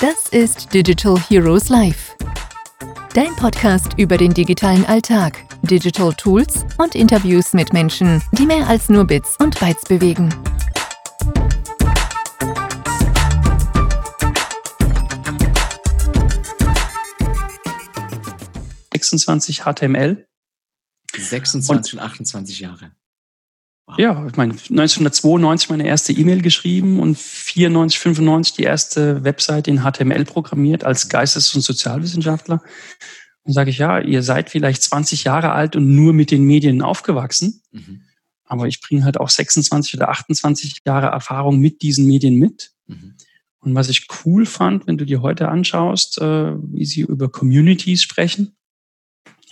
Das 0.00 0.28
ist 0.30 0.74
Digital 0.74 1.18
Heroes 1.18 1.68
Live. 1.68 2.14
Dein 3.14 3.34
Podcast 3.36 3.92
über 3.96 4.16
den 4.16 4.34
digitalen 4.34 4.84
Alltag, 4.84 5.44
Digital 5.62 6.12
Tools 6.14 6.66
und 6.78 6.94
Interviews 6.94 7.52
mit 7.52 7.72
Menschen, 7.72 8.22
die 8.32 8.44
mehr 8.44 8.66
als 8.68 8.88
nur 8.88 9.06
Bits 9.06 9.36
und 9.38 9.58
Bytes 9.58 9.84
bewegen. 9.84 10.28
HTML. 19.64 20.26
26 21.16 21.94
und, 21.94 22.00
und 22.00 22.06
28 22.06 22.60
Jahre. 22.60 22.92
Ja, 23.98 24.26
ich 24.26 24.36
meine, 24.36 24.52
1992 24.52 25.68
meine 25.68 25.86
erste 25.86 26.12
E-Mail 26.12 26.40
geschrieben 26.40 27.00
und 27.00 27.18
94, 27.18 27.98
95 27.98 28.56
die 28.56 28.62
erste 28.62 29.22
Website 29.24 29.68
in 29.68 29.82
HTML 29.82 30.24
programmiert 30.24 30.84
als 30.84 31.08
Geistes- 31.08 31.54
und 31.54 31.60
Sozialwissenschaftler. 31.60 32.62
Und 33.42 33.52
sage 33.52 33.70
ich, 33.70 33.78
ja, 33.78 33.98
ihr 33.98 34.22
seid 34.22 34.48
vielleicht 34.48 34.82
20 34.82 35.24
Jahre 35.24 35.52
alt 35.52 35.76
und 35.76 35.94
nur 35.94 36.14
mit 36.14 36.30
den 36.30 36.44
Medien 36.44 36.80
aufgewachsen. 36.80 37.62
Mhm. 37.72 38.02
Aber 38.44 38.66
ich 38.68 38.80
bringe 38.80 39.04
halt 39.04 39.20
auch 39.20 39.28
26 39.28 39.94
oder 39.96 40.08
28 40.08 40.80
Jahre 40.86 41.08
Erfahrung 41.08 41.60
mit 41.60 41.82
diesen 41.82 42.06
Medien 42.06 42.36
mit. 42.36 42.72
Mhm. 42.86 43.14
Und 43.60 43.74
was 43.74 43.90
ich 43.90 44.06
cool 44.24 44.46
fand, 44.46 44.86
wenn 44.86 44.96
du 44.96 45.04
dir 45.04 45.20
heute 45.20 45.48
anschaust, 45.48 46.20
äh, 46.20 46.52
wie 46.56 46.84
sie 46.86 47.02
über 47.02 47.30
Communities 47.30 48.02
sprechen, 48.02 48.56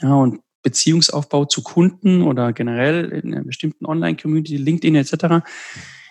ja, 0.00 0.14
und 0.14 0.40
Beziehungsaufbau 0.62 1.44
zu 1.44 1.62
Kunden 1.62 2.22
oder 2.22 2.52
generell 2.52 3.06
in 3.10 3.34
einer 3.34 3.44
bestimmten 3.44 3.86
Online-Community, 3.86 4.56
LinkedIn 4.56 4.94
etc. 4.94 5.44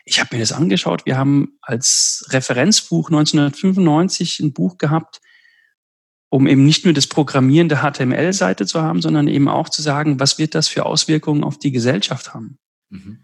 Ich 0.05 0.19
habe 0.19 0.35
mir 0.35 0.39
das 0.39 0.51
angeschaut. 0.51 1.05
Wir 1.05 1.17
haben 1.17 1.57
als 1.61 2.25
Referenzbuch 2.29 3.09
1995 3.09 4.39
ein 4.39 4.53
Buch 4.53 4.77
gehabt, 4.77 5.21
um 6.29 6.48
eben 6.48 6.65
nicht 6.65 6.85
nur 6.85 6.93
das 6.93 7.07
Programmieren 7.07 7.70
der 7.70 7.81
HTML-Seite 7.81 8.65
zu 8.65 8.81
haben, 8.81 9.01
sondern 9.01 9.27
eben 9.27 9.48
auch 9.48 9.70
zu 9.70 9.81
sagen, 9.81 10.20
was 10.20 10.37
wird 10.37 10.55
das 10.55 10.67
für 10.67 10.85
Auswirkungen 10.85 11.43
auf 11.43 11.59
die 11.59 11.71
Gesellschaft 11.71 12.33
haben? 12.33 12.57
Mhm. 12.89 13.20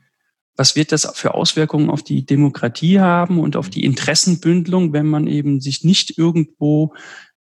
Was 0.58 0.76
wird 0.76 0.92
das 0.92 1.10
für 1.16 1.36
Auswirkungen 1.36 1.90
auf 1.90 2.04
die 2.04 2.26
Demokratie 2.26 3.00
haben 3.00 3.40
und 3.40 3.56
auf 3.56 3.70
die 3.70 3.86
Interessenbündelung, 3.86 4.92
wenn 4.92 5.06
man 5.06 5.28
eben 5.28 5.62
sich 5.62 5.84
nicht 5.84 6.18
irgendwo 6.18 6.96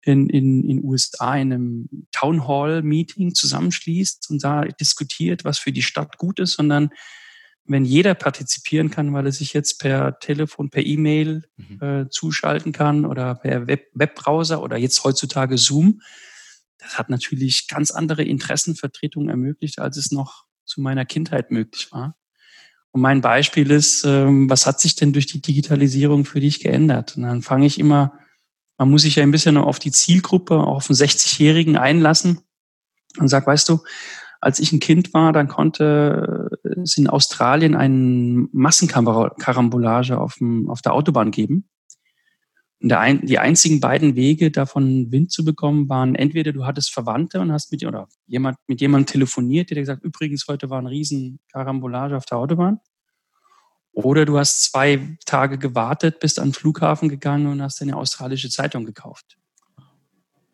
in, 0.02 0.28
in, 0.30 0.68
in 0.68 0.84
USA 0.84 1.36
in 1.36 1.52
einem 1.52 1.88
Town 2.12 2.46
Hall 2.46 2.82
Meeting 2.82 3.34
zusammenschließt 3.34 4.30
und 4.30 4.42
da 4.42 4.62
diskutiert, 4.64 5.44
was 5.44 5.58
für 5.58 5.72
die 5.72 5.82
Stadt 5.82 6.16
gut 6.18 6.40
ist, 6.40 6.52
sondern 6.52 6.90
wenn 7.64 7.84
jeder 7.84 8.14
partizipieren 8.14 8.90
kann, 8.90 9.12
weil 9.12 9.26
er 9.26 9.32
sich 9.32 9.52
jetzt 9.52 9.78
per 9.78 10.18
Telefon, 10.18 10.70
per 10.70 10.84
E-Mail 10.84 11.44
mhm. 11.56 11.82
äh, 11.82 12.08
zuschalten 12.08 12.72
kann 12.72 13.04
oder 13.04 13.34
per 13.36 13.66
Web 13.66 13.86
Webbrowser 13.94 14.62
oder 14.62 14.76
jetzt 14.76 15.04
heutzutage 15.04 15.58
Zoom, 15.58 16.00
das 16.78 16.98
hat 16.98 17.10
natürlich 17.10 17.68
ganz 17.68 17.90
andere 17.90 18.24
Interessenvertretungen 18.24 19.28
ermöglicht, 19.28 19.78
als 19.78 19.98
es 19.98 20.10
noch 20.10 20.46
zu 20.64 20.80
meiner 20.80 21.04
Kindheit 21.04 21.50
möglich 21.50 21.92
war. 21.92 22.16
Und 22.92 23.02
mein 23.02 23.20
Beispiel 23.20 23.70
ist, 23.70 24.04
ähm, 24.04 24.50
was 24.50 24.66
hat 24.66 24.80
sich 24.80 24.96
denn 24.96 25.12
durch 25.12 25.26
die 25.26 25.40
Digitalisierung 25.40 26.24
für 26.24 26.40
dich 26.40 26.60
geändert? 26.60 27.16
Und 27.16 27.22
dann 27.22 27.42
fange 27.42 27.66
ich 27.66 27.78
immer 27.78 28.18
man 28.80 28.90
muss 28.90 29.02
sich 29.02 29.16
ja 29.16 29.22
ein 29.22 29.30
bisschen 29.30 29.58
auf 29.58 29.78
die 29.78 29.92
Zielgruppe, 29.92 30.54
auch 30.54 30.76
auf 30.76 30.86
den 30.86 30.96
60-Jährigen 30.96 31.76
einlassen 31.76 32.40
und 33.18 33.28
sagt, 33.28 33.46
weißt 33.46 33.68
du, 33.68 33.80
als 34.40 34.58
ich 34.58 34.72
ein 34.72 34.80
Kind 34.80 35.12
war, 35.12 35.34
dann 35.34 35.48
konnte 35.48 36.48
es 36.82 36.96
in 36.96 37.06
Australien 37.06 37.76
eine 37.76 38.48
Massenkarambolage 38.52 40.18
auf, 40.18 40.36
dem, 40.36 40.70
auf 40.70 40.80
der 40.80 40.94
Autobahn 40.94 41.30
geben. 41.30 41.68
Und 42.80 42.88
der 42.88 43.00
ein, 43.00 43.20
die 43.20 43.38
einzigen 43.38 43.80
beiden 43.80 44.16
Wege, 44.16 44.50
davon 44.50 45.12
Wind 45.12 45.30
zu 45.30 45.44
bekommen, 45.44 45.90
waren 45.90 46.14
entweder 46.14 46.52
du 46.52 46.64
hattest 46.64 46.90
Verwandte 46.90 47.42
und 47.42 47.52
hast 47.52 47.70
mit 47.72 47.84
oder 47.84 48.08
jemand 48.26 48.56
mit 48.66 48.80
jemandem 48.80 49.12
telefoniert, 49.12 49.68
der 49.68 49.80
gesagt, 49.80 50.02
übrigens 50.02 50.46
heute 50.48 50.70
war 50.70 50.80
ein 50.80 50.86
riesen 50.86 51.38
Karambolage 51.52 52.16
auf 52.16 52.24
der 52.24 52.38
Autobahn. 52.38 52.80
Oder 53.92 54.24
du 54.24 54.38
hast 54.38 54.64
zwei 54.64 55.16
Tage 55.24 55.58
gewartet, 55.58 56.20
bist 56.20 56.38
an 56.38 56.48
den 56.48 56.54
Flughafen 56.54 57.08
gegangen 57.08 57.46
und 57.46 57.62
hast 57.62 57.82
eine 57.82 57.96
australische 57.96 58.50
Zeitung 58.50 58.84
gekauft. 58.84 59.36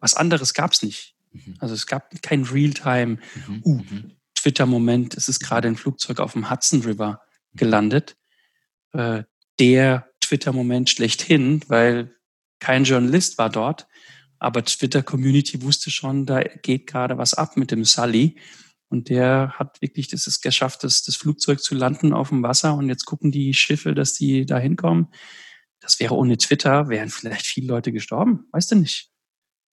Was 0.00 0.14
anderes 0.14 0.54
gab 0.54 0.72
es 0.72 0.82
nicht. 0.82 1.14
Mhm. 1.32 1.56
Also 1.58 1.74
es 1.74 1.86
gab 1.86 2.10
kein 2.22 2.44
Realtime, 2.44 3.19
mhm. 3.47 3.62
uh, 3.64 3.74
mhm. 3.76 4.12
Twitter-Moment, 4.34 5.16
es 5.16 5.28
ist 5.28 5.41
gerade 5.41 5.69
ein 5.69 5.76
Flugzeug 5.76 6.20
auf 6.20 6.32
dem 6.32 6.50
Hudson 6.50 6.82
River 6.82 7.20
gelandet. 7.54 8.16
Äh, 8.92 9.24
der 9.58 10.08
Twitter-Moment 10.20 10.91
schlechthin, 10.91 11.62
weil 11.68 12.14
kein 12.58 12.84
Journalist 12.84 13.38
war 13.38 13.50
dort, 13.50 13.86
aber 14.38 14.64
Twitter-Community 14.64 15.62
wusste 15.62 15.91
schon, 15.91 16.26
da 16.26 16.41
geht 16.41 16.86
gerade 16.86 17.18
was 17.18 17.34
ab 17.34 17.56
mit 17.56 17.70
dem 17.70 17.84
Sully. 17.84 18.36
Und 18.88 19.08
der 19.08 19.54
hat 19.58 19.80
wirklich 19.82 20.08
das 20.08 20.26
ist 20.26 20.42
geschafft, 20.42 20.84
das, 20.84 21.02
das 21.02 21.16
Flugzeug 21.16 21.60
zu 21.60 21.74
landen 21.74 22.12
auf 22.12 22.28
dem 22.28 22.42
Wasser. 22.42 22.74
Und 22.74 22.88
jetzt 22.88 23.04
gucken 23.04 23.32
die 23.32 23.52
Schiffe, 23.52 23.94
dass 23.94 24.14
die 24.14 24.47
da 24.47 24.58
hinkommen. 24.58 25.08
Das 25.80 25.98
wäre 26.00 26.14
ohne 26.14 26.36
Twitter, 26.36 26.88
wären 26.88 27.10
vielleicht 27.10 27.47
viele 27.47 27.69
Leute 27.69 27.92
gestorben. 27.92 28.47
Weißt 28.52 28.70
du 28.70 28.76
nicht? 28.76 29.10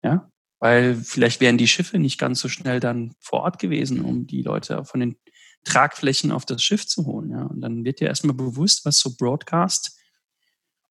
Ja, 0.03 0.29
weil 0.59 0.95
vielleicht 0.95 1.41
wären 1.41 1.57
die 1.57 1.67
Schiffe 1.67 1.99
nicht 1.99 2.17
ganz 2.17 2.39
so 2.39 2.49
schnell 2.49 2.79
dann 2.79 3.13
vor 3.19 3.41
Ort 3.41 3.59
gewesen, 3.59 4.01
um 4.01 4.27
die 4.27 4.41
Leute 4.41 4.85
von 4.85 4.99
den 4.99 5.17
Tragflächen 5.63 6.31
auf 6.31 6.45
das 6.45 6.63
Schiff 6.63 6.87
zu 6.87 7.05
holen. 7.05 7.31
Ja, 7.31 7.43
und 7.43 7.61
dann 7.61 7.85
wird 7.85 7.99
dir 7.99 8.07
erstmal 8.07 8.35
bewusst, 8.35 8.85
was 8.85 8.99
so 8.99 9.15
Broadcast 9.15 9.97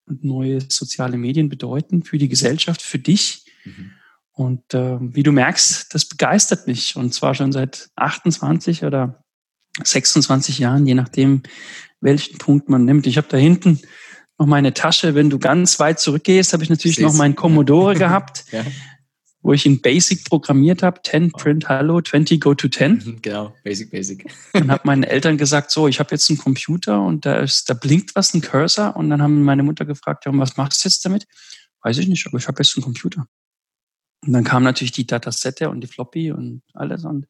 und 0.07 0.25
neue 0.25 0.61
soziale 0.61 1.17
Medien 1.17 1.49
bedeuten 1.49 2.03
für 2.03 2.19
die 2.19 2.29
Gesellschaft, 2.29 2.83
für 2.83 2.99
dich. 2.99 3.45
Mhm. 3.65 3.93
Und 4.33 4.73
äh, 4.73 4.99
wie 5.01 5.23
du 5.23 5.33
merkst, 5.33 5.95
das 5.95 6.07
begeistert 6.07 6.67
mich. 6.67 6.97
Und 6.97 7.13
zwar 7.13 7.35
schon 7.35 7.53
seit 7.53 7.91
28 7.97 8.85
oder 8.85 9.23
26 9.83 10.59
Jahren, 10.59 10.87
je 10.87 10.95
nachdem, 10.95 11.43
welchen 12.01 12.39
Punkt 12.39 12.69
man 12.69 12.85
nimmt. 12.85 13.07
Ich 13.07 13.17
habe 13.17 13.29
da 13.29 13.37
hinten 13.37 13.81
noch 14.39 14.47
meine 14.47 14.75
Tasche. 14.75 15.15
Wenn 15.15 15.31
du 15.31 15.39
ganz 15.39 15.79
weit 15.79 16.01
zurückgehst, 16.01 16.53
habe 16.53 16.63
ich 16.63 16.71
natürlich 16.71 16.97
Siehst. 16.97 17.07
noch 17.07 17.15
meinen 17.15 17.37
Commodore 17.37 17.95
gehabt, 17.99 18.45
ja. 18.53 18.65
wo 19.43 19.53
ich 19.53 19.67
in 19.67 19.81
Basic 19.81 20.25
programmiert 20.25 20.83
habe. 20.83 21.01
10 21.03 21.33
Print 21.33 21.69
Hello, 21.69 22.01
20 22.01 22.41
Go 22.41 22.55
to 22.55 22.69
10. 22.69 22.93
Mhm, 22.93 23.19
genau, 23.23 23.55
Basic, 23.65 23.91
Basic. 23.91 24.27
und 24.55 24.71
habe 24.71 24.83
meinen 24.85 25.05
Eltern 25.05 25.37
gesagt, 25.37 25.71
so, 25.71 25.89
ich 25.89 26.01
habe 26.01 26.11
jetzt 26.13 26.29
einen 26.31 26.39
Computer 26.39 27.01
und 27.01 27.25
da, 27.27 27.37
ist, 27.37 27.69
da 27.69 27.75
blinkt 27.75 28.15
was, 28.15 28.35
ein 28.35 28.41
Cursor. 28.41 28.97
Und 28.97 29.11
dann 29.11 29.23
haben 29.23 29.43
meine 29.43 29.63
Mutter 29.63 29.85
gefragt, 29.85 30.25
ja, 30.25 30.33
und 30.33 30.39
was 30.39 30.57
machst 30.57 30.85
du 30.85 30.89
jetzt 30.89 31.05
damit? 31.05 31.27
Weiß 31.83 31.99
ich 31.99 32.09
nicht, 32.09 32.27
aber 32.27 32.39
ich 32.39 32.49
habe 32.49 32.63
jetzt 32.63 32.77
einen 32.77 32.85
Computer. 32.85 33.27
Und 34.25 34.33
dann 34.33 34.45
kam 34.45 34.63
natürlich 34.63 34.93
die 34.93 35.07
Datasette 35.07 35.69
und 35.69 35.81
die 35.81 35.89
Floppy 35.89 36.31
und 36.31 36.63
alles. 36.75 37.05
Und 37.05 37.27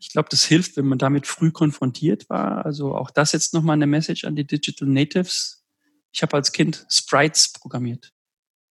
ich 0.00 0.10
glaube, 0.10 0.28
das 0.30 0.44
hilft, 0.44 0.76
wenn 0.76 0.86
man 0.86 0.98
damit 0.98 1.26
früh 1.26 1.52
konfrontiert 1.52 2.28
war. 2.28 2.66
Also 2.66 2.94
auch 2.94 3.10
das 3.10 3.32
jetzt 3.32 3.54
nochmal 3.54 3.74
eine 3.74 3.86
Message 3.86 4.24
an 4.24 4.34
die 4.34 4.46
Digital 4.46 4.88
Natives. 4.88 5.64
Ich 6.12 6.22
habe 6.22 6.34
als 6.34 6.52
Kind 6.52 6.84
Sprites 6.90 7.52
programmiert. 7.52 8.12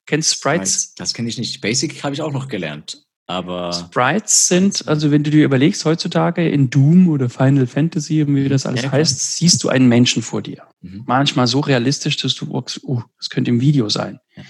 Kennst 0.05 0.33
Sprites? 0.33 0.95
Das 0.95 1.13
kenne 1.13 1.29
ich 1.29 1.37
nicht. 1.37 1.61
Basic 1.61 2.03
habe 2.03 2.15
ich 2.15 2.21
auch 2.21 2.33
noch 2.33 2.47
gelernt. 2.47 3.05
Aber 3.25 3.71
Sprites 3.71 4.49
sind, 4.49 4.85
also 4.87 5.11
wenn 5.11 5.23
du 5.23 5.31
dir 5.31 5.45
überlegst, 5.45 5.85
heutzutage 5.85 6.49
in 6.49 6.69
Doom 6.69 7.07
oder 7.07 7.29
Final 7.29 7.67
Fantasy, 7.67 8.27
wie 8.27 8.49
das 8.49 8.65
alles 8.65 8.83
ja, 8.83 8.91
heißt, 8.91 9.37
siehst 9.37 9.63
du 9.63 9.69
einen 9.69 9.87
Menschen 9.87 10.21
vor 10.21 10.41
dir. 10.41 10.63
Mhm. 10.81 11.03
Manchmal 11.07 11.47
so 11.47 11.61
realistisch, 11.61 12.17
dass 12.17 12.35
du, 12.35 12.51
oh, 12.51 13.01
das 13.17 13.29
könnte 13.29 13.49
im 13.49 13.61
Video 13.61 13.87
sein. 13.87 14.19
Ja 14.35 14.43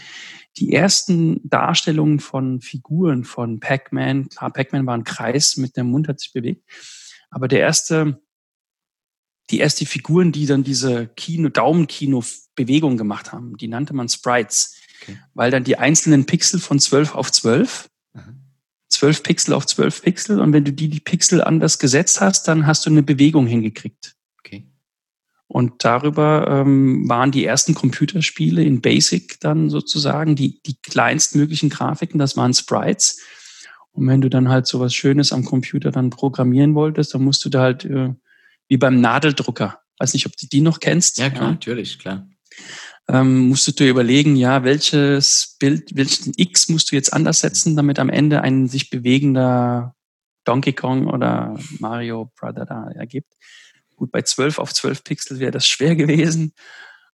die 0.57 0.73
ersten 0.73 1.47
Darstellungen 1.47 2.19
von 2.19 2.61
Figuren 2.61 3.23
von 3.23 3.59
Pac-Man, 3.59 4.29
klar, 4.29 4.51
Pac-Man 4.51 4.85
war 4.85 4.95
ein 4.95 5.03
Kreis 5.03 5.57
mit 5.57 5.77
dem 5.77 5.87
Mund 5.87 6.07
hat 6.07 6.19
sich 6.19 6.33
bewegt, 6.33 6.63
aber 7.29 7.47
der 7.47 7.59
erste, 7.59 8.21
die 9.49 9.59
erste 9.59 9.85
Figuren, 9.85 10.31
die 10.31 10.45
dann 10.45 10.63
diese 10.63 11.07
Kino, 11.07 11.49
Daumenkino-Bewegung 11.49 12.97
gemacht 12.97 13.31
haben, 13.31 13.57
die 13.57 13.67
nannte 13.67 13.93
man 13.93 14.09
Sprites, 14.09 14.75
okay. 15.01 15.17
weil 15.33 15.51
dann 15.51 15.63
die 15.63 15.77
einzelnen 15.77 16.25
Pixel 16.25 16.59
von 16.59 16.79
12 16.79 17.15
auf 17.15 17.31
12 17.31 17.89
12 18.93 19.23
Pixel 19.23 19.53
auf 19.53 19.65
12 19.65 20.03
Pixel 20.03 20.39
und 20.39 20.53
wenn 20.53 20.63
du 20.63 20.71
die, 20.71 20.87
die 20.87 20.99
Pixel 20.99 21.43
anders 21.43 21.79
gesetzt 21.79 22.21
hast, 22.21 22.47
dann 22.47 22.67
hast 22.67 22.85
du 22.85 22.89
eine 22.89 23.03
Bewegung 23.03 23.47
hingekriegt. 23.47 24.15
Und 25.53 25.85
darüber 25.85 26.47
ähm, 26.49 27.07
waren 27.07 27.31
die 27.31 27.45
ersten 27.45 27.75
Computerspiele 27.75 28.63
in 28.63 28.81
Basic 28.81 29.39
dann 29.39 29.69
sozusagen 29.69 30.35
die, 30.35 30.59
die 30.63 30.77
kleinstmöglichen 30.81 31.69
Grafiken, 31.69 32.17
das 32.17 32.35
waren 32.35 32.55
Sprites. 32.55 33.21
Und 33.91 34.07
wenn 34.07 34.19
du 34.19 34.31
dann 34.31 34.49
halt 34.49 34.65
so 34.65 34.79
was 34.79 34.95
Schönes 34.95 35.31
am 35.31 35.45
Computer 35.45 35.91
dann 35.91 36.09
programmieren 36.09 36.73
wolltest, 36.73 37.13
dann 37.13 37.23
musst 37.23 37.45
du 37.45 37.49
da 37.49 37.61
halt 37.61 37.85
äh, 37.85 38.15
wie 38.67 38.77
beim 38.77 38.99
Nadeldrucker, 38.99 39.77
weiß 39.99 40.15
nicht, 40.15 40.25
ob 40.25 40.35
du 40.35 40.47
die 40.47 40.61
noch 40.61 40.79
kennst. 40.79 41.19
Ja, 41.19 41.29
klar, 41.29 41.43
ja. 41.43 41.51
natürlich, 41.51 41.99
klar. 41.99 42.27
Ähm, 43.07 43.49
musst 43.49 43.67
du 43.67 43.73
dir 43.73 43.91
überlegen, 43.91 44.35
ja, 44.35 44.63
welches 44.63 45.55
Bild, 45.59 45.95
welchen 45.95 46.33
X 46.35 46.67
musst 46.69 46.91
du 46.91 46.95
jetzt 46.95 47.13
anders 47.13 47.41
setzen, 47.41 47.75
damit 47.75 47.99
am 47.99 48.09
Ende 48.09 48.41
ein 48.41 48.67
sich 48.67 48.89
bewegender 48.89 49.93
Donkey 50.45 50.73
Kong 50.73 51.05
oder 51.05 51.59
Mario 51.77 52.31
Brother 52.39 52.65
da 52.65 52.89
ergibt. 52.95 53.35
Gut, 54.03 54.11
bei 54.11 54.21
12 54.21 54.59
auf 54.59 54.73
12 54.73 55.05
Pixel 55.05 55.39
wäre 55.39 55.51
das 55.51 55.65
schwer 55.65 55.95
gewesen. 55.95 56.51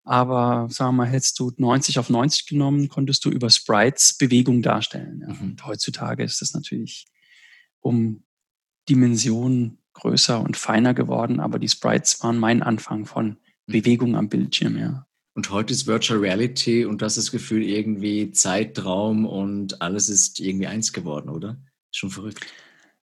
Aber 0.03 0.65
sagen 0.71 0.95
wir 0.95 1.03
mal, 1.03 1.07
hättest 1.07 1.37
du 1.37 1.51
90 1.55 1.99
auf 1.99 2.09
90 2.09 2.47
genommen, 2.47 2.89
konntest 2.89 3.23
du 3.23 3.29
über 3.29 3.51
Sprites 3.51 4.17
Bewegung 4.17 4.63
darstellen. 4.63 5.21
Ja. 5.21 5.35
Mhm. 5.35 5.51
Und 5.51 5.65
heutzutage 5.67 6.23
ist 6.23 6.41
das 6.41 6.55
natürlich 6.55 7.05
um 7.79 8.23
Dimensionen 8.89 9.83
größer 9.93 10.41
und 10.41 10.57
feiner 10.57 10.95
geworden, 10.95 11.39
aber 11.39 11.59
die 11.59 11.69
Sprites 11.69 12.23
waren 12.23 12.39
mein 12.39 12.63
Anfang 12.63 13.05
von 13.05 13.27
mhm. 13.27 13.37
Bewegung 13.67 14.15
am 14.15 14.29
Bildschirm, 14.29 14.75
ja. 14.75 15.05
Und 15.35 15.51
heute 15.51 15.71
ist 15.71 15.85
Virtual 15.85 16.19
Reality 16.19 16.85
und 16.85 17.03
das 17.03 17.17
ist 17.17 17.27
das 17.27 17.31
Gefühl 17.31 17.61
irgendwie 17.61 18.31
Zeitraum 18.31 19.27
und 19.27 19.79
alles 19.79 20.09
ist 20.09 20.39
irgendwie 20.39 20.65
eins 20.65 20.91
geworden, 20.91 21.29
oder? 21.29 21.61
Schon 21.91 22.09
verrückt. 22.09 22.47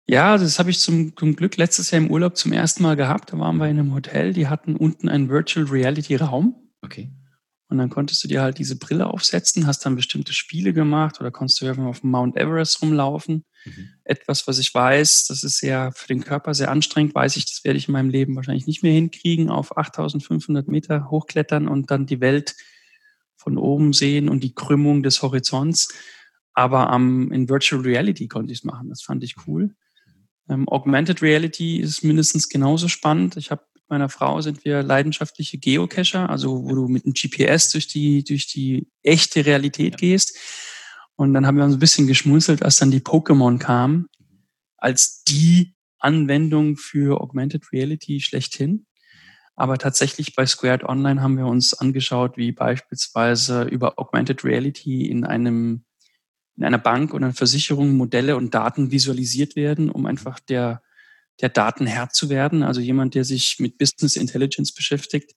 Ja, 0.09 0.39
das 0.39 0.57
habe 0.57 0.71
ich 0.71 0.79
zum, 0.79 1.15
zum, 1.15 1.35
Glück 1.35 1.55
letztes 1.57 1.91
Jahr 1.91 2.01
im 2.01 2.09
Urlaub 2.09 2.35
zum 2.35 2.51
ersten 2.51 2.81
Mal 2.81 2.95
gehabt. 2.95 3.31
Da 3.31 3.37
waren 3.37 3.57
wir 3.57 3.67
in 3.67 3.77
einem 3.77 3.93
Hotel, 3.93 4.33
die 4.33 4.47
hatten 4.47 4.75
unten 4.75 5.07
einen 5.07 5.29
Virtual 5.29 5.67
Reality 5.67 6.15
Raum. 6.15 6.55
Okay. 6.81 7.11
Und 7.67 7.77
dann 7.77 7.91
konntest 7.91 8.23
du 8.23 8.27
dir 8.27 8.41
halt 8.41 8.57
diese 8.57 8.79
Brille 8.79 9.05
aufsetzen, 9.05 9.67
hast 9.67 9.85
dann 9.85 9.95
bestimmte 9.95 10.33
Spiele 10.33 10.73
gemacht 10.73 11.21
oder 11.21 11.29
konntest 11.29 11.61
du 11.61 11.69
auf 11.69 11.99
dem 11.99 12.09
Mount 12.09 12.37
Everest 12.37 12.81
rumlaufen. 12.81 13.45
Mhm. 13.65 13.89
Etwas, 14.03 14.47
was 14.47 14.57
ich 14.57 14.73
weiß, 14.73 15.25
das 15.27 15.43
ist 15.43 15.59
sehr 15.59 15.91
für 15.91 16.07
den 16.07 16.23
Körper 16.23 16.55
sehr 16.55 16.71
anstrengend, 16.71 17.13
weiß 17.13 17.37
ich, 17.37 17.45
das 17.45 17.63
werde 17.63 17.77
ich 17.77 17.87
in 17.87 17.91
meinem 17.91 18.09
Leben 18.09 18.35
wahrscheinlich 18.35 18.65
nicht 18.65 18.81
mehr 18.81 18.93
hinkriegen, 18.93 19.51
auf 19.51 19.77
8500 19.77 20.67
Meter 20.67 21.11
hochklettern 21.11 21.67
und 21.67 21.91
dann 21.91 22.07
die 22.07 22.19
Welt 22.19 22.55
von 23.35 23.59
oben 23.59 23.93
sehen 23.93 24.27
und 24.27 24.43
die 24.43 24.55
Krümmung 24.55 25.03
des 25.03 25.21
Horizonts. 25.21 25.93
Aber 26.53 26.91
ähm, 26.91 27.31
in 27.31 27.47
Virtual 27.47 27.83
Reality 27.83 28.27
konnte 28.27 28.51
ich 28.51 28.59
es 28.59 28.63
machen. 28.63 28.89
Das 28.89 29.03
fand 29.03 29.23
ich 29.23 29.35
cool. 29.45 29.75
Ähm, 30.49 30.67
Augmented 30.67 31.21
Reality 31.21 31.77
ist 31.77 32.03
mindestens 32.03 32.49
genauso 32.49 32.87
spannend. 32.87 33.37
Ich 33.37 33.51
habe 33.51 33.63
mit 33.73 33.83
meiner 33.89 34.09
Frau 34.09 34.41
sind 34.41 34.65
wir 34.65 34.83
leidenschaftliche 34.83 35.57
Geocacher, 35.57 36.29
also 36.29 36.63
wo 36.63 36.75
du 36.75 36.87
mit 36.87 37.05
einem 37.05 37.13
GPS 37.13 37.69
durch 37.71 37.87
die 37.87 38.23
durch 38.23 38.47
die 38.47 38.87
echte 39.03 39.45
Realität 39.45 39.97
gehst. 39.97 40.37
Und 41.15 41.33
dann 41.33 41.45
haben 41.45 41.57
wir 41.57 41.65
uns 41.65 41.75
ein 41.75 41.79
bisschen 41.79 42.07
geschmunzelt, 42.07 42.63
als 42.63 42.77
dann 42.77 42.91
die 42.91 43.01
Pokémon 43.01 43.59
kam, 43.59 44.07
als 44.77 45.23
die 45.23 45.75
Anwendung 45.99 46.77
für 46.77 47.19
Augmented 47.21 47.71
Reality 47.73 48.21
schlechthin. 48.21 48.85
Aber 49.55 49.77
tatsächlich 49.77 50.35
bei 50.35 50.45
Squared 50.45 50.85
Online 50.85 51.21
haben 51.21 51.37
wir 51.37 51.45
uns 51.45 51.73
angeschaut, 51.73 52.37
wie 52.37 52.53
beispielsweise 52.53 53.63
über 53.63 53.99
Augmented 53.99 54.45
Reality 54.45 55.05
in 55.07 55.25
einem 55.25 55.83
in 56.59 56.65
einer 56.65 56.77
Bank 56.77 57.13
oder 57.13 57.25
einer 57.25 57.33
Versicherung 57.33 57.95
Modelle 57.95 58.37
und 58.37 58.53
Daten 58.53 58.91
visualisiert 58.91 59.55
werden, 59.55 59.89
um 59.89 60.05
einfach 60.05 60.39
der, 60.39 60.83
der 61.41 61.49
Daten 61.49 61.87
Herr 61.87 62.09
zu 62.09 62.29
werden. 62.29 62.61
Also 62.61 62.81
jemand, 62.81 63.15
der 63.15 63.23
sich 63.23 63.57
mit 63.59 63.77
Business 63.77 64.15
Intelligence 64.15 64.73
beschäftigt 64.73 65.31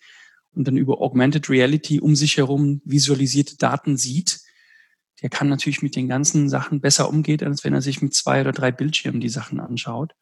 und 0.52 0.68
dann 0.68 0.76
über 0.76 1.00
Augmented 1.00 1.48
Reality 1.48 2.00
um 2.00 2.14
sich 2.14 2.36
herum 2.36 2.82
visualisierte 2.84 3.56
Daten 3.56 3.96
sieht 3.96 4.40
der 5.22 5.30
kann 5.30 5.48
natürlich 5.48 5.82
mit 5.82 5.94
den 5.94 6.08
ganzen 6.08 6.48
Sachen 6.48 6.80
besser 6.80 7.08
umgehen, 7.08 7.42
als 7.44 7.62
wenn 7.62 7.72
er 7.72 7.80
sich 7.80 8.02
mit 8.02 8.12
zwei 8.12 8.40
oder 8.40 8.52
drei 8.52 8.72
Bildschirmen 8.72 9.20
die 9.20 9.28
Sachen 9.28 9.60
anschaut. 9.60 10.14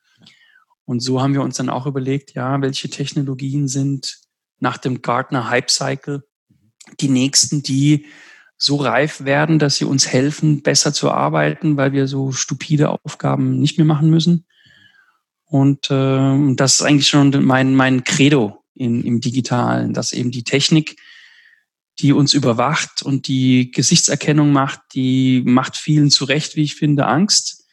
Und 0.84 1.00
so 1.00 1.22
haben 1.22 1.32
wir 1.32 1.42
uns 1.42 1.56
dann 1.56 1.70
auch 1.70 1.86
überlegt, 1.86 2.34
ja, 2.34 2.60
welche 2.60 2.90
Technologien 2.90 3.66
sind 3.66 4.18
nach 4.58 4.76
dem 4.76 5.00
Gartner 5.00 5.48
Hype 5.48 5.70
Cycle 5.70 6.24
die 7.00 7.08
nächsten, 7.08 7.62
die 7.62 8.06
so 8.60 8.76
reif 8.76 9.24
werden, 9.24 9.58
dass 9.58 9.76
sie 9.76 9.86
uns 9.86 10.06
helfen, 10.06 10.62
besser 10.62 10.92
zu 10.92 11.10
arbeiten, 11.10 11.76
weil 11.76 11.92
wir 11.92 12.06
so 12.06 12.30
stupide 12.30 12.90
Aufgaben 12.90 13.58
nicht 13.58 13.78
mehr 13.78 13.86
machen 13.86 14.10
müssen. 14.10 14.46
Und 15.46 15.90
äh, 15.90 16.54
das 16.54 16.74
ist 16.74 16.82
eigentlich 16.82 17.08
schon 17.08 17.44
mein, 17.44 17.74
mein 17.74 18.04
Credo 18.04 18.62
in, 18.74 19.02
im 19.02 19.20
Digitalen, 19.20 19.94
dass 19.94 20.12
eben 20.12 20.30
die 20.30 20.44
Technik 20.44 20.96
die 22.00 22.12
uns 22.12 22.34
überwacht 22.34 23.02
und 23.02 23.28
die 23.28 23.70
Gesichtserkennung 23.70 24.52
macht, 24.52 24.80
die 24.94 25.42
macht 25.44 25.76
vielen 25.76 26.10
zu 26.10 26.24
Recht, 26.24 26.56
wie 26.56 26.62
ich 26.62 26.74
finde, 26.74 27.06
Angst. 27.06 27.66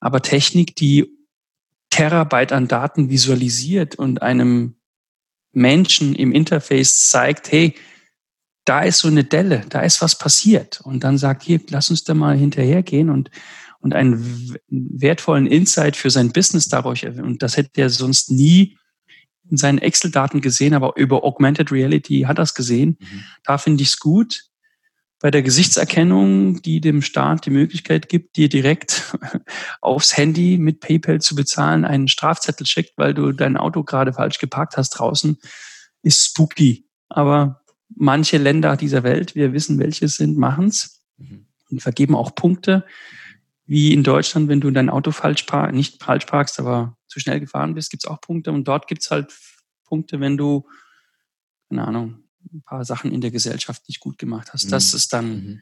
Aber 0.00 0.22
Technik, 0.22 0.76
die 0.76 1.10
Terabyte 1.90 2.52
an 2.52 2.68
Daten 2.68 3.10
visualisiert 3.10 3.96
und 3.96 4.22
einem 4.22 4.76
Menschen 5.52 6.14
im 6.14 6.32
Interface 6.32 7.08
zeigt, 7.08 7.50
hey, 7.50 7.74
da 8.64 8.80
ist 8.80 9.00
so 9.00 9.08
eine 9.08 9.24
Delle, 9.24 9.64
da 9.68 9.80
ist 9.80 10.00
was 10.00 10.18
passiert. 10.18 10.80
Und 10.82 11.04
dann 11.04 11.18
sagt, 11.18 11.42
hier, 11.42 11.60
lass 11.68 11.90
uns 11.90 12.04
da 12.04 12.14
mal 12.14 12.36
hinterhergehen 12.36 13.10
und, 13.10 13.30
und 13.80 13.94
einen 13.94 14.56
wertvollen 14.68 15.46
Insight 15.46 15.96
für 15.96 16.10
sein 16.10 16.32
Business 16.32 16.68
dadurch. 16.68 17.06
Und 17.06 17.42
das 17.42 17.56
hätte 17.56 17.80
er 17.80 17.90
sonst 17.90 18.30
nie 18.30 18.78
in 19.50 19.58
seinen 19.58 19.78
Excel-Daten 19.78 20.40
gesehen, 20.40 20.72
aber 20.72 20.96
über 20.96 21.24
Augmented 21.24 21.70
Reality 21.70 22.22
hat 22.22 22.38
er 22.38 22.44
es 22.44 22.54
gesehen. 22.54 22.96
Mhm. 22.98 23.24
Da 23.44 23.58
finde 23.58 23.82
ich 23.82 23.88
es 23.88 23.98
gut. 23.98 24.44
Bei 25.20 25.30
der 25.30 25.42
Gesichtserkennung, 25.42 26.62
die 26.62 26.80
dem 26.80 27.02
Staat 27.02 27.46
die 27.46 27.50
Möglichkeit 27.50 28.08
gibt, 28.08 28.36
dir 28.36 28.48
direkt 28.48 29.16
aufs 29.82 30.16
Handy 30.16 30.56
mit 30.58 30.80
PayPal 30.80 31.20
zu 31.20 31.34
bezahlen, 31.34 31.84
einen 31.84 32.08
Strafzettel 32.08 32.66
schickt, 32.66 32.92
weil 32.96 33.12
du 33.12 33.32
dein 33.32 33.56
Auto 33.56 33.84
gerade 33.84 34.14
falsch 34.14 34.38
geparkt 34.38 34.76
hast 34.76 34.90
draußen, 34.90 35.38
ist 36.02 36.26
spooky. 36.26 36.86
Aber 37.08 37.63
manche 37.96 38.38
Länder 38.38 38.76
dieser 38.76 39.02
Welt, 39.02 39.34
wir 39.34 39.52
wissen, 39.52 39.78
welche 39.78 40.06
es 40.06 40.16
sind, 40.16 40.36
machen 40.36 40.66
es 40.66 41.04
mhm. 41.16 41.46
und 41.70 41.82
vergeben 41.82 42.14
auch 42.14 42.34
Punkte. 42.34 42.84
Wie 43.66 43.92
in 43.92 44.02
Deutschland, 44.02 44.48
wenn 44.48 44.60
du 44.60 44.70
dein 44.70 44.90
Auto 44.90 45.10
falsch 45.10 45.44
parkst, 45.44 45.74
nicht 45.74 46.02
falsch 46.02 46.26
parkst, 46.26 46.60
aber 46.60 46.96
zu 47.06 47.18
schnell 47.18 47.40
gefahren 47.40 47.74
bist, 47.74 47.90
gibt 47.90 48.04
es 48.04 48.10
auch 48.10 48.20
Punkte. 48.20 48.52
Und 48.52 48.68
dort 48.68 48.88
gibt 48.88 49.02
es 49.02 49.10
halt 49.10 49.32
Punkte, 49.84 50.20
wenn 50.20 50.36
du, 50.36 50.66
keine 51.68 51.86
Ahnung, 51.86 52.24
ein 52.52 52.62
paar 52.62 52.84
Sachen 52.84 53.12
in 53.12 53.20
der 53.20 53.30
Gesellschaft 53.30 53.88
nicht 53.88 54.00
gut 54.00 54.18
gemacht 54.18 54.52
hast. 54.52 54.66
Mhm. 54.66 54.70
Das 54.70 54.92
ist 54.92 55.12
dann 55.12 55.26
mhm. 55.26 55.60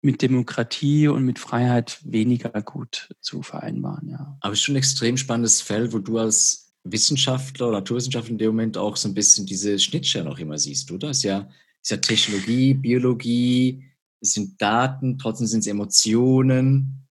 mit 0.00 0.22
Demokratie 0.22 1.08
und 1.08 1.24
mit 1.24 1.38
Freiheit 1.38 1.98
weniger 2.04 2.62
gut 2.62 3.14
zu 3.20 3.42
vereinbaren, 3.42 4.08
ja. 4.08 4.38
Aber 4.40 4.52
es 4.52 4.60
ist 4.60 4.64
schon 4.64 4.74
ein 4.74 4.78
extrem 4.78 5.18
spannendes 5.18 5.60
Feld, 5.60 5.92
wo 5.92 5.98
du 5.98 6.18
als 6.18 6.69
Wissenschaftler 6.84 7.68
oder 7.68 7.78
Naturwissenschaftler 7.78 8.32
in 8.32 8.38
dem 8.38 8.48
Moment 8.48 8.78
auch 8.78 8.96
so 8.96 9.08
ein 9.08 9.14
bisschen 9.14 9.46
diese 9.46 9.78
Schnittstelle 9.78 10.30
auch 10.30 10.38
immer 10.38 10.58
siehst, 10.58 10.90
oder? 10.90 11.10
Ist 11.10 11.22
ja, 11.22 11.48
ist 11.82 11.90
ja 11.90 11.96
Technologie, 11.98 12.74
Biologie, 12.74 13.84
es 14.20 14.34
sind 14.34 14.60
Daten, 14.60 15.18
trotzdem 15.18 15.46
sind 15.46 15.60
es 15.60 15.66
Emotionen. 15.66 17.06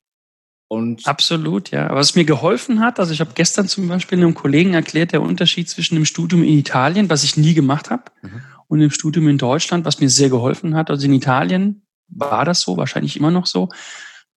Und 0.67 1.07
Absolut, 1.07 1.71
ja. 1.71 1.87
Aber 1.87 1.99
was 1.99 2.15
mir 2.15 2.25
geholfen 2.25 2.79
hat, 2.79 2.99
also 2.99 3.11
ich 3.11 3.19
habe 3.21 3.31
gestern 3.33 3.67
zum 3.67 3.87
Beispiel 3.87 4.19
einem 4.19 4.35
Kollegen 4.35 4.75
erklärt, 4.75 5.13
der 5.13 5.21
Unterschied 5.21 5.67
zwischen 5.67 5.95
dem 5.95 6.05
Studium 6.05 6.43
in 6.43 6.59
Italien, 6.59 7.09
was 7.09 7.23
ich 7.23 7.37
nie 7.37 7.55
gemacht 7.55 7.89
habe, 7.89 8.03
mhm. 8.21 8.41
und 8.67 8.79
dem 8.79 8.91
Studium 8.91 9.27
in 9.27 9.39
Deutschland, 9.39 9.85
was 9.85 9.99
mir 9.99 10.09
sehr 10.09 10.29
geholfen 10.29 10.75
hat. 10.75 10.91
Also 10.91 11.05
in 11.05 11.13
Italien 11.13 11.81
war 12.07 12.45
das 12.45 12.61
so, 12.61 12.77
wahrscheinlich 12.77 13.17
immer 13.17 13.31
noch 13.31 13.47
so. 13.47 13.69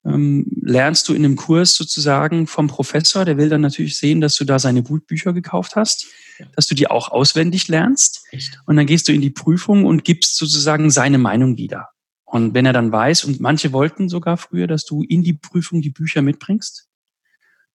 Ähm, 0.04 0.46
lernst 0.60 1.08
du 1.08 1.14
in 1.14 1.24
einem 1.24 1.36
Kurs 1.36 1.74
sozusagen 1.74 2.46
vom 2.48 2.66
Professor, 2.66 3.24
der 3.24 3.36
will 3.36 3.48
dann 3.48 3.60
natürlich 3.60 3.98
sehen, 3.98 4.20
dass 4.20 4.34
du 4.34 4.44
da 4.44 4.58
seine 4.58 4.82
Bücher 4.82 5.32
gekauft 5.32 5.76
hast, 5.76 6.06
ja. 6.38 6.46
dass 6.56 6.66
du 6.66 6.74
die 6.74 6.88
auch 6.88 7.12
auswendig 7.12 7.68
lernst. 7.68 8.24
Echt? 8.32 8.60
Und 8.66 8.76
dann 8.76 8.86
gehst 8.86 9.08
du 9.08 9.12
in 9.12 9.20
die 9.20 9.30
Prüfung 9.30 9.84
und 9.84 10.04
gibst 10.04 10.36
sozusagen 10.36 10.90
seine 10.90 11.18
Meinung 11.18 11.56
wieder. 11.56 11.88
Und 12.24 12.54
wenn 12.54 12.66
er 12.66 12.72
dann 12.72 12.90
weiß, 12.90 13.24
und 13.24 13.40
manche 13.40 13.72
wollten 13.72 14.08
sogar 14.08 14.38
früher, 14.38 14.66
dass 14.66 14.84
du 14.84 15.02
in 15.02 15.22
die 15.22 15.34
Prüfung 15.34 15.82
die 15.82 15.90
Bücher 15.90 16.22
mitbringst, 16.22 16.88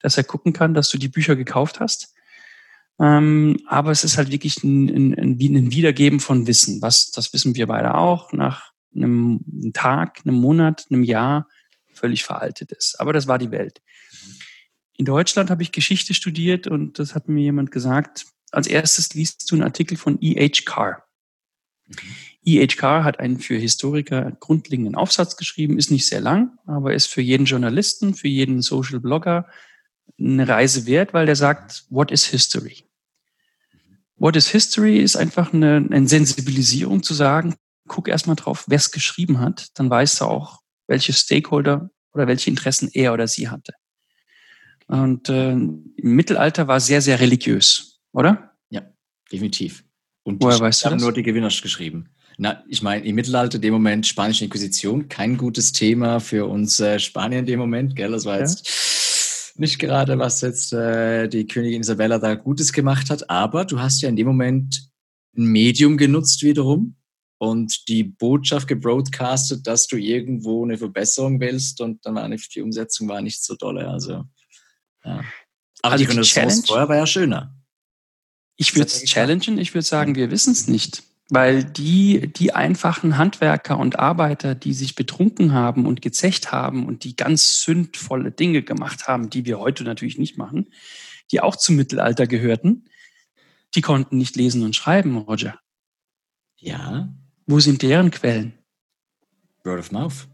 dass 0.01 0.17
er 0.17 0.23
gucken 0.23 0.51
kann, 0.51 0.73
dass 0.73 0.89
du 0.89 0.97
die 0.97 1.07
Bücher 1.07 1.35
gekauft 1.35 1.79
hast. 1.79 2.13
Ähm, 2.99 3.59
aber 3.67 3.91
es 3.91 4.03
ist 4.03 4.17
halt 4.17 4.31
wirklich 4.31 4.63
ein, 4.63 4.89
ein, 4.89 5.13
ein, 5.13 5.37
ein 5.39 5.71
Wiedergeben 5.71 6.19
von 6.19 6.47
Wissen. 6.47 6.81
Was, 6.81 7.11
das 7.11 7.31
wissen 7.33 7.55
wir 7.55 7.67
beide 7.67 7.95
auch, 7.95 8.33
nach 8.33 8.71
einem, 8.95 9.39
einem 9.51 9.73
Tag, 9.73 10.21
einem 10.25 10.35
Monat, 10.35 10.87
einem 10.89 11.03
Jahr 11.03 11.47
völlig 11.97 12.23
veraltet 12.23 12.71
ist. 12.71 12.99
Aber 12.99 13.13
das 13.13 13.27
war 13.27 13.37
die 13.37 13.51
Welt. 13.51 13.81
In 14.95 15.05
Deutschland 15.05 15.49
habe 15.49 15.63
ich 15.63 15.71
Geschichte 15.71 16.13
studiert 16.13 16.67
und 16.67 16.99
das 16.99 17.15
hat 17.15 17.27
mir 17.27 17.41
jemand 17.41 17.71
gesagt. 17.71 18.25
Als 18.51 18.67
erstes 18.67 19.13
liest 19.13 19.49
du 19.51 19.55
einen 19.55 19.63
Artikel 19.63 19.97
von 19.97 20.17
E.H. 20.21 20.61
Carr. 20.65 21.03
Mhm. 21.87 21.97
EHK 22.47 22.81
hat 23.03 23.19
einen 23.19 23.39
für 23.39 23.57
Historiker 23.57 24.31
grundlegenden 24.39 24.95
Aufsatz 24.95 25.35
geschrieben, 25.35 25.77
ist 25.77 25.91
nicht 25.91 26.07
sehr 26.07 26.21
lang, 26.21 26.57
aber 26.65 26.93
ist 26.93 27.07
für 27.07 27.21
jeden 27.21 27.45
Journalisten, 27.45 28.13
für 28.13 28.29
jeden 28.29 28.61
Social 28.61 29.01
Blogger 29.01 29.47
eine 30.17 30.47
Reise 30.47 30.85
wert, 30.85 31.13
weil 31.13 31.25
der 31.25 31.35
sagt, 31.35 31.85
what 31.89 32.09
is 32.09 32.25
history? 32.25 32.85
What 34.15 34.37
is 34.37 34.47
history 34.47 34.99
ist 34.99 35.17
einfach 35.17 35.53
eine, 35.53 35.85
eine 35.91 36.07
Sensibilisierung 36.07 37.03
zu 37.03 37.13
sagen, 37.13 37.55
guck 37.87 38.07
erstmal 38.07 38.37
drauf, 38.37 38.63
wer 38.67 38.77
es 38.77 38.91
geschrieben 38.91 39.39
hat, 39.39 39.67
dann 39.77 39.89
weißt 39.89 40.21
du 40.21 40.25
auch, 40.25 40.61
welche 40.87 41.13
Stakeholder 41.13 41.89
oder 42.13 42.27
welche 42.27 42.49
Interessen 42.49 42.89
er 42.93 43.13
oder 43.13 43.27
sie 43.27 43.49
hatte. 43.49 43.73
Und 44.87 45.29
äh, 45.29 45.51
im 45.51 45.93
Mittelalter 45.97 46.67
war 46.67 46.79
sehr, 46.79 47.01
sehr 47.01 47.19
religiös, 47.19 47.99
oder? 48.13 48.53
Ja, 48.69 48.81
definitiv. 49.31 49.83
Und 50.23 50.41
Woher 50.41 50.59
weißt 50.59 50.85
du 50.85 50.89
haben 50.89 50.97
nur 50.97 51.13
die 51.13 51.23
Gewinner 51.23 51.49
geschrieben. 51.49 52.09
Na, 52.37 52.63
ich 52.67 52.81
meine, 52.81 53.05
im 53.05 53.15
Mittelalter, 53.15 53.59
dem 53.59 53.73
Moment, 53.73 54.05
spanische 54.05 54.45
Inquisition, 54.45 55.09
kein 55.09 55.37
gutes 55.37 55.71
Thema 55.71 56.19
für 56.19 56.45
uns 56.45 56.79
äh, 56.79 56.99
Spanier 56.99 57.39
in 57.39 57.45
dem 57.45 57.59
Moment, 57.59 57.95
gell? 57.95 58.11
Das 58.11 58.25
war 58.25 58.39
jetzt 58.39 59.53
nicht 59.55 59.79
gerade, 59.79 60.19
was 60.19 60.41
jetzt 60.41 60.71
äh, 60.71 61.27
die 61.27 61.47
Königin 61.47 61.81
Isabella 61.81 62.19
da 62.19 62.35
Gutes 62.35 62.73
gemacht 62.73 63.09
hat, 63.09 63.29
aber 63.29 63.65
du 63.65 63.79
hast 63.79 64.01
ja 64.01 64.09
in 64.09 64.15
dem 64.15 64.27
Moment 64.27 64.87
ein 65.35 65.45
Medium 65.45 65.97
genutzt 65.97 66.43
wiederum 66.43 66.96
und 67.37 67.87
die 67.87 68.03
Botschaft 68.03 68.67
gebroadcastet, 68.67 69.67
dass 69.67 69.87
du 69.87 69.97
irgendwo 69.97 70.65
eine 70.65 70.77
Verbesserung 70.77 71.39
willst 71.39 71.81
und 71.81 72.05
dann 72.05 72.15
war 72.15 72.27
nicht, 72.27 72.53
die 72.55 72.61
Umsetzung 72.61 73.07
war 73.07 73.21
nicht 73.21 73.43
so 73.43 73.55
dolle. 73.55 73.87
Also, 73.87 74.23
ja. 75.03 75.23
Aber 75.83 75.93
also 75.93 76.03
die, 76.03 76.05
die 76.05 76.11
Renaissance 76.11 76.63
vorher 76.65 76.89
war 76.89 76.97
ja 76.97 77.05
schöner. 77.05 77.55
Ich 78.55 78.75
würde 78.75 78.87
es 78.87 79.03
challengen, 79.03 79.59
ich 79.59 79.73
würde 79.73 79.85
sagen, 79.85 80.15
wir 80.15 80.31
wissen 80.31 80.53
es 80.53 80.67
nicht. 80.67 81.03
Weil 81.29 81.65
die, 81.65 82.31
die 82.33 82.53
einfachen 82.53 83.17
Handwerker 83.17 83.77
und 83.77 83.99
Arbeiter, 83.99 84.55
die 84.55 84.73
sich 84.73 84.95
betrunken 84.95 85.51
haben 85.51 85.85
und 85.85 86.01
gezecht 86.01 86.53
haben 86.53 86.87
und 86.87 87.03
die 87.03 87.17
ganz 87.17 87.61
sündvolle 87.63 88.31
Dinge 88.31 88.63
gemacht 88.63 89.09
haben, 89.09 89.29
die 89.29 89.45
wir 89.45 89.59
heute 89.59 89.83
natürlich 89.83 90.17
nicht 90.17 90.37
machen, 90.37 90.71
die 91.31 91.41
auch 91.41 91.57
zum 91.57 91.75
Mittelalter 91.75 92.27
gehörten, 92.27 92.85
die 93.75 93.81
konnten 93.81 94.17
nicht 94.17 94.37
lesen 94.37 94.63
und 94.63 94.75
schreiben, 94.75 95.17
Roger. 95.17 95.59
Ja. 96.55 97.13
Wo 97.47 97.59
sind 97.59 97.81
deren 97.81 98.11
Quellen? 98.11 98.53
Word 99.63 99.79
of 99.79 99.91
Mouth. 99.91 100.27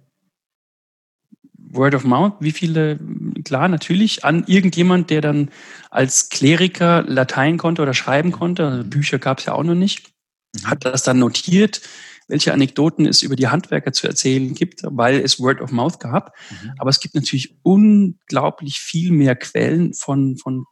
Word 1.58 1.96
of 1.96 2.04
Mouth, 2.04 2.34
wie 2.40 2.52
viele, 2.52 3.00
klar, 3.44 3.68
natürlich 3.68 4.26
an 4.26 4.44
irgendjemand, 4.46 5.10
der 5.10 5.22
dann 5.22 5.50
als 5.90 6.30
Kleriker 6.30 7.04
Latein 7.04 7.58
konnte 7.58 7.82
oder 7.82 7.94
schreiben 7.94 8.32
konnte. 8.32 8.68
Also 8.68 8.84
Bücher 8.84 9.18
gab 9.18 9.40
es 9.40 9.46
ja 9.46 9.54
auch 9.54 9.64
noch 9.64 9.74
nicht 9.74 10.14
Mhm. 10.56 10.68
hat 10.70 10.86
das 10.86 11.04
dann 11.04 11.20
notiert, 11.20 11.82
welche 12.28 12.54
Anekdoten 12.54 13.06
es 13.06 13.22
über 13.22 13.36
die 13.36 13.48
Handwerker 13.48 13.92
zu 13.92 14.08
erzählen 14.08 14.54
gibt, 14.54 14.82
weil 14.84 15.20
es 15.20 15.40
Word 15.40 15.62
of 15.62 15.72
Mouth 15.72 16.00
gab. 16.00 16.34
Mhm. 16.50 16.72
Aber 16.78 16.90
es 16.90 17.00
gibt 17.00 17.16
natürlich 17.16 17.58
unglaublich 17.64 18.80
viel 18.80 19.12
mehr 19.12 19.36
Quellen 19.36 19.94
von, 19.94 20.38
von 20.38 20.66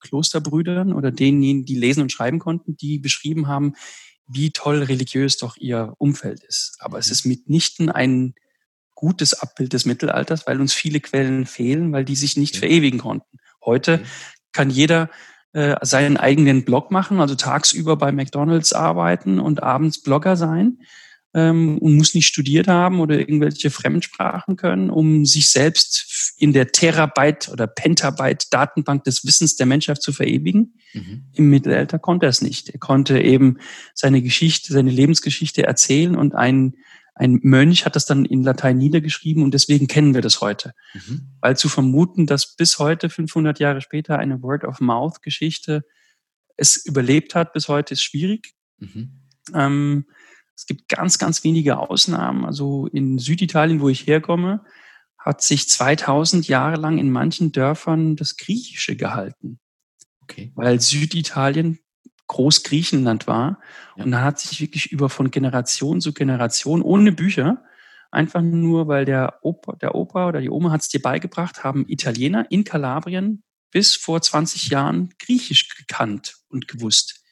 Klosterbrüdern 0.00 0.92
oder 0.92 1.10
denen, 1.10 1.64
die 1.64 1.76
lesen 1.76 2.02
und 2.02 2.12
schreiben 2.12 2.38
konnten, 2.38 2.76
die 2.76 2.98
beschrieben 2.98 3.46
haben, 3.46 3.74
wie 4.32 4.50
toll 4.50 4.82
religiös 4.82 5.36
doch 5.36 5.56
ihr 5.56 5.94
Umfeld 5.98 6.42
ist. 6.44 6.76
Aber 6.80 6.98
es 6.98 7.06
mhm. 7.06 7.12
ist 7.12 7.26
mitnichten 7.26 7.90
ein 7.90 8.34
gutes 8.94 9.34
Abbild 9.34 9.72
des 9.72 9.84
Mittelalters, 9.84 10.46
weil 10.46 10.60
uns 10.60 10.72
viele 10.72 11.00
Quellen 11.00 11.46
fehlen, 11.46 11.92
weil 11.92 12.04
die 12.04 12.16
sich 12.16 12.36
nicht 12.36 12.56
okay. 12.56 12.66
verewigen 12.66 13.00
konnten. 13.00 13.38
Heute 13.64 13.94
okay. 13.94 14.04
kann 14.52 14.70
jeder 14.70 15.10
äh, 15.52 15.76
seinen 15.82 16.16
eigenen 16.16 16.64
Blog 16.64 16.90
machen, 16.90 17.20
also 17.20 17.34
tagsüber 17.34 17.96
bei 17.96 18.12
McDonald's 18.12 18.72
arbeiten 18.72 19.38
und 19.38 19.62
abends 19.62 20.00
Blogger 20.02 20.36
sein 20.36 20.78
ähm, 21.34 21.78
und 21.78 21.96
muss 21.96 22.14
nicht 22.14 22.26
studiert 22.26 22.68
haben 22.68 23.00
oder 23.00 23.18
irgendwelche 23.18 23.70
Fremdsprachen 23.70 24.56
können, 24.56 24.90
um 24.90 25.24
sich 25.24 25.50
selbst 25.50 26.34
in 26.36 26.52
der 26.52 26.72
Terabyte 26.72 27.48
oder 27.48 27.66
Pentabyte 27.66 28.52
Datenbank 28.52 29.04
des 29.04 29.24
Wissens 29.24 29.56
der 29.56 29.66
Menschheit 29.66 30.02
zu 30.02 30.12
verewigen. 30.12 30.74
Mhm. 30.92 31.24
Im 31.32 31.50
Mittelalter 31.50 31.98
konnte 31.98 32.26
er 32.26 32.30
es 32.30 32.42
nicht. 32.42 32.70
Er 32.70 32.78
konnte 32.78 33.20
eben 33.20 33.58
seine 33.94 34.22
Geschichte, 34.22 34.72
seine 34.72 34.90
Lebensgeschichte 34.90 35.62
erzählen 35.64 36.16
und 36.16 36.34
ein 36.34 36.74
ein 37.14 37.40
Mönch 37.42 37.84
hat 37.84 37.94
das 37.94 38.06
dann 38.06 38.24
in 38.24 38.42
Latein 38.42 38.78
niedergeschrieben 38.78 39.42
und 39.42 39.52
deswegen 39.52 39.86
kennen 39.86 40.14
wir 40.14 40.22
das 40.22 40.40
heute. 40.40 40.72
Mhm. 40.94 41.28
Weil 41.40 41.56
zu 41.58 41.68
vermuten, 41.68 42.26
dass 42.26 42.56
bis 42.56 42.78
heute, 42.78 43.10
500 43.10 43.58
Jahre 43.60 43.82
später, 43.82 44.18
eine 44.18 44.42
Word-of-Mouth-Geschichte 44.42 45.84
es 46.56 46.84
überlebt 46.86 47.34
hat, 47.34 47.52
bis 47.52 47.68
heute 47.68 47.94
ist 47.94 48.02
schwierig. 48.02 48.54
Mhm. 48.78 49.20
Ähm, 49.54 50.06
es 50.56 50.66
gibt 50.66 50.88
ganz, 50.88 51.18
ganz 51.18 51.44
wenige 51.44 51.78
Ausnahmen. 51.78 52.44
Also 52.44 52.86
in 52.86 53.18
Süditalien, 53.18 53.80
wo 53.80 53.88
ich 53.88 54.06
herkomme, 54.06 54.64
hat 55.18 55.42
sich 55.42 55.68
2000 55.68 56.48
Jahre 56.48 56.76
lang 56.76 56.98
in 56.98 57.10
manchen 57.10 57.52
Dörfern 57.52 58.16
das 58.16 58.36
Griechische 58.36 58.96
gehalten. 58.96 59.60
Okay. 60.22 60.52
Weil 60.54 60.80
Süditalien 60.80 61.78
Großgriechenland 62.26 63.26
war. 63.26 63.60
Ja. 63.96 64.04
Und 64.04 64.10
da 64.10 64.22
hat 64.22 64.40
sich 64.40 64.60
wirklich 64.60 64.90
über 64.90 65.08
von 65.08 65.30
Generation 65.30 66.00
zu 66.00 66.12
Generation 66.12 66.82
ohne 66.82 67.12
Bücher, 67.12 67.62
einfach 68.10 68.42
nur, 68.42 68.88
weil 68.88 69.04
der 69.04 69.38
Opa, 69.42 69.76
der 69.76 69.94
Opa 69.94 70.28
oder 70.28 70.40
die 70.40 70.50
Oma 70.50 70.70
hat 70.70 70.82
es 70.82 70.88
dir 70.88 71.02
beigebracht, 71.02 71.62
haben 71.62 71.84
Italiener 71.88 72.46
in 72.50 72.64
Kalabrien 72.64 73.42
bis 73.70 73.96
vor 73.96 74.20
20 74.20 74.68
Jahren 74.68 75.10
Griechisch 75.18 75.76
gekannt 75.76 76.36
und 76.48 76.68
gewusst, 76.68 77.22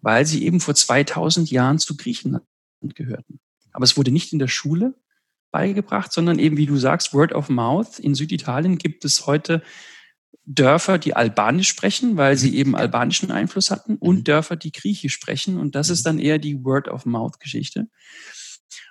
weil 0.00 0.26
sie 0.26 0.44
eben 0.44 0.60
vor 0.60 0.74
2000 0.74 1.50
Jahren 1.50 1.78
zu 1.78 1.96
Griechenland 1.96 2.44
gehörten. 2.90 3.40
Aber 3.72 3.84
es 3.84 3.96
wurde 3.96 4.10
nicht 4.10 4.32
in 4.32 4.38
der 4.38 4.48
Schule 4.48 4.94
beigebracht, 5.50 6.12
sondern 6.12 6.38
eben, 6.38 6.56
wie 6.56 6.66
du 6.66 6.76
sagst, 6.76 7.14
Word 7.14 7.32
of 7.32 7.48
Mouth. 7.48 7.98
In 7.98 8.14
Süditalien 8.14 8.78
gibt 8.78 9.04
es 9.04 9.26
heute 9.26 9.62
Dörfer, 10.44 10.98
die 10.98 11.14
Albanisch 11.14 11.68
sprechen, 11.68 12.16
weil 12.16 12.36
sie 12.36 12.50
mhm. 12.50 12.56
eben 12.56 12.76
albanischen 12.76 13.30
Einfluss 13.30 13.70
hatten, 13.70 13.96
und 13.96 14.18
mhm. 14.18 14.24
Dörfer, 14.24 14.56
die 14.56 14.72
Griechisch 14.72 15.14
sprechen. 15.14 15.58
Und 15.58 15.74
das 15.74 15.88
ist 15.88 16.00
mhm. 16.00 16.04
dann 16.04 16.18
eher 16.18 16.38
die 16.38 16.64
Word-of-Mouth-Geschichte. 16.64 17.88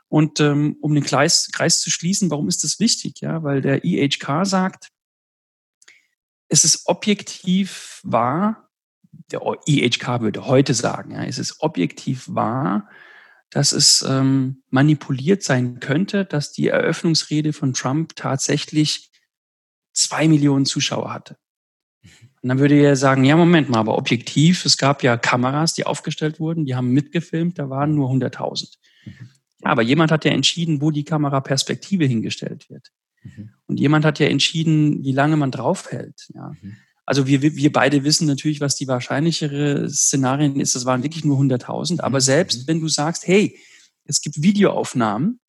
Und 0.07 0.39
ähm, 0.39 0.77
um 0.81 0.93
den 0.93 1.03
Kreis, 1.03 1.49
Kreis 1.51 1.79
zu 1.79 1.89
schließen, 1.89 2.29
warum 2.31 2.47
ist 2.47 2.63
das 2.63 2.79
wichtig? 2.79 3.21
Ja, 3.21 3.43
weil 3.43 3.61
der 3.61 3.85
EHK 3.85 4.45
sagt, 4.45 4.89
es 6.47 6.65
ist 6.65 6.85
objektiv 6.85 8.01
wahr, 8.03 8.69
der 9.31 9.41
EHK 9.65 10.21
würde 10.21 10.45
heute 10.45 10.73
sagen, 10.73 11.11
ja, 11.11 11.23
es 11.23 11.37
ist 11.37 11.61
objektiv 11.61 12.25
wahr, 12.27 12.89
dass 13.51 13.73
es 13.73 14.03
ähm, 14.07 14.63
manipuliert 14.69 15.43
sein 15.43 15.79
könnte, 15.79 16.25
dass 16.25 16.51
die 16.51 16.69
Eröffnungsrede 16.69 17.53
von 17.53 17.73
Trump 17.73 18.15
tatsächlich 18.15 19.11
zwei 19.93 20.27
Millionen 20.27 20.65
Zuschauer 20.65 21.13
hatte. 21.13 21.37
Und 22.41 22.49
dann 22.49 22.59
würde 22.59 22.75
er 22.75 22.95
sagen, 22.95 23.23
ja, 23.23 23.35
Moment 23.35 23.69
mal, 23.69 23.79
aber 23.79 23.97
objektiv, 23.97 24.65
es 24.65 24.77
gab 24.77 25.03
ja 25.03 25.15
Kameras, 25.15 25.73
die 25.73 25.85
aufgestellt 25.85 26.39
wurden, 26.39 26.65
die 26.65 26.75
haben 26.75 26.89
mitgefilmt, 26.89 27.59
da 27.59 27.69
waren 27.69 27.93
nur 27.93 28.09
100.000. 28.09 28.77
Ja, 29.05 29.69
aber 29.69 29.83
jemand 29.83 30.11
hat 30.11 30.25
ja 30.25 30.31
entschieden, 30.31 30.81
wo 30.81 30.89
die 30.89 31.03
Kameraperspektive 31.03 32.05
hingestellt 32.05 32.69
wird. 32.69 32.91
Und 33.67 33.79
jemand 33.79 34.05
hat 34.05 34.17
ja 34.17 34.27
entschieden, 34.27 35.03
wie 35.03 35.11
lange 35.11 35.37
man 35.37 35.51
draufhält. 35.51 36.29
Ja. 36.33 36.53
Also 37.11 37.27
wir, 37.27 37.41
wir 37.41 37.73
beide 37.73 38.05
wissen 38.05 38.25
natürlich, 38.25 38.61
was 38.61 38.77
die 38.77 38.87
wahrscheinlichere 38.87 39.89
Szenarien 39.89 40.57
ist. 40.61 40.75
Das 40.75 40.85
waren 40.85 41.03
wirklich 41.03 41.25
nur 41.25 41.37
100.000. 41.37 41.99
Aber 41.99 42.21
selbst 42.21 42.69
wenn 42.69 42.79
du 42.79 42.87
sagst, 42.87 43.27
hey, 43.27 43.59
es 44.05 44.21
gibt 44.21 44.41
Videoaufnahmen, 44.41 45.41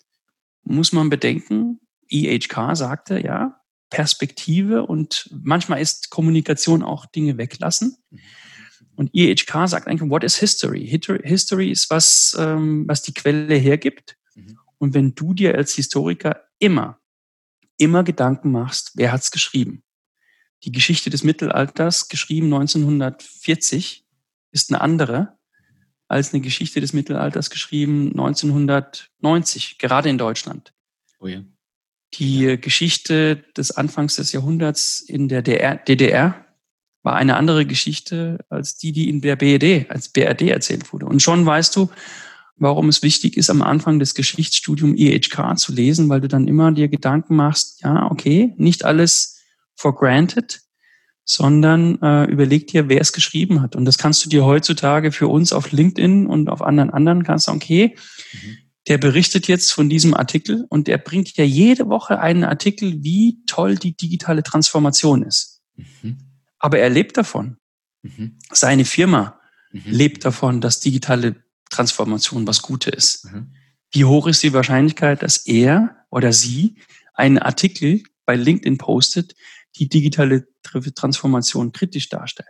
muss 0.64 0.92
man 0.92 1.08
bedenken, 1.08 1.78
EHK 2.08 2.74
sagte, 2.74 3.20
ja, 3.20 3.60
Perspektive 3.90 4.84
und 4.86 5.30
manchmal 5.40 5.80
ist 5.80 6.10
Kommunikation 6.10 6.82
auch 6.82 7.06
Dinge 7.06 7.38
weglassen. 7.38 7.96
Und 8.96 9.14
IHK 9.14 9.68
sagt 9.68 9.86
eigentlich, 9.86 10.10
what 10.10 10.24
is 10.24 10.34
history? 10.34 10.84
History 10.84 11.70
ist 11.70 11.90
was, 11.90 12.36
ähm, 12.40 12.86
was 12.88 13.02
die 13.02 13.14
Quelle 13.14 13.54
hergibt. 13.54 14.16
Und 14.78 14.94
wenn 14.94 15.14
du 15.14 15.32
dir 15.32 15.54
als 15.54 15.76
Historiker 15.76 16.42
immer, 16.58 16.98
immer 17.76 18.02
Gedanken 18.02 18.50
machst, 18.50 18.90
wer 18.96 19.12
hat's 19.12 19.30
geschrieben? 19.30 19.84
Die 20.64 20.72
Geschichte 20.72 21.10
des 21.10 21.24
Mittelalters, 21.24 22.08
geschrieben 22.08 22.52
1940, 22.52 24.04
ist 24.52 24.70
eine 24.70 24.80
andere 24.80 25.36
als 26.08 26.32
eine 26.34 26.42
Geschichte 26.42 26.80
des 26.80 26.92
Mittelalters, 26.92 27.48
geschrieben 27.48 28.10
1990, 28.10 29.78
gerade 29.78 30.10
in 30.10 30.18
Deutschland. 30.18 30.74
Oh 31.20 31.26
ja. 31.26 31.42
Die 32.14 32.58
Geschichte 32.60 33.44
des 33.56 33.70
Anfangs 33.70 34.16
des 34.16 34.32
Jahrhunderts 34.32 35.00
in 35.00 35.28
der 35.28 35.40
DDR 35.40 36.44
war 37.02 37.16
eine 37.16 37.36
andere 37.36 37.64
Geschichte 37.64 38.44
als 38.50 38.76
die, 38.76 38.92
die 38.92 39.08
in 39.08 39.22
der 39.22 39.36
BRD, 39.36 39.90
als 39.90 40.10
BRD 40.10 40.42
erzählt 40.42 40.92
wurde. 40.92 41.06
Und 41.06 41.22
schon 41.22 41.46
weißt 41.46 41.74
du, 41.76 41.90
warum 42.56 42.90
es 42.90 43.02
wichtig 43.02 43.38
ist, 43.38 43.48
am 43.48 43.62
Anfang 43.62 43.98
des 43.98 44.14
Geschichtsstudiums 44.14 44.98
EHK 44.98 45.58
zu 45.58 45.72
lesen, 45.72 46.10
weil 46.10 46.20
du 46.20 46.28
dann 46.28 46.46
immer 46.46 46.70
dir 46.72 46.88
Gedanken 46.88 47.36
machst, 47.36 47.80
ja, 47.82 48.10
okay, 48.10 48.52
nicht 48.58 48.84
alles 48.84 49.31
for 49.76 49.94
granted, 49.94 50.60
sondern 51.24 52.00
äh, 52.02 52.24
überleg 52.24 52.66
dir, 52.66 52.88
wer 52.88 53.00
es 53.00 53.12
geschrieben 53.12 53.62
hat. 53.62 53.76
Und 53.76 53.84
das 53.84 53.98
kannst 53.98 54.24
du 54.24 54.28
dir 54.28 54.44
heutzutage 54.44 55.12
für 55.12 55.28
uns 55.28 55.52
auf 55.52 55.72
LinkedIn 55.72 56.26
und 56.26 56.48
auf 56.48 56.62
anderen 56.62 56.90
anderen 56.90 57.22
kannst 57.22 57.48
du, 57.48 57.52
okay, 57.52 57.96
mhm 58.32 58.58
der 58.88 58.98
berichtet 58.98 59.46
jetzt 59.48 59.72
von 59.72 59.88
diesem 59.88 60.14
Artikel 60.14 60.66
und 60.68 60.88
der 60.88 60.98
bringt 60.98 61.36
ja 61.36 61.44
jede 61.44 61.88
Woche 61.88 62.18
einen 62.18 62.44
Artikel, 62.44 63.02
wie 63.02 63.38
toll 63.46 63.76
die 63.76 63.96
digitale 63.96 64.42
Transformation 64.42 65.22
ist. 65.22 65.62
Mhm. 65.76 66.18
Aber 66.58 66.78
er 66.78 66.90
lebt 66.90 67.16
davon. 67.16 67.58
Mhm. 68.02 68.38
Seine 68.50 68.84
Firma 68.84 69.38
mhm. 69.70 69.82
lebt 69.86 70.24
davon, 70.24 70.60
dass 70.60 70.80
digitale 70.80 71.44
Transformation 71.70 72.46
was 72.46 72.62
Gutes 72.62 72.94
ist. 72.94 73.32
Mhm. 73.32 73.54
Wie 73.92 74.04
hoch 74.04 74.26
ist 74.26 74.42
die 74.42 74.52
Wahrscheinlichkeit, 74.52 75.22
dass 75.22 75.46
er 75.46 75.96
oder 76.10 76.32
sie 76.32 76.76
einen 77.14 77.38
Artikel 77.38 78.02
bei 78.24 78.34
LinkedIn 78.34 78.78
postet, 78.78 79.34
die 79.76 79.88
digitale 79.88 80.46
Transformation 80.62 81.72
kritisch 81.72 82.08
darstellt? 82.08 82.48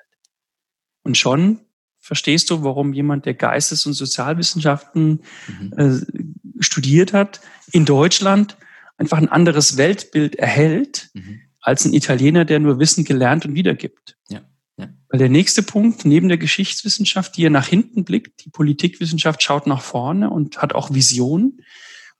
Und 1.03 1.17
schon 1.17 1.61
verstehst 1.99 2.51
du, 2.51 2.65
warum 2.65 2.93
jemand, 2.93 3.27
der 3.27 3.35
Geistes- 3.35 3.87
und 3.87 3.93
Sozialwissenschaften 3.95 5.23
mhm. 5.47 5.73
äh, 5.77 6.63
studiert 6.63 7.13
hat, 7.13 7.41
in 7.71 7.85
Deutschland 7.85 8.57
einfach 8.97 9.19
ein 9.19 9.29
anderes 9.29 9.77
Weltbild 9.77 10.37
erhält, 10.37 11.11
mhm. 11.15 11.41
als 11.61 11.85
ein 11.85 11.95
Italiener, 11.95 12.45
der 12.45 12.59
nur 12.59 12.79
Wissen 12.79 13.05
gelernt 13.05 13.47
und 13.47 13.55
wiedergibt. 13.55 14.17
Ja. 14.29 14.43
Ja. 14.77 14.89
Weil 15.09 15.19
der 15.19 15.29
nächste 15.29 15.63
Punkt, 15.63 16.05
neben 16.05 16.29
der 16.29 16.39
Geschichtswissenschaft, 16.39 17.37
die 17.37 17.43
ja 17.43 17.51
nach 17.51 17.67
hinten 17.67 18.05
blickt, 18.05 18.45
die 18.45 18.51
Politikwissenschaft 18.51 19.43
schaut 19.43 19.67
nach 19.67 19.83
vorne 19.83 20.31
und 20.31 20.59
hat 20.63 20.75
auch 20.75 20.93
Visionen. 20.93 21.61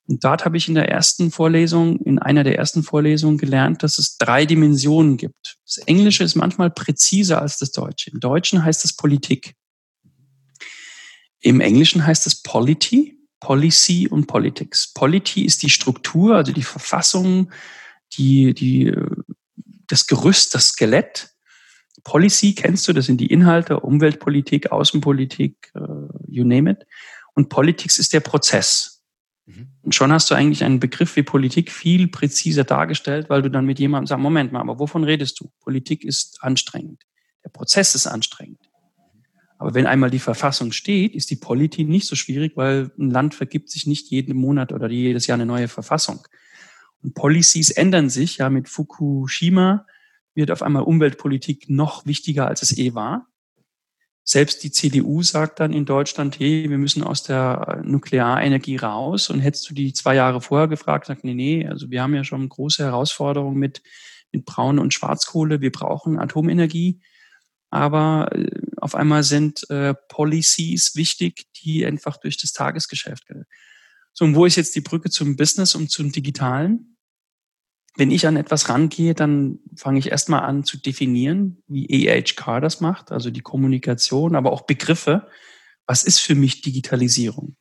Und 0.09 0.25
dort 0.25 0.45
habe 0.45 0.57
ich 0.57 0.69
in 0.69 0.75
der 0.75 0.89
ersten 0.89 1.31
Vorlesung, 1.31 2.01
in 2.01 2.19
einer 2.19 2.45
der 2.45 2.59
ersten 2.59 2.83
Vorlesungen 2.83 3.39
gelernt, 3.39 3.83
dass 3.83 3.99
es 3.99 4.19
drei 4.19 4.47
Dimensionen 4.47 5.17
gibt. 5.17 5.59
Das 5.65 5.79
Englische 5.87 6.25
ist 6.25 6.35
manchmal 6.35 6.71
präziser 6.71 7.41
als 7.41 7.59
das 7.59 7.71
Deutsche. 7.71 8.11
Im 8.11 8.21
Deutschen 8.21 8.65
heißt 8.65 8.85
es 8.85 8.97
Politik. 8.97 9.55
Im 11.41 11.61
Englischen 11.61 12.05
heißt 12.05 12.27
es 12.27 12.43
Polity, 12.43 13.19
Policy 13.41 14.09
und 14.09 14.27
Politics. 14.27 14.93
Polity 14.93 15.45
ist 15.45 15.63
die 15.63 15.71
Struktur, 15.71 16.37
also 16.37 16.53
die 16.53 16.63
Verfassung, 16.63 17.51
die, 18.17 18.55
die, 18.55 18.95
das 19.89 20.07
Gerüst, 20.07 20.55
das 20.55 20.69
Skelett. 20.69 21.31
Policy 22.05 22.55
kennst 22.55 22.87
du, 22.87 22.93
das 22.93 23.07
sind 23.07 23.21
die 23.21 23.27
Inhalte, 23.27 23.81
Umweltpolitik, 23.81 24.71
Außenpolitik, 24.73 25.73
uh, 25.77 26.09
you 26.29 26.45
name 26.45 26.71
it. 26.71 26.87
Und 27.35 27.49
Politics 27.49 27.99
ist 27.99 28.13
der 28.13 28.21
Prozess. 28.21 28.92
Mhm. 29.55 29.69
Und 29.83 29.95
schon 29.95 30.13
hast 30.13 30.31
du 30.31 30.35
eigentlich 30.35 30.65
einen 30.65 30.81
Begriff 30.81 31.17
wie 31.17 31.23
Politik 31.23 31.71
viel 31.71 32.09
präziser 32.09 32.65
dargestellt, 32.65 33.29
weil 33.29 33.43
du 33.43 33.51
dann 33.51 33.67
mit 33.67 33.79
jemandem 33.79 34.07
sagst, 34.07 34.23
Moment 34.23 34.53
mal, 34.53 34.61
aber 34.61 34.79
wovon 34.79 35.05
redest 35.05 35.41
du? 35.41 35.51
Politik 35.61 36.05
ist 36.05 36.39
anstrengend. 36.43 37.03
Der 37.45 37.51
Prozess 37.51 37.95
ist 37.95 38.07
anstrengend. 38.07 38.61
Aber 39.59 39.75
wenn 39.75 39.87
einmal 39.87 40.11
die 40.11 40.19
Verfassung 40.19 40.73
steht, 40.73 41.15
ist 41.15 41.31
die 41.31 41.37
Politik 41.37 41.89
nicht 41.89 42.07
so 42.09 42.17
schwierig, 42.17 42.57
weil 42.57 42.91
ein 42.99 43.11
Land 43.11 43.35
vergibt 43.35 43.71
sich 43.71 43.87
nicht 43.87 44.11
jeden 44.11 44.37
Monat 44.37 44.73
oder 44.73 44.89
jedes 44.91 45.29
Jahr 45.29 45.37
eine 45.37 45.47
neue 45.47 45.69
Verfassung. 45.69 46.27
Und 47.03 47.15
Policies 47.15 47.71
ändern 47.71 48.11
sich. 48.11 48.39
Ja, 48.39 48.51
mit 48.51 48.69
Fukushima 48.69 49.87
wird 50.35 50.51
auf 50.51 50.63
einmal 50.63 50.83
Umweltpolitik 50.83 51.69
noch 51.69 52.07
wichtiger, 52.07 52.49
als 52.49 52.63
es 52.63 52.77
eh 52.77 52.95
war. 52.95 53.29
Selbst 54.25 54.63
die 54.63 54.71
CDU 54.71 55.23
sagt 55.23 55.59
dann 55.59 55.73
in 55.73 55.85
Deutschland, 55.85 56.39
hey, 56.39 56.71
wir 56.71 56.79
müssen 56.79 57.03
aus 57.03 57.25
der 57.25 57.81
Nuklearenergie 57.85 58.77
raus. 58.77 59.31
Und 59.31 59.41
hättest 59.41 59.69
du 59.69 59.75
die 59.75 59.93
zwei 59.93 60.15
Jahre 60.15 60.41
vorher 60.41 60.69
gefragt, 60.69 61.07
sagt, 61.07 61.25
nee, 61.25 61.35
nee, 61.35 61.67
also 61.67 61.91
wir 61.91 62.03
haben 62.03 62.15
ja 62.15 62.23
schon 62.23 62.49
große 62.49 62.85
Herausforderungen 62.85 63.59
mit, 63.59 63.83
mit 64.31 64.45
Braun- 64.45 64.79
und 64.79 64.95
Schwarzkohle. 64.95 65.61
Wir 65.61 65.73
brauchen 65.73 66.19
Atomenergie. 66.19 67.01
Aber 67.71 68.29
äh, 68.33 68.49
auf 68.77 68.95
einmal 68.95 69.25
sind 69.25 69.69
äh, 69.71 69.95
Policies 70.09 70.95
wichtig, 70.95 71.47
die 71.57 71.85
einfach 71.85 72.17
durch 72.19 72.37
das 72.37 72.53
Tagesgeschäft 72.53 73.27
gehen. 73.27 73.47
So, 74.13 74.25
und 74.27 74.35
wo 74.35 74.45
ist 74.45 74.57
jetzt 74.57 74.75
die 74.77 74.83
Brücke 74.83 75.11
zum 75.11 75.37
Business 75.37 75.75
und 75.75 75.91
zum 75.91 76.13
Digitalen? 76.13 76.92
Wenn 77.97 78.11
ich 78.11 78.27
an 78.27 78.37
etwas 78.37 78.69
rangehe, 78.69 79.15
dann 79.15 79.59
fange 79.77 79.99
ich 79.99 80.11
erstmal 80.11 80.41
an 80.41 80.65
zu 80.65 80.79
definieren, 80.79 81.63
wie 81.69 82.07
EHK 82.07 82.61
das 82.61 82.81
macht, 82.81 83.13
also 83.13 83.31
die 83.31 83.43
Kommunikation, 83.43 84.35
aber 84.35 84.53
auch 84.53 84.63
Begriffe. 84.63 85.29
Was 85.87 86.05
ist 86.05 86.21
für 86.21 86.35
mich 86.35 86.63
Digitalisierung? 86.63 87.57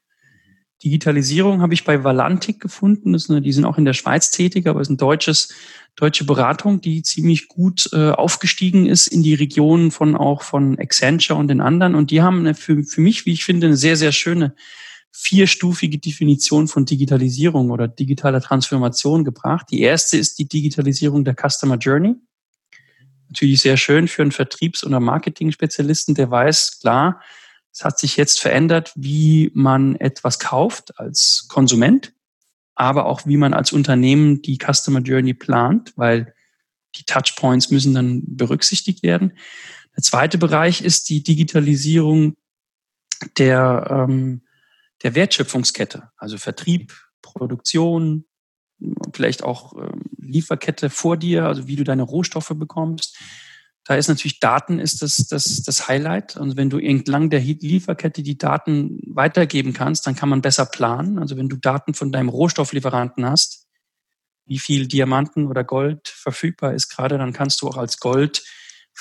Digitalisierung 0.83 1.61
habe 1.61 1.73
ich 1.73 1.83
bei 1.83 2.03
Valantik 2.03 2.59
gefunden. 2.59 3.15
Eine, 3.29 3.41
die 3.41 3.51
sind 3.51 3.65
auch 3.65 3.77
in 3.77 3.85
der 3.85 3.93
Schweiz 3.93 4.31
tätig, 4.31 4.67
aber 4.67 4.79
es 4.79 4.87
ist 4.87 4.93
ein 4.93 4.97
deutsches, 4.97 5.53
deutsche 5.95 6.23
Beratung, 6.23 6.81
die 6.81 7.03
ziemlich 7.03 7.47
gut 7.47 7.89
äh, 7.93 8.09
aufgestiegen 8.09 8.87
ist 8.87 9.07
in 9.07 9.21
die 9.21 9.35
Regionen 9.35 9.91
von 9.91 10.15
auch 10.15 10.41
von 10.41 10.79
Accenture 10.79 11.37
und 11.37 11.49
den 11.49 11.61
anderen. 11.61 11.93
Und 11.93 12.09
die 12.09 12.21
haben 12.21 12.39
eine, 12.39 12.55
für, 12.55 12.83
für 12.83 13.01
mich, 13.01 13.25
wie 13.25 13.33
ich 13.33 13.43
finde, 13.43 13.67
eine 13.67 13.77
sehr, 13.77 13.95
sehr 13.95 14.11
schöne 14.11 14.55
vierstufige 15.11 15.99
Definition 15.99 16.67
von 16.67 16.85
Digitalisierung 16.85 17.69
oder 17.69 17.87
digitaler 17.87 18.41
Transformation 18.41 19.23
gebracht. 19.23 19.67
Die 19.69 19.81
erste 19.81 20.17
ist 20.17 20.39
die 20.39 20.47
Digitalisierung 20.47 21.25
der 21.25 21.35
Customer 21.35 21.77
Journey. 21.77 22.15
Natürlich 23.27 23.61
sehr 23.61 23.77
schön 23.77 24.07
für 24.07 24.21
einen 24.21 24.31
Vertriebs- 24.31 24.85
oder 24.85 24.99
Marketing-Spezialisten, 24.99 26.15
der 26.15 26.31
weiß, 26.31 26.79
klar, 26.79 27.21
es 27.73 27.85
hat 27.85 27.99
sich 27.99 28.17
jetzt 28.17 28.41
verändert, 28.41 28.91
wie 28.95 29.51
man 29.53 29.95
etwas 29.95 30.39
kauft 30.39 30.97
als 30.99 31.45
Konsument, 31.47 32.13
aber 32.75 33.05
auch 33.05 33.25
wie 33.25 33.37
man 33.37 33.53
als 33.53 33.71
Unternehmen 33.71 34.41
die 34.41 34.57
Customer 34.57 34.99
Journey 34.99 35.33
plant, 35.33 35.93
weil 35.95 36.33
die 36.95 37.03
Touchpoints 37.03 37.71
müssen 37.71 37.93
dann 37.93 38.23
berücksichtigt 38.25 39.03
werden. 39.03 39.33
Der 39.95 40.03
zweite 40.03 40.37
Bereich 40.37 40.81
ist 40.81 41.09
die 41.09 41.23
Digitalisierung 41.23 42.35
der, 43.37 44.07
ähm, 44.09 44.41
der 45.03 45.15
Wertschöpfungskette, 45.15 46.09
also 46.17 46.37
Vertrieb, 46.37 46.93
Produktion, 47.21 48.25
vielleicht 49.13 49.43
auch 49.43 49.73
ähm, 49.77 50.03
Lieferkette 50.17 50.89
vor 50.89 51.17
dir, 51.17 51.45
also 51.45 51.67
wie 51.67 51.75
du 51.75 51.83
deine 51.83 52.03
Rohstoffe 52.03 52.53
bekommst. 52.55 53.17
Da 53.83 53.95
ist 53.95 54.07
natürlich 54.07 54.39
Daten 54.39 54.79
ist 54.79 55.01
das, 55.01 55.17
das, 55.27 55.63
das 55.63 55.87
Highlight. 55.87 56.37
Und 56.37 56.55
wenn 56.55 56.69
du 56.69 56.77
entlang 56.77 57.29
der 57.29 57.39
Lieferkette 57.39 58.21
die 58.21 58.37
Daten 58.37 58.99
weitergeben 59.07 59.73
kannst, 59.73 60.05
dann 60.05 60.15
kann 60.15 60.29
man 60.29 60.41
besser 60.41 60.65
planen. 60.65 61.17
Also 61.19 61.35
wenn 61.35 61.49
du 61.49 61.57
Daten 61.57 61.93
von 61.93 62.11
deinem 62.11 62.29
Rohstofflieferanten 62.29 63.25
hast, 63.25 63.67
wie 64.45 64.59
viel 64.59 64.87
Diamanten 64.87 65.47
oder 65.47 65.63
Gold 65.63 66.07
verfügbar 66.07 66.73
ist 66.73 66.89
gerade, 66.89 67.17
dann 67.17 67.33
kannst 67.33 67.61
du 67.61 67.67
auch 67.67 67.77
als 67.77 67.99
Gold 67.99 68.43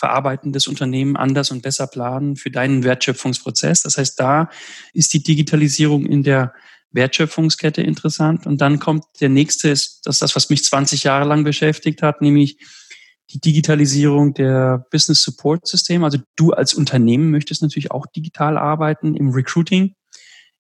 verarbeitendes 0.00 0.66
Unternehmen 0.66 1.16
anders 1.16 1.50
und 1.50 1.62
besser 1.62 1.86
planen 1.86 2.34
für 2.34 2.50
deinen 2.50 2.84
Wertschöpfungsprozess. 2.84 3.82
Das 3.82 3.98
heißt, 3.98 4.18
da 4.18 4.48
ist 4.94 5.12
die 5.12 5.22
Digitalisierung 5.22 6.06
in 6.06 6.22
der 6.22 6.54
Wertschöpfungskette 6.90 7.82
interessant. 7.82 8.46
Und 8.46 8.62
dann 8.62 8.78
kommt 8.78 9.04
der 9.20 9.28
nächste, 9.28 9.68
ist 9.68 10.00
das, 10.06 10.18
das 10.18 10.34
was 10.34 10.48
mich 10.48 10.64
20 10.64 11.04
Jahre 11.04 11.28
lang 11.28 11.44
beschäftigt 11.44 12.02
hat, 12.02 12.22
nämlich 12.22 12.58
die 13.30 13.40
Digitalisierung 13.40 14.32
der 14.32 14.86
Business 14.90 15.22
Support 15.22 15.66
Systeme. 15.68 16.06
Also 16.06 16.18
du 16.34 16.52
als 16.52 16.72
Unternehmen 16.72 17.30
möchtest 17.30 17.60
natürlich 17.60 17.90
auch 17.90 18.06
digital 18.06 18.56
arbeiten 18.56 19.14
im 19.14 19.28
Recruiting, 19.28 19.94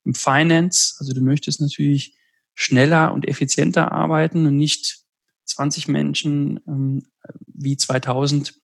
im 0.04 0.14
Finance. 0.14 0.96
Also 0.98 1.14
du 1.14 1.22
möchtest 1.22 1.62
natürlich 1.62 2.14
schneller 2.54 3.14
und 3.14 3.26
effizienter 3.26 3.90
arbeiten 3.90 4.46
und 4.46 4.56
nicht 4.56 4.98
20 5.46 5.88
Menschen 5.88 6.60
ähm, 6.68 7.06
wie 7.46 7.76
2000, 7.76 8.54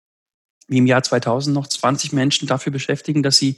wie 0.68 0.78
im 0.78 0.86
Jahr 0.86 1.02
2000 1.02 1.54
noch 1.54 1.66
20 1.66 2.12
Menschen 2.12 2.48
dafür 2.48 2.72
beschäftigen, 2.72 3.22
dass 3.22 3.36
sie 3.36 3.56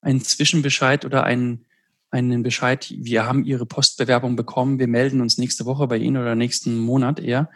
einen 0.00 0.22
Zwischenbescheid 0.22 1.04
oder 1.04 1.24
einen, 1.24 1.66
einen 2.10 2.42
Bescheid, 2.42 2.92
wir 2.96 3.26
haben 3.26 3.44
Ihre 3.44 3.66
Postbewerbung 3.66 4.36
bekommen, 4.36 4.78
wir 4.78 4.88
melden 4.88 5.20
uns 5.20 5.38
nächste 5.38 5.66
Woche 5.66 5.86
bei 5.86 5.96
Ihnen 5.98 6.16
oder 6.16 6.34
nächsten 6.34 6.78
Monat 6.78 7.20
eher, 7.20 7.50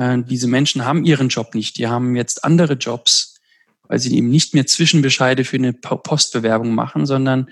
äh, 0.00 0.18
diese 0.22 0.48
Menschen 0.48 0.84
haben 0.84 1.04
ihren 1.04 1.28
Job 1.28 1.54
nicht. 1.54 1.78
Die 1.78 1.86
haben 1.86 2.16
jetzt 2.16 2.44
andere 2.44 2.74
Jobs, 2.74 3.38
weil 3.82 3.98
sie 3.98 4.16
eben 4.16 4.30
nicht 4.30 4.54
mehr 4.54 4.66
Zwischenbescheide 4.66 5.44
für 5.44 5.56
eine 5.56 5.72
Postbewerbung 5.72 6.74
machen, 6.74 7.06
sondern 7.06 7.50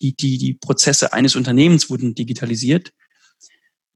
die, 0.00 0.14
die, 0.14 0.38
die 0.38 0.54
Prozesse 0.54 1.12
eines 1.12 1.36
Unternehmens 1.36 1.90
wurden 1.90 2.14
digitalisiert. 2.14 2.92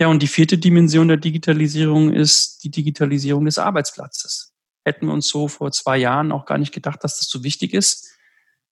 Ja, 0.00 0.08
und 0.08 0.22
die 0.22 0.28
vierte 0.28 0.58
Dimension 0.58 1.08
der 1.08 1.18
Digitalisierung 1.18 2.12
ist 2.12 2.64
die 2.64 2.70
Digitalisierung 2.70 3.44
des 3.44 3.58
Arbeitsplatzes. 3.58 4.53
Hätten 4.84 5.06
wir 5.06 5.12
uns 5.12 5.28
so 5.28 5.48
vor 5.48 5.72
zwei 5.72 5.96
Jahren 5.96 6.32
auch 6.32 6.44
gar 6.44 6.58
nicht 6.58 6.72
gedacht, 6.72 7.02
dass 7.02 7.18
das 7.18 7.28
so 7.28 7.42
wichtig 7.42 7.72
ist. 7.72 8.10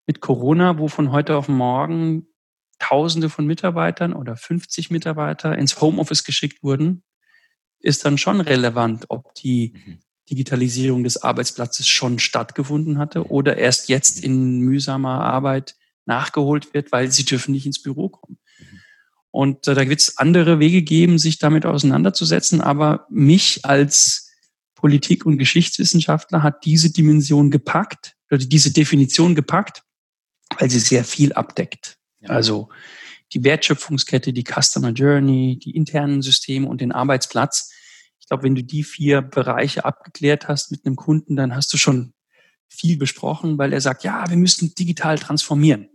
Mit 0.07 0.20
Corona, 0.20 0.79
wo 0.79 0.88
von 0.88 1.12
heute 1.12 1.37
auf 1.37 1.48
morgen 1.48 2.27
Tausende 2.79 3.31
von 3.31 3.46
Mitarbeitern 3.46 4.12
oder 4.12 4.37
50 4.37 4.90
Mitarbeiter 4.90 5.57
ins 5.57 5.81
Homeoffice 5.81 6.25
geschickt 6.25 6.64
wurden, 6.64 7.05
ist 7.79 8.05
dann 8.05 8.18
schon 8.18 8.40
relevant, 8.40 9.05
ob 9.09 9.35
die 9.37 9.75
mhm. 9.75 9.98
Digitalisierung 10.29 11.05
des 11.05 11.22
Arbeitsplatzes 11.22 11.87
schon 11.87 12.18
stattgefunden 12.18 12.98
hatte 12.98 13.31
oder 13.31 13.57
erst 13.57 13.88
jetzt 13.88 14.18
mhm. 14.18 14.25
in 14.25 14.59
mühsamer 14.61 15.20
Arbeit 15.20 15.77
nachgeholt 16.07 16.75
wird, 16.75 16.90
weil 16.90 17.11
sie 17.12 17.25
dürfen 17.25 17.53
nicht 17.53 17.66
ins 17.66 17.83
Büro 17.83 18.09
kommen. 18.09 18.38
Mhm. 18.59 18.81
Und 19.31 19.68
äh, 19.68 19.75
da 19.75 19.88
wird 19.88 20.01
es 20.01 20.18
andere 20.18 20.59
Wege 20.59 20.83
geben, 20.83 21.18
sich 21.18 21.38
damit 21.38 21.64
auseinanderzusetzen. 21.66 22.61
Aber 22.61 23.07
mich 23.11 23.64
als 23.64 24.21
Politik- 24.83 25.25
und 25.25 25.38
Geschichtswissenschaftler 25.38 26.42
hat 26.42 26.64
diese 26.64 26.92
Dimension 26.92 27.53
gepackt, 27.53 28.16
oder 28.33 28.45
diese 28.45 28.73
Definition 28.73 29.37
gepackt, 29.37 29.85
weil 30.59 30.68
sie 30.71 30.81
sehr 30.81 31.05
viel 31.05 31.33
abdeckt. 31.35 31.99
Ja. 32.18 32.31
Also 32.31 32.68
die 33.33 33.45
Wertschöpfungskette, 33.45 34.33
die 34.33 34.42
Customer 34.42 34.90
Journey, 34.90 35.61
die 35.62 35.77
internen 35.77 36.21
Systeme 36.21 36.68
und 36.68 36.81
den 36.81 36.90
Arbeitsplatz. 36.90 37.71
Ich 38.18 38.27
glaube, 38.27 38.42
wenn 38.42 38.57
du 38.57 38.64
die 38.64 38.83
vier 38.83 39.23
Bereiche 39.23 39.85
abgeklärt 39.85 40.49
hast 40.49 40.73
mit 40.73 40.85
einem 40.85 40.97
Kunden, 40.97 41.37
dann 41.37 41.55
hast 41.55 41.73
du 41.73 41.79
schon 41.79 42.12
viel 42.68 42.97
besprochen, 42.97 43.59
weil 43.59 43.73
er 43.73 43.81
sagt, 43.81 44.03
ja, 44.03 44.29
wir 44.29 44.37
müssen 44.37 44.75
digital 44.75 45.16
transformieren. 45.16 45.90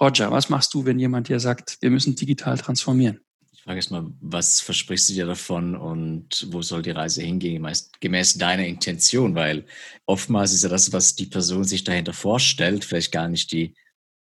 Roger, 0.00 0.30
was 0.30 0.50
machst 0.50 0.72
du, 0.72 0.84
wenn 0.84 1.00
jemand 1.00 1.28
dir 1.28 1.40
sagt, 1.40 1.78
wir 1.80 1.90
müssen 1.90 2.14
digital 2.14 2.58
transformieren? 2.58 3.25
Ich 3.68 3.72
frage 3.72 4.02
mal, 4.02 4.12
was 4.20 4.60
versprichst 4.60 5.08
du 5.08 5.14
dir 5.14 5.26
davon 5.26 5.74
und 5.74 6.46
wo 6.52 6.62
soll 6.62 6.82
die 6.82 6.92
Reise 6.92 7.22
hingehen, 7.22 7.54
gemäß, 7.54 7.90
gemäß 7.98 8.34
deiner 8.34 8.64
Intention? 8.64 9.34
Weil 9.34 9.66
oftmals 10.06 10.52
ist 10.52 10.62
ja 10.62 10.68
das, 10.68 10.92
was 10.92 11.16
die 11.16 11.26
Person 11.26 11.64
sich 11.64 11.82
dahinter 11.82 12.12
vorstellt, 12.12 12.84
vielleicht 12.84 13.10
gar 13.10 13.26
nicht 13.26 13.50
die 13.50 13.74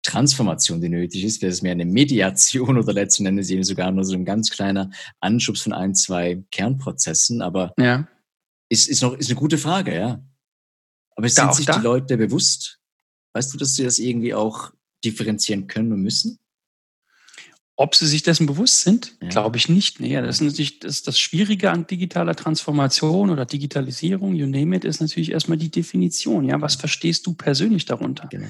Transformation, 0.02 0.80
die 0.80 0.88
nötig 0.88 1.22
ist. 1.22 1.40
Wäre 1.40 1.52
es 1.52 1.62
mehr 1.62 1.70
eine 1.70 1.84
Mediation 1.84 2.78
oder 2.78 2.92
letzten 2.92 3.26
Endes 3.26 3.48
eben 3.50 3.62
sogar 3.62 3.92
nur 3.92 4.04
so 4.04 4.14
ein 4.14 4.24
ganz 4.24 4.50
kleiner 4.50 4.90
Anschubs 5.20 5.60
von 5.60 5.72
ein, 5.72 5.94
zwei 5.94 6.42
Kernprozessen. 6.50 7.40
Aber 7.40 7.74
ja. 7.78 8.08
Ist, 8.68 8.88
ist 8.88 9.02
noch 9.02 9.14
ist 9.14 9.30
eine 9.30 9.38
gute 9.38 9.56
Frage, 9.56 9.94
ja. 9.94 10.20
Aber 11.14 11.28
sind 11.28 11.54
sich 11.54 11.66
da? 11.66 11.78
die 11.78 11.84
Leute 11.84 12.16
bewusst? 12.16 12.80
Weißt 13.34 13.54
du, 13.54 13.58
dass 13.58 13.76
sie 13.76 13.84
das 13.84 14.00
irgendwie 14.00 14.34
auch 14.34 14.72
differenzieren 15.04 15.68
können 15.68 15.92
und 15.92 16.02
müssen? 16.02 16.40
Ob 17.80 17.94
sie 17.94 18.08
sich 18.08 18.24
dessen 18.24 18.46
bewusst 18.46 18.82
sind, 18.82 19.14
ja. 19.22 19.28
glaube 19.28 19.56
ich 19.56 19.68
nicht. 19.68 20.00
Nee, 20.00 20.20
das 20.20 20.36
ist 20.36 20.40
natürlich 20.40 20.80
das, 20.80 21.04
das 21.04 21.16
Schwierige 21.16 21.70
an 21.70 21.86
digitaler 21.86 22.34
Transformation 22.34 23.30
oder 23.30 23.46
Digitalisierung, 23.46 24.34
you 24.34 24.48
name 24.48 24.74
it, 24.74 24.84
ist 24.84 25.00
natürlich 25.00 25.30
erstmal 25.30 25.58
die 25.58 25.70
Definition. 25.70 26.44
Ja, 26.44 26.60
was 26.60 26.74
verstehst 26.74 27.24
du 27.28 27.34
persönlich 27.34 27.84
darunter? 27.84 28.26
Genau. 28.32 28.48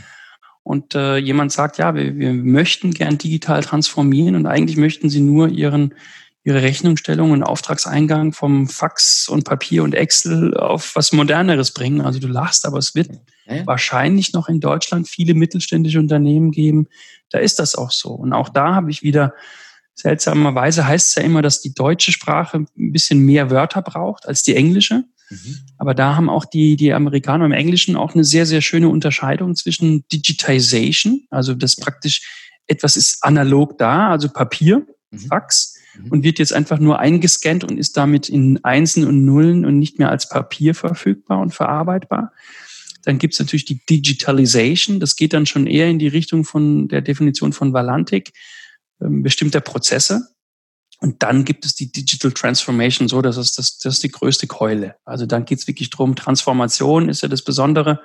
Und 0.63 0.95
äh, 0.95 1.19
jemand 1.19 1.53
sagt, 1.53 1.77
ja, 1.77 1.95
wir, 1.95 2.17
wir 2.17 2.33
möchten 2.33 2.93
gern 2.93 3.19
digital 3.19 3.63
transformieren 3.63 4.35
und 4.35 4.47
eigentlich 4.47 4.79
möchten 4.79 5.11
sie 5.11 5.21
nur 5.21 5.49
ihren 5.49 5.95
ihre 6.43 6.63
Rechnungsstellung 6.63 7.33
und 7.33 7.43
Auftragseingang 7.43 8.33
vom 8.33 8.69
Fax 8.69 9.29
und 9.29 9.45
Papier 9.45 9.83
und 9.83 9.95
Excel 9.95 10.57
auf 10.57 10.97
was 10.97 11.13
Moderneres 11.13 11.73
bringen. 11.73 12.01
Also 12.01 12.19
du 12.19 12.29
lachst, 12.29 12.65
aber 12.65 12.79
es 12.79 12.95
wird 12.95 13.11
ja. 13.49 13.67
wahrscheinlich 13.67 14.33
noch 14.33 14.49
in 14.49 14.61
Deutschland 14.61 15.09
viele 15.09 15.35
mittelständische 15.35 15.99
Unternehmen 15.99 16.51
geben, 16.51 16.89
da 17.31 17.39
ist 17.39 17.59
das 17.59 17.75
auch 17.75 17.91
so. 17.91 18.11
Und 18.11 18.33
auch 18.33 18.49
da 18.49 18.75
habe 18.75 18.91
ich 18.91 19.03
wieder, 19.03 19.35
seltsamerweise 19.95 20.87
heißt 20.87 21.09
es 21.09 21.15
ja 21.17 21.23
immer, 21.23 21.43
dass 21.43 21.61
die 21.61 21.75
deutsche 21.75 22.13
Sprache 22.13 22.59
ein 22.59 22.93
bisschen 22.93 23.21
mehr 23.21 23.51
Wörter 23.51 23.83
braucht 23.83 24.27
als 24.27 24.43
die 24.43 24.55
englische. 24.55 25.05
Mhm. 25.31 25.59
Aber 25.77 25.95
da 25.95 26.17
haben 26.17 26.31
auch 26.31 26.45
die, 26.45 26.77
die 26.77 26.93
Amerikaner 26.93 27.45
im 27.45 27.53
Englischen 27.53 27.97
auch 27.97 28.15
eine 28.15 28.25
sehr, 28.25 28.47
sehr 28.47 28.63
schöne 28.63 28.89
Unterscheidung 28.89 29.55
zwischen 29.57 30.07
Digitization, 30.09 31.27
also 31.31 31.55
das 31.55 31.77
praktisch 31.77 32.23
etwas 32.67 32.97
ist 32.97 33.25
analog 33.25 33.79
da, 33.79 34.11
also 34.11 34.29
Papier, 34.29 34.87
mhm. 35.11 35.19
Fax, 35.19 35.77
mhm. 35.97 36.13
und 36.13 36.23
wird 36.23 36.39
jetzt 36.39 36.53
einfach 36.53 36.79
nur 36.79 36.99
eingescannt 36.99 37.65
und 37.65 37.79
ist 37.79 37.97
damit 37.97 38.29
in 38.29 38.63
Einsen 38.65 39.05
und 39.05 39.25
Nullen 39.25 39.65
und 39.65 39.79
nicht 39.79 39.99
mehr 39.99 40.11
als 40.11 40.29
Papier 40.29 40.75
verfügbar 40.75 41.41
und 41.41 41.55
verarbeitbar. 41.55 42.33
Dann 43.03 43.19
gibt 43.19 43.35
es 43.35 43.41
natürlich 43.41 43.65
die 43.65 43.85
Digitalization. 43.87 45.01
Das 45.01 45.17
geht 45.17 45.33
dann 45.33 45.47
schon 45.47 45.67
eher 45.67 45.89
in 45.89 45.99
die 45.99 46.09
Richtung 46.09 46.45
von 46.45 46.89
der 46.89 47.01
Definition 47.01 47.53
von 47.53 47.73
Valantik, 47.73 48.33
ähm, 49.01 49.23
bestimmter 49.23 49.61
Prozesse. 49.61 50.29
Und 51.01 51.23
dann 51.23 51.45
gibt 51.45 51.65
es 51.65 51.75
die 51.75 51.93
Digital 51.93 52.33
Transformation, 52.33 53.07
so 53.09 53.23
das 53.23 53.37
ist 53.37 53.57
das, 53.57 53.79
das 53.79 53.95
ist 53.95 54.03
die 54.03 54.11
größte 54.11 54.49
Keule. 54.49 54.97
Also 55.05 55.27
dann 55.27 55.45
geht 55.45 55.61
es 55.61 55.69
wirklich 55.69 55.91
drum. 55.91 56.17
Transformation 56.17 57.09
ist 57.09 57.23
ja 57.23 57.29
das 57.29 57.43
Besondere. 57.43 58.01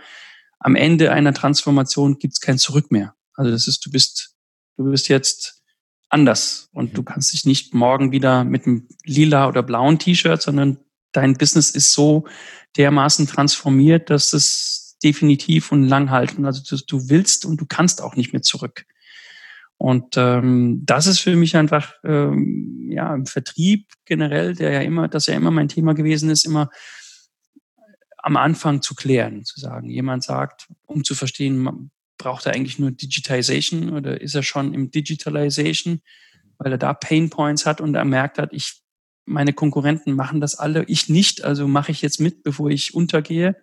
Am 0.59 0.75
Ende 0.75 1.11
einer 1.11 1.33
Transformation 1.33 2.19
gibt 2.19 2.33
es 2.33 2.39
kein 2.39 2.59
Zurück 2.59 2.91
mehr. 2.91 3.15
Also 3.33 3.49
das 3.49 3.67
ist, 3.67 3.83
du 3.85 3.91
bist, 3.91 4.35
du 4.77 4.85
bist 4.85 5.09
jetzt 5.09 5.63
anders 6.09 6.69
und 6.71 6.95
du 6.95 7.01
mhm. 7.01 7.05
kannst 7.05 7.33
dich 7.33 7.45
nicht 7.45 7.73
morgen 7.73 8.11
wieder 8.11 8.43
mit 8.43 8.67
einem 8.67 8.87
lila 9.03 9.47
oder 9.47 9.63
blauen 9.63 9.97
T-Shirt, 9.97 10.41
sondern 10.41 10.77
dein 11.11 11.33
Business 11.33 11.71
ist 11.71 11.93
so 11.93 12.25
dermaßen 12.77 13.27
transformiert, 13.27 14.11
dass 14.11 14.33
es 14.33 14.72
definitiv 15.03 15.71
und 15.71 15.83
lang 15.83 16.09
halten. 16.09 16.45
Also 16.45 16.61
du, 16.63 16.83
du 16.85 17.09
willst 17.09 17.45
und 17.45 17.59
du 17.59 17.65
kannst 17.65 18.01
auch 18.01 18.15
nicht 18.15 18.33
mehr 18.33 18.41
zurück. 18.41 18.85
Und 19.77 20.15
ähm, 20.17 20.81
das 20.85 21.07
ist 21.07 21.19
für 21.19 21.35
mich 21.35 21.57
einfach 21.57 21.93
ähm, 22.03 22.89
ja 22.89 23.13
im 23.13 23.25
Vertrieb 23.25 23.91
generell, 24.05 24.55
der 24.55 24.71
ja 24.71 24.81
immer, 24.81 25.07
das 25.07 25.25
ja 25.25 25.35
immer 25.35 25.51
mein 25.51 25.67
Thema 25.67 25.93
gewesen 25.93 26.29
ist, 26.29 26.45
immer 26.45 26.69
am 28.17 28.37
Anfang 28.37 28.81
zu 28.81 28.95
klären, 28.95 29.43
zu 29.43 29.59
sagen. 29.59 29.89
Jemand 29.89 30.23
sagt, 30.23 30.69
um 30.85 31.03
zu 31.03 31.15
verstehen, 31.15 31.91
braucht 32.17 32.45
er 32.45 32.53
eigentlich 32.53 32.79
nur 32.79 32.91
Digitization 32.91 33.91
oder 33.91 34.21
ist 34.21 34.35
er 34.35 34.43
schon 34.43 34.73
im 34.73 34.91
Digitalization, 34.91 36.01
weil 36.57 36.71
er 36.71 36.77
da 36.77 36.93
Pain 36.93 37.29
Points 37.29 37.65
hat 37.65 37.81
und 37.81 37.95
er 37.95 38.05
merkt 38.05 38.37
hat, 38.37 38.53
ich 38.53 38.81
meine 39.25 39.53
Konkurrenten 39.53 40.13
machen 40.13 40.39
das 40.39 40.55
alle, 40.55 40.85
ich 40.85 41.09
nicht, 41.09 41.43
also 41.43 41.67
mache 41.67 41.91
ich 41.91 42.01
jetzt 42.01 42.19
mit, 42.19 42.43
bevor 42.43 42.69
ich 42.69 42.93
untergehe. 42.93 43.57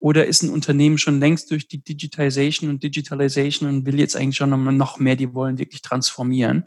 Oder 0.00 0.26
ist 0.26 0.42
ein 0.42 0.50
Unternehmen 0.50 0.98
schon 0.98 1.18
längst 1.18 1.50
durch 1.50 1.66
die 1.66 1.82
Digitization 1.82 2.70
und 2.70 2.82
Digitalization 2.82 3.68
und 3.68 3.86
will 3.86 3.98
jetzt 3.98 4.16
eigentlich 4.16 4.36
schon 4.36 4.76
noch 4.76 4.98
mehr, 4.98 5.16
die 5.16 5.34
wollen 5.34 5.58
wirklich 5.58 5.82
transformieren? 5.82 6.64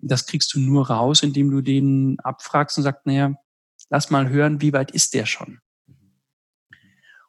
Das 0.00 0.26
kriegst 0.26 0.52
du 0.54 0.60
nur 0.60 0.88
raus, 0.88 1.22
indem 1.22 1.50
du 1.50 1.60
den 1.60 2.18
abfragst 2.20 2.78
und 2.78 2.84
sagst, 2.84 3.06
naja, 3.06 3.34
lass 3.90 4.10
mal 4.10 4.28
hören, 4.28 4.60
wie 4.60 4.72
weit 4.72 4.90
ist 4.90 5.14
der 5.14 5.26
schon? 5.26 5.60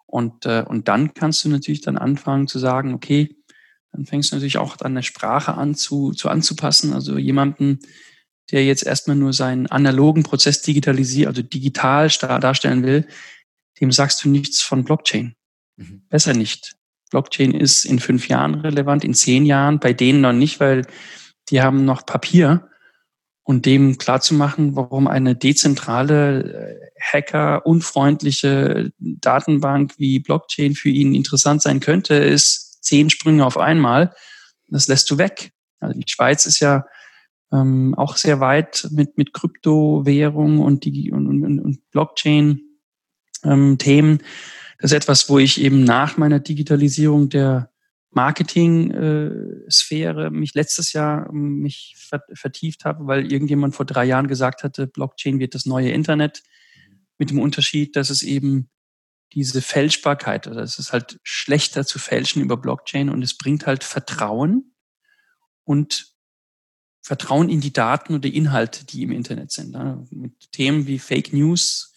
Und, 0.05 0.45
äh, 0.47 0.65
und 0.67 0.87
dann 0.87 1.13
kannst 1.13 1.45
du 1.45 1.49
natürlich 1.49 1.81
dann 1.81 1.97
anfangen 1.97 2.47
zu 2.47 2.57
sagen, 2.57 2.93
okay, 2.93 3.35
dann 3.91 4.05
fängst 4.05 4.31
du 4.31 4.35
natürlich 4.35 4.57
auch 4.57 4.77
deine 4.77 5.03
Sprache 5.03 5.53
an 5.53 5.75
zu, 5.75 6.11
zu 6.11 6.29
anzupassen. 6.29 6.93
Also 6.93 7.17
jemanden, 7.17 7.79
der 8.51 8.65
jetzt 8.65 8.85
erstmal 8.85 9.15
nur 9.15 9.33
seinen 9.33 9.67
analogen 9.67 10.23
Prozess 10.23 10.61
digitalisiert, 10.61 11.27
also 11.27 11.41
digital 11.41 12.09
darstellen 12.09 12.83
will, 12.83 13.07
dem 13.79 13.91
sagst 13.91 14.23
du 14.23 14.29
nichts 14.29 14.61
von 14.61 14.83
Blockchain. 14.83 15.35
Mhm. 15.77 16.03
Besser 16.09 16.33
nicht. 16.33 16.75
Blockchain 17.09 17.53
ist 17.53 17.85
in 17.85 17.99
fünf 17.99 18.27
Jahren 18.27 18.55
relevant, 18.55 19.03
in 19.03 19.13
zehn 19.13 19.45
Jahren, 19.45 19.79
bei 19.79 19.93
denen 19.93 20.21
noch 20.21 20.33
nicht, 20.33 20.59
weil 20.59 20.85
die 21.49 21.61
haben 21.61 21.85
noch 21.85 22.05
Papier. 22.05 22.69
Und 23.43 23.65
dem 23.65 23.97
klarzumachen, 23.97 24.75
warum 24.75 25.07
eine 25.07 25.35
dezentrale, 25.35 26.43
äh, 26.43 26.89
hacker-unfreundliche 27.01 28.91
Datenbank 28.99 29.97
wie 29.97 30.19
Blockchain 30.19 30.75
für 30.75 30.89
ihn 30.89 31.15
interessant 31.15 31.63
sein 31.63 31.79
könnte, 31.79 32.13
ist 32.13 32.83
zehn 32.83 33.09
Sprünge 33.09 33.43
auf 33.45 33.57
einmal. 33.57 34.13
Das 34.67 34.87
lässt 34.87 35.09
du 35.09 35.17
weg. 35.17 35.51
Also 35.79 35.99
die 35.99 36.07
Schweiz 36.07 36.45
ist 36.45 36.59
ja 36.59 36.85
ähm, 37.51 37.95
auch 37.97 38.17
sehr 38.17 38.39
weit 38.39 38.87
mit, 38.91 39.17
mit 39.17 39.33
Kryptowährung 39.33 40.59
und, 40.59 40.85
die, 40.85 41.11
und, 41.11 41.25
und, 41.27 41.59
und 41.59 41.89
Blockchain 41.89 42.61
ähm, 43.43 43.77
Themen. 43.77 44.19
Das 44.79 44.91
ist 44.91 44.97
etwas, 44.97 45.29
wo 45.29 45.39
ich 45.39 45.61
eben 45.61 45.83
nach 45.83 46.17
meiner 46.17 46.39
Digitalisierung 46.39 47.29
der 47.29 47.69
Marketing-Sphäre 48.11 50.27
äh, 50.27 50.29
mich 50.29 50.53
letztes 50.55 50.93
Jahr 50.93 51.29
ähm, 51.29 51.59
mich 51.59 51.95
vertieft 52.33 52.85
habe, 52.85 53.07
weil 53.07 53.29
irgendjemand 53.31 53.75
vor 53.75 53.85
drei 53.85 54.05
Jahren 54.05 54.27
gesagt 54.27 54.63
hatte, 54.63 54.87
Blockchain 54.87 55.39
wird 55.39 55.55
das 55.55 55.65
neue 55.65 55.91
Internet. 55.91 56.43
Mit 57.17 57.29
dem 57.29 57.39
Unterschied, 57.39 57.97
dass 57.97 58.09
es 58.09 58.23
eben 58.23 58.69
diese 59.33 59.61
Fälschbarkeit, 59.61 60.47
oder 60.47 60.61
es 60.61 60.79
ist 60.79 60.93
halt 60.93 61.19
schlechter 61.23 61.85
zu 61.85 61.99
fälschen 61.99 62.41
über 62.41 62.57
Blockchain 62.57 63.09
und 63.09 63.21
es 63.21 63.37
bringt 63.37 63.67
halt 63.67 63.83
Vertrauen 63.83 64.73
und 65.65 66.07
Vertrauen 67.01 67.49
in 67.49 67.61
die 67.61 67.73
Daten 67.73 68.21
die 68.21 68.35
Inhalte, 68.35 68.85
die 68.85 69.03
im 69.03 69.11
Internet 69.11 69.51
sind. 69.51 69.77
Mit 70.11 70.51
Themen 70.51 70.87
wie 70.87 70.99
Fake 70.99 71.33
News 71.33 71.93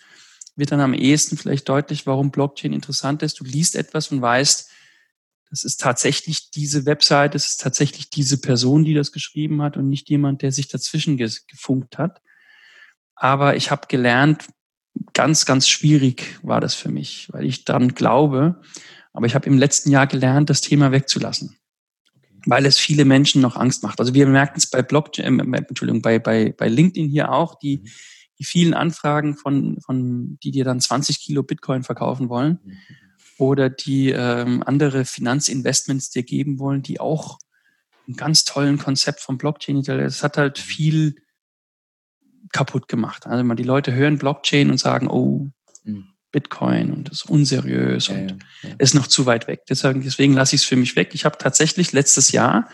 wird 0.57 0.73
dann 0.73 0.81
am 0.81 0.95
ehesten 0.95 1.37
vielleicht 1.37 1.69
deutlich, 1.69 2.07
warum 2.07 2.31
Blockchain 2.31 2.73
interessant 2.73 3.23
ist. 3.23 3.41
Du 3.41 3.45
liest 3.45 3.75
etwas 3.75 4.09
und 4.09 4.21
weißt, 4.21 4.71
das 5.51 5.65
ist 5.65 5.81
tatsächlich 5.81 6.51
diese 6.51 6.87
Website, 6.87 7.35
das 7.35 7.47
ist 7.47 7.61
tatsächlich 7.61 8.11
diese 8.11 8.41
Person, 8.41 8.85
die 8.85 8.95
das 8.95 9.13
geschrieben 9.13 9.63
hat 9.63 9.77
und 9.77 9.89
nicht 9.89 10.09
jemand, 10.09 10.43
der 10.43 10.53
sich 10.53 10.69
dazwischen 10.69 11.17
gefunkt 11.17 11.99
hat. 11.99 12.23
Aber 13.15 13.57
ich 13.57 13.71
habe 13.71 13.87
gelernt, 13.89 14.47
ganz, 15.13 15.45
ganz 15.45 15.69
schwierig 15.69 16.39
war 16.43 16.61
das 16.61 16.75
für 16.75 16.91
mich, 16.91 17.29
weil 17.33 17.45
ich 17.45 17.65
dann 17.65 17.95
glaube, 17.95 18.61
aber 19.13 19.27
ich 19.27 19.35
habe 19.35 19.47
im 19.47 19.59
letzten 19.59 19.91
Jahr 19.91 20.07
gelernt, 20.07 20.49
das 20.49 20.63
Thema 20.63 20.91
wegzulassen, 20.91 21.57
weil 22.47 22.65
es 22.65 22.79
viele 22.79 23.05
Menschen 23.05 23.43
noch 23.43 23.57
Angst 23.57 23.83
macht. 23.83 24.01
Also 24.01 24.15
wir 24.15 24.27
merken 24.27 24.57
es 24.57 24.69
bei 24.69 24.83
Blockchain, 24.83 25.39
äh, 25.53 25.59
Entschuldigung, 25.59 26.01
bei, 26.01 26.19
bei, 26.19 26.55
bei 26.57 26.69
LinkedIn 26.69 27.11
hier 27.11 27.31
auch, 27.31 27.59
die, 27.59 27.79
mhm 27.79 27.89
die 28.43 28.47
vielen 28.47 28.75
Anfragen 28.75 29.37
von, 29.37 29.81
von 29.81 30.37
die 30.43 30.51
dir 30.51 30.65
dann 30.65 30.81
20 30.81 31.21
Kilo 31.21 31.45
Bitcoin 31.45 31.85
verkaufen 31.85 32.29
wollen 32.29 32.59
mhm. 32.65 32.77
oder 33.39 33.71
die 33.71 34.11
ähm, 34.11 34.65
andere 34.67 35.05
Finanzinvestments 35.05 36.11
dir 36.11 36.25
geben 36.25 36.59
wollen, 36.59 36.83
die 36.83 36.99
auch 36.99 37.39
ein 38.09 38.17
ganz 38.17 38.43
tollen 38.43 38.79
Konzept 38.79 39.21
vom 39.21 39.39
Blockchain. 39.39 39.81
Das 39.85 40.25
hat 40.25 40.39
halt 40.39 40.59
mhm. 40.59 40.63
viel 40.63 41.15
kaputt 42.53 42.89
gemacht. 42.89 43.29
Also 43.29 43.45
man, 43.45 43.57
die 43.57 43.63
Leute 43.63 43.93
hören 43.95 44.19
Blockchain 44.19 44.71
und 44.71 44.79
sagen, 44.79 45.07
oh, 45.07 45.49
mhm. 45.85 46.09
Bitcoin 46.33 46.91
und 46.91 47.11
das 47.11 47.19
ist 47.19 47.31
unseriös 47.31 48.09
ja, 48.09 48.17
und 48.17 48.31
ja, 48.63 48.71
ja. 48.71 48.75
ist 48.79 48.95
noch 48.95 49.07
zu 49.07 49.25
weit 49.25 49.47
weg. 49.47 49.61
Deswegen, 49.69 50.03
deswegen 50.03 50.33
lasse 50.33 50.57
ich 50.57 50.63
es 50.63 50.67
für 50.67 50.77
mich 50.77 50.97
weg. 50.97 51.11
Ich 51.13 51.25
habe 51.25 51.39
tatsächlich 51.39 51.93
letztes 51.93 52.33
Jahr 52.33 52.69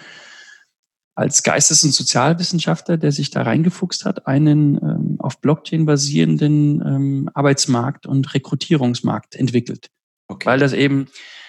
als 1.18 1.42
Geistes- 1.42 1.82
und 1.82 1.90
Sozialwissenschaftler, 1.90 2.96
der 2.96 3.10
sich 3.10 3.30
da 3.30 3.42
reingefuchst 3.42 4.04
hat, 4.04 4.28
einen 4.28 4.76
ähm, 4.76 5.16
auf 5.18 5.40
Blockchain 5.40 5.84
basierenden 5.84 6.80
ähm, 6.80 7.30
Arbeitsmarkt 7.34 8.06
und 8.06 8.34
Rekrutierungsmarkt 8.34 9.34
entwickelt. 9.34 9.88
Okay. 10.28 10.46
Weil 10.46 10.60
das 10.60 10.72
eben 10.72 11.08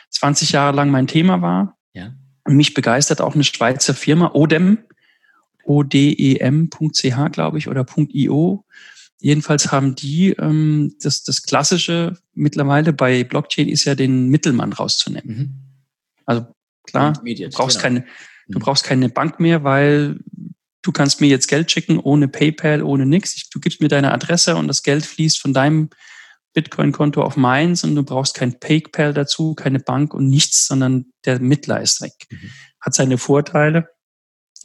20 0.10 0.54
Jahre 0.54 0.76
lang 0.76 0.90
mein 0.90 1.06
Thema 1.06 1.44
war. 1.44 1.78
Ja. 1.94 2.16
Mich 2.48 2.74
begeistert 2.74 3.22
auch 3.22 3.36
eine 3.36 3.44
Schweizer 3.44 3.94
Firma, 3.94 4.32
ODEM, 4.34 4.80
odem.ch, 5.66 7.32
glaube 7.32 7.60
ich, 7.60 7.68
oder 7.68 7.86
.io. 7.96 8.66
Jedenfalls 9.20 9.72
haben 9.72 9.94
die 9.94 10.32
ähm, 10.32 10.96
das, 11.00 11.22
das 11.22 11.44
Klassische 11.44 12.18
mittlerweile 12.34 12.92
bei 12.92 13.24
Blockchain 13.24 13.70
ist 13.70 13.86
ja 13.86 13.94
den 13.94 14.30
Mittelmann 14.30 14.74
rauszunehmen. 14.74 15.38
Mhm. 15.38 15.52
Also 16.26 16.48
klar, 16.88 17.14
du 17.14 17.50
brauchst 17.50 17.84
genau. 17.84 18.02
keine, 18.02 18.06
Du 18.50 18.60
brauchst 18.60 18.84
keine 18.84 19.10
Bank 19.10 19.40
mehr, 19.40 19.64
weil 19.64 20.20
du 20.82 20.92
kannst 20.92 21.22
mir 21.22 21.28
jetzt 21.28 21.48
Geld 21.48 21.72
schicken 21.72 22.00
ohne 22.00 22.28
PayPal, 22.28 22.82
ohne 22.82 23.06
nichts. 23.06 23.50
Du 23.50 23.60
gibst 23.60 23.80
mir 23.80 23.88
deine 23.88 24.12
Adresse 24.12 24.56
und 24.56 24.68
das 24.68 24.84
Geld 24.84 25.06
fließt 25.06 25.40
von 25.40 25.54
deinem 25.54 25.90
Bitcoin-Konto 26.54 27.22
auf 27.22 27.38
meins 27.38 27.84
und 27.84 27.96
du 27.96 28.04
brauchst 28.04 28.34
kein 28.34 28.60
PayPal 28.60 29.14
dazu, 29.14 29.54
keine 29.54 29.80
Bank 29.80 30.14
und 30.14 30.28
nichts, 30.28 30.66
sondern 30.68 31.06
der 31.26 31.40
Mittler 31.40 31.82
ist 31.82 32.02
weg. 32.02 32.14
Mhm. 32.30 32.50
Hat 32.82 32.94
seine 32.96 33.18
Vorteile, 33.18 33.90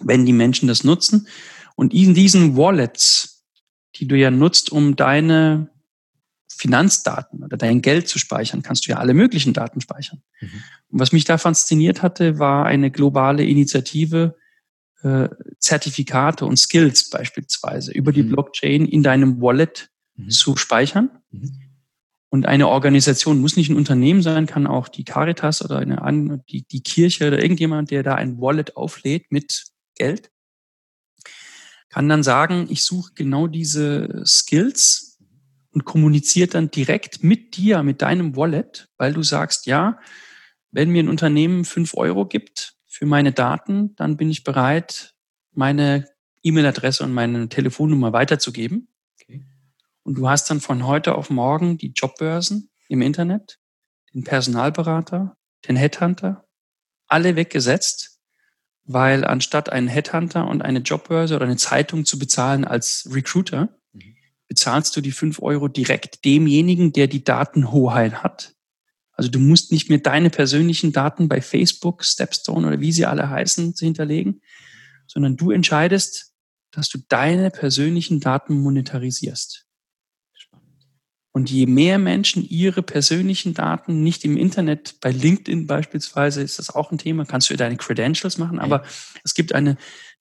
wenn 0.01 0.25
die 0.25 0.33
Menschen 0.33 0.67
das 0.67 0.83
nutzen. 0.83 1.29
Und 1.77 1.93
in 1.93 2.15
diesen 2.15 2.57
Wallets, 2.57 3.45
die 3.97 4.09
du 4.09 4.17
ja 4.17 4.31
nutzt, 4.31 4.73
um 4.73 4.97
deine 4.97 5.74
Finanzdaten 6.57 7.43
oder 7.43 7.57
dein 7.57 7.83
Geld 7.83 8.09
zu 8.09 8.19
speichern, 8.19 8.63
kannst 8.63 8.87
du 8.87 8.93
ja 8.93 8.99
alle 8.99 9.15
möglichen 9.15 9.53
Daten 9.53 9.81
speichern. 9.81 10.23
Mhm. 10.41 10.63
Und 10.91 11.01
was 11.01 11.13
mich 11.13 11.25
da 11.25 11.39
fasziniert 11.39 12.03
hatte, 12.03 12.39
war 12.39 12.67
eine 12.67 12.91
globale 12.91 13.45
Initiative, 13.45 14.37
äh, 15.03 15.29
Zertifikate 15.59 16.47
und 16.47 16.57
Skills 16.57 17.11
beispielsweise 17.11 17.93
über 17.93 18.13
die 18.13 18.23
mhm. 18.23 18.31
Blockchain 18.31 18.87
in 18.87 19.03
deinem 19.03 19.41
Wallet 19.41 19.91
mhm. 20.17 20.31
zu 20.31 20.57
speichern. 20.57 21.11
Mhm. 21.31 21.61
Und 22.31 22.47
eine 22.47 22.69
Organisation 22.69 23.41
muss 23.41 23.57
nicht 23.57 23.71
ein 23.71 23.77
Unternehmen 23.77 24.23
sein, 24.23 24.47
kann 24.47 24.67
auch 24.67 24.89
die 24.89 25.05
Caritas 25.05 25.63
oder 25.65 25.79
eine, 25.79 26.43
die, 26.49 26.67
die 26.67 26.83
Kirche 26.83 27.29
oder 27.29 27.41
irgendjemand, 27.41 27.93
der 27.93 28.03
da 28.03 28.17
ein 28.17 28.41
Wallet 28.41 28.77
auflädt 28.77 29.31
mit 29.31 29.67
Geld, 29.95 30.33
kann 31.91 32.09
dann 32.09 32.25
sagen, 32.25 32.67
ich 32.71 32.83
suche 32.83 33.13
genau 33.15 33.47
diese 33.47 34.25
Skills 34.27 35.14
und 35.75 35.85
kommuniziert 35.85 36.55
dann 36.55 36.71
direkt 36.71 37.23
mit 37.25 37.57
dir, 37.57 37.83
mit 37.83 38.01
deinem 38.01 38.37
Wallet, 38.37 38.89
weil 38.97 39.13
du 39.13 39.23
sagst, 39.23 39.67
ja, 39.67 39.99
wenn 40.71 40.91
mir 40.91 41.03
ein 41.03 41.09
Unternehmen 41.09 41.65
fünf 41.65 41.95
Euro 41.95 42.27
gibt 42.27 42.77
für 42.87 43.07
meine 43.07 43.33
Daten, 43.33 43.95
dann 43.97 44.17
bin 44.17 44.31
ich 44.31 44.45
bereit, 44.45 45.15
meine 45.53 46.09
E-Mail-Adresse 46.43 47.03
und 47.03 47.13
meine 47.13 47.49
Telefonnummer 47.49 48.13
weiterzugeben. 48.13 48.89
Und 50.05 50.19
du 50.19 50.29
hast 50.29 50.51
dann 50.51 50.61
von 50.61 50.87
heute 50.87 51.15
auf 51.17 51.31
morgen 51.31 51.79
die 51.79 51.93
Jobbörsen 51.95 52.71
im 52.89 53.03
Internet, 53.03 53.59
den 54.13 54.23
Personalberater, 54.23 55.37
den 55.67 55.77
Headhunter, 55.77 56.47
alle 57.09 57.37
weggesetzt, 57.37 58.21
weil 58.85 59.25
anstatt 59.25 59.71
einen 59.71 59.89
Headhunter 59.89 60.47
und 60.47 60.63
eine 60.63 60.81
Jobbörse 60.81 61.35
oder 61.35 61.47
eine 61.47 61.57
Zeitung 61.57 62.05
zu 62.05 62.19
bezahlen 62.19 62.65
als 62.65 63.09
Recruiter. 63.11 63.71
Bezahlst 64.55 64.97
du 64.97 65.01
die 65.01 65.11
fünf 65.11 65.43
Euro 65.43 65.67
direkt 65.67 66.25
demjenigen, 66.25 66.93
der 66.93 67.09
die 67.09 67.25
Datenhoheit 67.25 68.23
hat. 68.23 68.55
Also 69.11 69.29
du 69.29 69.41
musst 69.41 69.73
nicht 69.73 69.91
mehr 69.91 69.99
deine 69.99 70.31
persönlichen 70.31 70.93
Daten 70.93 71.29
bei 71.29 71.41
Facebook, 71.41 72.05
Stepstone 72.05 72.69
oder 72.69 72.79
wie 72.79 72.93
sie 72.93 73.05
alle 73.05 73.29
heißen 73.29 73.75
hinterlegen, 73.77 74.43
sondern 75.09 75.37
du 75.37 75.51
entscheidest, 75.51 76.33
dass 76.71 76.89
du 76.89 76.99
deine 77.09 77.51
persönlichen 77.51 78.21
Daten 78.21 78.55
monetarisierst. 78.55 79.67
Und 81.33 81.51
je 81.51 81.67
mehr 81.67 81.99
Menschen 81.99 82.49
ihre 82.49 82.85
persönlichen 82.85 83.55
Daten 83.55 84.05
nicht 84.05 84.25
im 84.25 84.37
Internet, 84.37 85.01
bei 85.01 85.11
LinkedIn 85.11 85.67
beispielsweise 85.67 86.43
ist 86.43 86.61
das 86.61 86.71
auch 86.71 86.93
ein 86.93 86.99
Thema, 86.99 87.25
kannst 87.25 87.51
du 87.51 87.57
deine 87.57 87.77
Credentials 87.77 88.39
machen, 88.39 88.61
aber 88.61 88.85
es 89.25 89.35
gibt 89.35 89.53
eine 89.53 89.77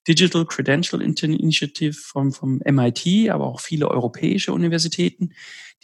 Digital 0.07 0.45
Credential 0.45 1.01
Initiative 1.01 1.93
vom, 1.93 2.31
vom 2.33 2.61
MIT, 2.65 3.29
aber 3.29 3.47
auch 3.47 3.61
viele 3.61 3.89
europäische 3.89 4.53
Universitäten, 4.53 5.33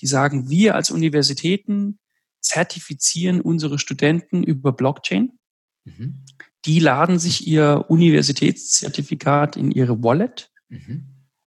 die 0.01 0.08
sagen, 0.08 0.49
wir 0.49 0.75
als 0.75 0.91
Universitäten 0.91 1.99
zertifizieren 2.41 3.41
unsere 3.41 3.79
Studenten 3.79 4.43
über 4.43 4.71
Blockchain. 4.71 5.39
Mhm. 5.86 6.25
Die 6.65 6.79
laden 6.79 7.19
sich 7.19 7.47
ihr 7.47 7.86
Universitätszertifikat 7.88 9.55
in 9.55 9.71
ihre 9.71 10.03
Wallet 10.03 10.51
mhm. 10.67 11.05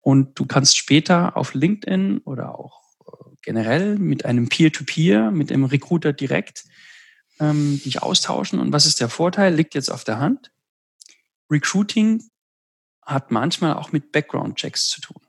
und 0.02 0.39
du 0.39 0.45
kannst 0.45 0.78
später 0.78 1.36
auf 1.36 1.54
LinkedIn 1.54 2.19
oder 2.19 2.58
auch 2.58 2.82
generell 3.41 3.97
mit 3.97 4.26
einem 4.26 4.47
Peer-to-Peer, 4.47 5.19
-Peer, 5.19 5.32
mit 5.32 5.52
einem 5.52 5.65
Recruiter 5.65 6.13
direkt 6.13 6.63
ähm, 7.39 7.82
dich 7.84 8.02
austauschen. 8.02 8.60
Und 8.60 8.71
was 8.71 8.86
ist 8.86 9.02
der 9.02 9.10
Vorteil? 9.10 9.54
Liegt 9.54 9.76
jetzt 9.76 9.91
auf 9.91 10.04
der 10.04 10.19
Hand. 10.19 10.52
Recruiting 11.52 12.23
hat 13.05 13.31
manchmal 13.31 13.73
auch 13.73 13.91
mit 13.91 14.11
Background-Checks 14.11 14.87
zu 14.89 15.01
tun. 15.01 15.21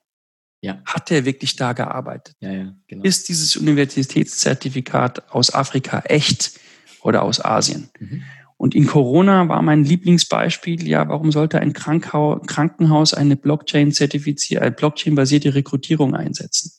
Ja. 0.60 0.80
Hat 0.87 1.10
er 1.10 1.24
wirklich 1.24 1.56
da 1.56 1.74
gearbeitet? 1.74 2.34
Ja, 2.40 2.52
ja, 2.52 2.74
genau. 2.87 3.04
Ist 3.04 3.28
dieses 3.28 3.56
Universitätszertifikat 3.56 5.30
aus 5.30 5.52
Afrika 5.52 6.00
echt 6.06 6.58
oder 7.02 7.22
aus 7.22 7.44
Asien? 7.44 7.90
Mhm. 7.98 8.22
Und 8.56 8.74
in 8.74 8.87
Corona 8.87 9.48
war 9.48 9.60
mein 9.60 9.84
Lieblingsbeispiel, 9.84 10.88
ja, 10.88 11.06
warum 11.08 11.32
sollte 11.32 11.60
ein 11.60 11.74
Krankenhaus 11.74 13.12
eine 13.12 13.37
Blockchain-zertifizierte, 13.37 14.70
Blockchain-basierte 14.70 15.54
Rekrutierung 15.54 16.14
einsetzen? 16.14 16.72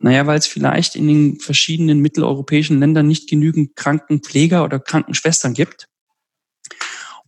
Naja, 0.00 0.26
weil 0.26 0.38
es 0.38 0.48
vielleicht 0.48 0.96
in 0.96 1.06
den 1.06 1.38
verschiedenen 1.38 2.00
mitteleuropäischen 2.00 2.80
Ländern 2.80 3.06
nicht 3.06 3.30
genügend 3.30 3.76
Krankenpfleger 3.76 4.64
oder 4.64 4.80
Krankenschwestern 4.80 5.54
gibt. 5.54 5.86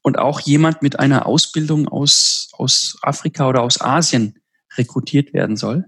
Und 0.06 0.20
auch 0.20 0.38
jemand 0.38 0.82
mit 0.82 1.00
einer 1.00 1.26
Ausbildung 1.26 1.88
aus, 1.88 2.50
aus 2.52 2.96
Afrika 3.02 3.48
oder 3.48 3.62
aus 3.62 3.80
Asien 3.80 4.38
rekrutiert 4.76 5.34
werden 5.34 5.56
soll. 5.56 5.86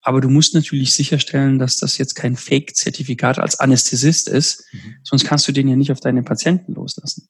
Aber 0.00 0.22
du 0.22 0.30
musst 0.30 0.54
natürlich 0.54 0.94
sicherstellen, 0.94 1.58
dass 1.58 1.76
das 1.76 1.98
jetzt 1.98 2.14
kein 2.14 2.36
Fake-Zertifikat 2.36 3.38
als 3.38 3.60
Anästhesist 3.60 4.28
ist, 4.30 4.64
mhm. 4.72 4.94
sonst 5.02 5.26
kannst 5.26 5.46
du 5.46 5.52
den 5.52 5.68
ja 5.68 5.76
nicht 5.76 5.92
auf 5.92 6.00
deine 6.00 6.22
Patienten 6.22 6.72
loslassen. 6.72 7.28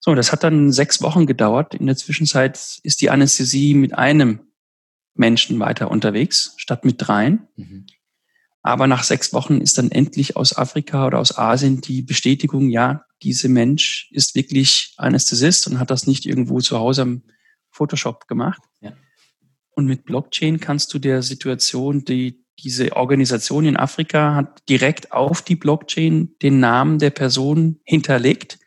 So, 0.00 0.14
das 0.14 0.32
hat 0.32 0.44
dann 0.44 0.70
sechs 0.70 1.00
Wochen 1.00 1.24
gedauert. 1.24 1.74
In 1.74 1.86
der 1.86 1.96
Zwischenzeit 1.96 2.58
ist 2.82 3.00
die 3.00 3.08
Anästhesie 3.08 3.72
mit 3.72 3.94
einem 3.94 4.40
Menschen 5.14 5.58
weiter 5.60 5.90
unterwegs, 5.90 6.52
statt 6.58 6.84
mit 6.84 6.96
dreien. 6.98 7.48
Mhm. 7.56 7.86
Aber 8.66 8.86
nach 8.86 9.04
sechs 9.04 9.34
Wochen 9.34 9.60
ist 9.60 9.76
dann 9.76 9.90
endlich 9.90 10.36
aus 10.36 10.56
Afrika 10.56 11.06
oder 11.06 11.18
aus 11.18 11.36
Asien 11.36 11.82
die 11.82 12.00
Bestätigung, 12.00 12.70
ja, 12.70 13.04
dieser 13.22 13.50
Mensch 13.50 14.08
ist 14.10 14.34
wirklich 14.34 14.94
Anästhesist 14.96 15.66
und 15.66 15.78
hat 15.78 15.90
das 15.90 16.06
nicht 16.06 16.24
irgendwo 16.24 16.60
zu 16.60 16.78
Hause 16.78 17.02
am 17.02 17.22
Photoshop 17.70 18.26
gemacht. 18.26 18.62
Ja. 18.80 18.94
Und 19.72 19.84
mit 19.84 20.06
Blockchain 20.06 20.60
kannst 20.60 20.94
du 20.94 20.98
der 20.98 21.22
Situation, 21.22 22.06
die 22.06 22.42
diese 22.58 22.96
Organisation 22.96 23.66
in 23.66 23.76
Afrika 23.76 24.34
hat 24.34 24.66
direkt 24.66 25.12
auf 25.12 25.42
die 25.42 25.56
Blockchain 25.56 26.34
den 26.40 26.58
Namen 26.58 26.98
der 26.98 27.10
Person 27.10 27.80
hinterlegt. 27.84 28.58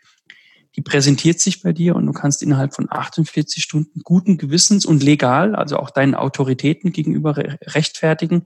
Die 0.75 0.81
präsentiert 0.81 1.39
sich 1.39 1.63
bei 1.63 1.73
dir 1.73 1.95
und 1.95 2.05
du 2.05 2.11
kannst 2.11 2.43
innerhalb 2.43 2.75
von 2.75 2.85
48 2.87 3.63
Stunden 3.63 4.01
guten 4.03 4.37
Gewissens 4.37 4.85
und 4.85 5.01
legal, 5.01 5.55
also 5.55 5.77
auch 5.77 5.89
deinen 5.89 6.13
Autoritäten 6.13 6.91
gegenüber 6.91 7.35
rechtfertigen, 7.35 8.45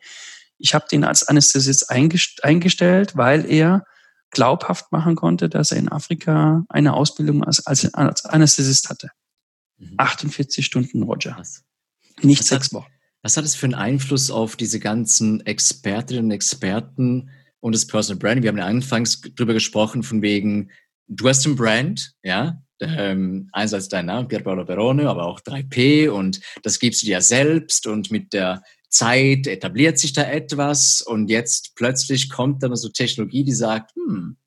ich 0.62 0.74
habe 0.74 0.86
den 0.89 1.04
als 1.04 1.28
Anästhesist 1.28 1.89
eingestellt, 1.89 3.17
weil 3.17 3.50
er 3.50 3.86
glaubhaft 4.30 4.91
machen 4.91 5.15
konnte, 5.15 5.50
dass 5.50 5.71
er 5.71 5.78
in 5.78 5.89
Afrika 5.89 6.65
eine 6.69 6.93
Ausbildung 6.93 7.43
als, 7.43 7.65
als, 7.67 7.93
als 7.93 8.26
Anästhesist 8.26 8.89
hatte. 8.89 9.10
Mhm. 9.78 9.95
48 9.97 10.65
Stunden, 10.65 11.04
Roger. 11.04 11.36
Was? 11.38 11.63
Nicht 12.21 12.41
was 12.41 12.47
sechs 12.47 12.65
hat, 12.67 12.74
Wochen. 12.74 12.91
Was 13.24 13.38
hat 13.38 13.45
es 13.45 13.56
für 13.56 13.65
einen 13.65 13.76
Einfluss 13.76 14.32
auf 14.32 14.56
diese 14.56 14.80
ganzen 14.80 15.45
Expertinnen 15.45 16.26
und 16.26 16.32
Experten 16.32 17.30
und 17.60 17.76
das 17.76 17.86
Personal 17.86 18.19
Branding? 18.19 18.43
Wir 18.43 18.50
haben 18.50 18.58
ja 18.58 18.65
anfangs 18.65 19.21
drüber 19.21 19.54
gesprochen, 19.54 20.02
von 20.02 20.21
wegen, 20.21 20.71
du 21.08 21.28
hast 21.28 21.45
ein 21.45 21.56
Brand, 21.56 22.13
ja, 22.24 22.62
ähm, 22.80 23.50
einerseits 23.52 23.89
dein 23.89 24.08
Name, 24.08 24.28
Pier 24.28 24.39
Paolo 24.39 24.65
Perone, 24.65 25.08
aber 25.08 25.26
auch 25.26 25.39
3P 25.39 26.10
und 26.10 26.41
das 26.63 26.80
gibst 26.80 27.04
du 27.04 27.06
dir 27.06 27.21
selbst 27.21 27.86
und 27.86 28.10
mit 28.10 28.34
der 28.34 28.63
Zeit 28.91 29.47
etabliert 29.47 29.97
sich 29.97 30.13
da 30.13 30.23
etwas 30.23 31.01
und 31.01 31.30
jetzt 31.30 31.75
plötzlich 31.75 32.30
kommt 32.30 32.62
dann 32.62 32.75
so 32.75 32.89
Technologie, 32.89 33.43
die 33.43 33.54
sagt, 33.54 33.95
hm, 33.95 34.38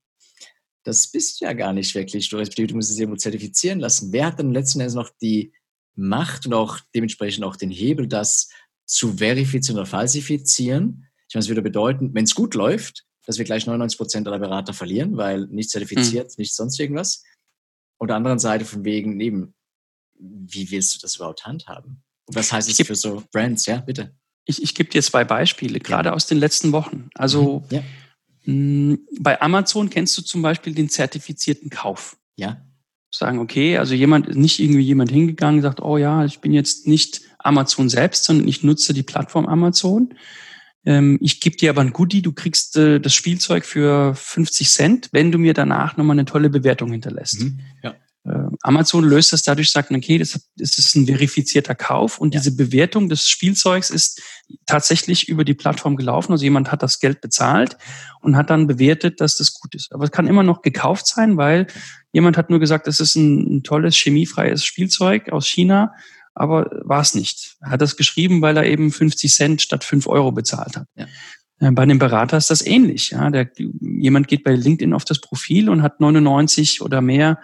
das 0.85 1.11
bist 1.11 1.41
du 1.41 1.47
ja 1.47 1.55
gar 1.55 1.73
nicht 1.73 1.95
wirklich, 1.95 2.29
du, 2.29 2.37
du 2.37 2.75
musst 2.75 2.91
es 2.91 2.99
irgendwo 2.99 3.17
zertifizieren 3.17 3.81
lassen. 3.81 4.13
Wer 4.13 4.27
hat 4.27 4.39
dann 4.39 4.53
letzten 4.53 4.81
Endes 4.81 4.95
noch 4.95 5.11
die 5.23 5.53
Macht 5.97 6.47
und 6.47 6.53
auch 6.53 6.79
dementsprechend 6.95 7.45
auch 7.45 7.57
den 7.57 7.71
Hebel, 7.71 8.07
das 8.07 8.51
zu 8.85 9.17
verifizieren 9.17 9.79
oder 9.79 9.87
falsifizieren? 9.87 11.07
Ich 11.29 11.35
meine, 11.35 11.43
es 11.43 11.49
würde 11.49 11.63
bedeuten, 11.63 12.15
wenn 12.15 12.25
es 12.25 12.35
gut 12.35 12.55
läuft, 12.55 13.07
dass 13.25 13.39
wir 13.39 13.47
gleich 13.47 13.67
99 13.67 13.97
Prozent 13.97 14.29
aller 14.29 14.39
Berater 14.39 14.75
verlieren, 14.75 15.17
weil 15.17 15.47
nicht 15.47 15.71
zertifiziert, 15.71 16.29
mhm. 16.29 16.35
nicht 16.37 16.55
sonst 16.55 16.79
irgendwas. 16.79 17.23
Und 17.97 18.09
der 18.09 18.17
anderen 18.19 18.39
Seite 18.39 18.67
von 18.67 18.85
wegen, 18.85 19.19
eben, 19.21 19.55
wie 20.19 20.71
willst 20.71 20.95
du 20.95 20.99
das 20.99 21.17
überhaupt 21.17 21.47
handhaben? 21.47 22.03
Und 22.27 22.37
was 22.37 22.53
heißt 22.53 22.69
es 22.69 22.87
für 22.87 22.95
so 22.95 23.23
Brands? 23.33 23.65
Ja, 23.65 23.79
bitte. 23.79 24.15
Ich, 24.47 24.63
ich 24.63 24.75
gebe 24.75 24.91
dir 24.91 25.03
zwei 25.03 25.25
Beispiele, 25.25 25.81
gerade 25.81 26.11
ja. 26.11 26.15
aus 26.15 26.27
den 26.27 26.39
letzten 26.39 26.73
Wochen. 26.73 27.09
Also 27.15 27.65
mhm. 27.71 27.77
ja. 27.77 27.83
mh, 28.45 28.99
bei 29.21 29.41
Amazon 29.41 29.91
kennst 29.91 30.17
du 30.19 30.23
zum 30.23 30.43
Beispiel 30.43 30.75
den 30.75 30.89
zertifizierten 30.89 31.71
Kauf. 31.71 32.17
Ja. 32.37 32.65
Sagen, 33.11 33.39
okay, 33.39 33.79
also 33.79 33.95
jemand, 33.95 34.35
nicht 34.35 34.59
irgendwie 34.59 34.83
jemand 34.83 35.11
hingegangen, 35.11 35.63
sagt, 35.63 35.81
oh 35.81 35.97
ja, 35.97 36.25
ich 36.25 36.41
bin 36.41 36.53
jetzt 36.53 36.87
nicht 36.87 37.23
Amazon 37.39 37.89
selbst, 37.89 38.25
sondern 38.25 38.49
ich 38.49 38.63
nutze 38.63 38.93
die 38.93 39.05
Plattform 39.05 39.47
Amazon. 39.47 40.15
Ähm, 40.85 41.19
ich 41.23 41.41
gebe 41.41 41.57
dir 41.57 41.71
aber 41.71 41.81
ein 41.81 41.93
Goodie, 41.93 42.23
du 42.23 42.33
kriegst 42.33 42.77
äh, 42.77 43.01
das 43.01 43.15
Spielzeug 43.15 43.65
für 43.65 44.15
50 44.15 44.69
Cent, 44.69 45.09
wenn 45.13 45.33
du 45.33 45.39
mir 45.39 45.55
danach 45.55 45.97
nochmal 45.97 46.15
eine 46.15 46.25
tolle 46.25 46.51
Bewertung 46.51 46.91
hinterlässt. 46.91 47.41
Mhm. 47.41 47.61
Ja. 47.83 47.95
Äh, 48.25 48.49
Amazon 48.63 49.05
löst 49.05 49.33
das 49.33 49.43
dadurch, 49.43 49.71
sagt, 49.71 49.91
okay, 49.91 50.19
das, 50.19 50.39
ist 50.57 50.95
ein 50.97 51.07
verifizierter 51.07 51.75
Kauf 51.75 52.19
und 52.19 52.35
ja. 52.35 52.41
diese 52.41 52.57
Bewertung 52.57 53.09
des 53.09 53.29
Spielzeugs 53.29 53.91
ist 53.91 54.23
tatsächlich 54.67 55.29
über 55.29 55.45
die 55.45 55.55
Plattform 55.55 55.97
gelaufen. 55.97 56.33
Also 56.33 56.45
jemand 56.45 56.71
hat 56.71 56.83
das 56.83 57.01
Geld 57.01 57.21
bezahlt 57.21 57.77
und 58.21 58.37
hat 58.37 58.51
dann 58.51 58.67
bewertet, 58.67 59.21
dass 59.21 59.37
das 59.37 59.53
gut 59.53 59.75
ist. 59.75 59.93
Aber 59.93 60.05
es 60.05 60.11
kann 60.11 60.27
immer 60.27 60.43
noch 60.43 60.63
gekauft 60.63 61.07
sein, 61.07 61.37
weil 61.37 61.67
jemand 62.13 62.37
hat 62.37 62.51
nur 62.51 62.61
gesagt, 62.61 62.87
das 62.87 63.01
ist 63.01 63.17
ein, 63.17 63.57
ein 63.57 63.63
tolles 63.63 63.97
chemiefreies 63.97 64.65
Spielzeug 64.65 65.31
aus 65.31 65.47
China, 65.47 65.93
aber 66.35 66.71
war 66.85 67.01
es 67.01 67.15
nicht. 67.15 67.57
Er 67.61 67.71
hat 67.71 67.81
das 67.81 67.97
geschrieben, 67.97 68.43
weil 68.43 68.57
er 68.57 68.67
eben 68.67 68.91
50 68.91 69.33
Cent 69.33 69.63
statt 69.63 69.85
5 69.85 70.07
Euro 70.07 70.33
bezahlt 70.33 70.77
hat. 70.77 70.87
Ja. 70.97 71.07
Äh, 71.61 71.71
bei 71.71 71.83
einem 71.83 71.99
Berater 71.99 72.37
ist 72.37 72.51
das 72.51 72.65
ähnlich. 72.67 73.11
Ja, 73.11 73.31
der, 73.31 73.51
jemand 73.81 74.29
geht 74.29 74.45
bei 74.45 74.55
LinkedIn 74.55 74.95
auf 74.95 75.05
das 75.05 75.21
Profil 75.21 75.69
und 75.69 75.83
hat 75.83 76.01
99 76.01 76.83
oder 76.83 77.01
mehr 77.01 77.41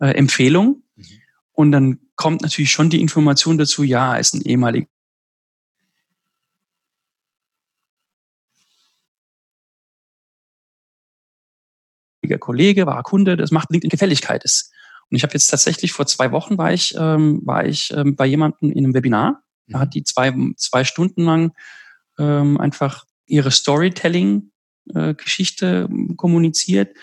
äh, 0.00 0.10
Empfehlungen. 0.10 0.82
Mhm. 0.96 1.04
Und 1.52 1.72
dann 1.72 1.98
kommt 2.16 2.42
natürlich 2.42 2.70
schon 2.70 2.90
die 2.90 3.00
Information 3.00 3.58
dazu, 3.58 3.82
ja, 3.82 4.16
ist 4.16 4.34
ein 4.34 4.42
ehemaliger 4.42 4.86
Kollege, 12.38 12.86
war 12.86 13.02
Kunde, 13.02 13.36
das 13.36 13.50
macht 13.50 13.70
LinkedIn 13.70 13.90
Gefälligkeit. 13.90 14.44
Ist. 14.44 14.72
Und 15.10 15.16
ich 15.16 15.22
habe 15.22 15.34
jetzt 15.34 15.48
tatsächlich 15.48 15.92
vor 15.92 16.06
zwei 16.06 16.32
Wochen 16.32 16.56
war 16.58 16.72
ich, 16.72 16.94
ähm, 16.98 17.40
war 17.44 17.64
ich 17.64 17.92
ähm, 17.94 18.16
bei 18.16 18.26
jemandem 18.26 18.70
in 18.70 18.84
einem 18.84 18.94
Webinar. 18.94 19.44
Da 19.66 19.78
hat 19.80 19.88
mhm. 19.88 19.92
die 19.92 20.04
zwei, 20.04 20.32
zwei 20.56 20.84
Stunden 20.84 21.24
lang 21.24 21.52
ähm, 22.18 22.60
einfach 22.60 23.04
ihre 23.26 23.50
Storytelling-Geschichte 23.50 25.88
äh, 25.90 26.14
kommuniziert 26.16 26.94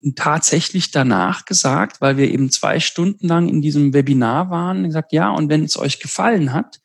und 0.00 0.16
tatsächlich 0.16 0.90
danach 0.90 1.44
gesagt, 1.44 2.00
weil 2.00 2.16
wir 2.16 2.30
eben 2.30 2.50
zwei 2.50 2.80
Stunden 2.80 3.26
lang 3.26 3.48
in 3.48 3.60
diesem 3.60 3.92
Webinar 3.92 4.50
waren, 4.50 4.84
gesagt, 4.84 5.12
ja, 5.12 5.30
und 5.30 5.48
wenn 5.48 5.64
es 5.64 5.76
euch 5.76 5.98
gefallen 5.98 6.52
hat, 6.52 6.80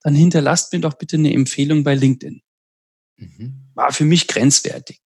dann 0.00 0.14
hinterlasst 0.14 0.72
mir 0.72 0.80
doch 0.80 0.94
bitte 0.94 1.16
eine 1.16 1.32
Empfehlung 1.32 1.84
bei 1.84 1.94
LinkedIn. 1.94 2.42
Mhm. 3.16 3.70
War 3.74 3.92
für 3.92 4.04
mich 4.04 4.28
grenzwertig. 4.28 5.00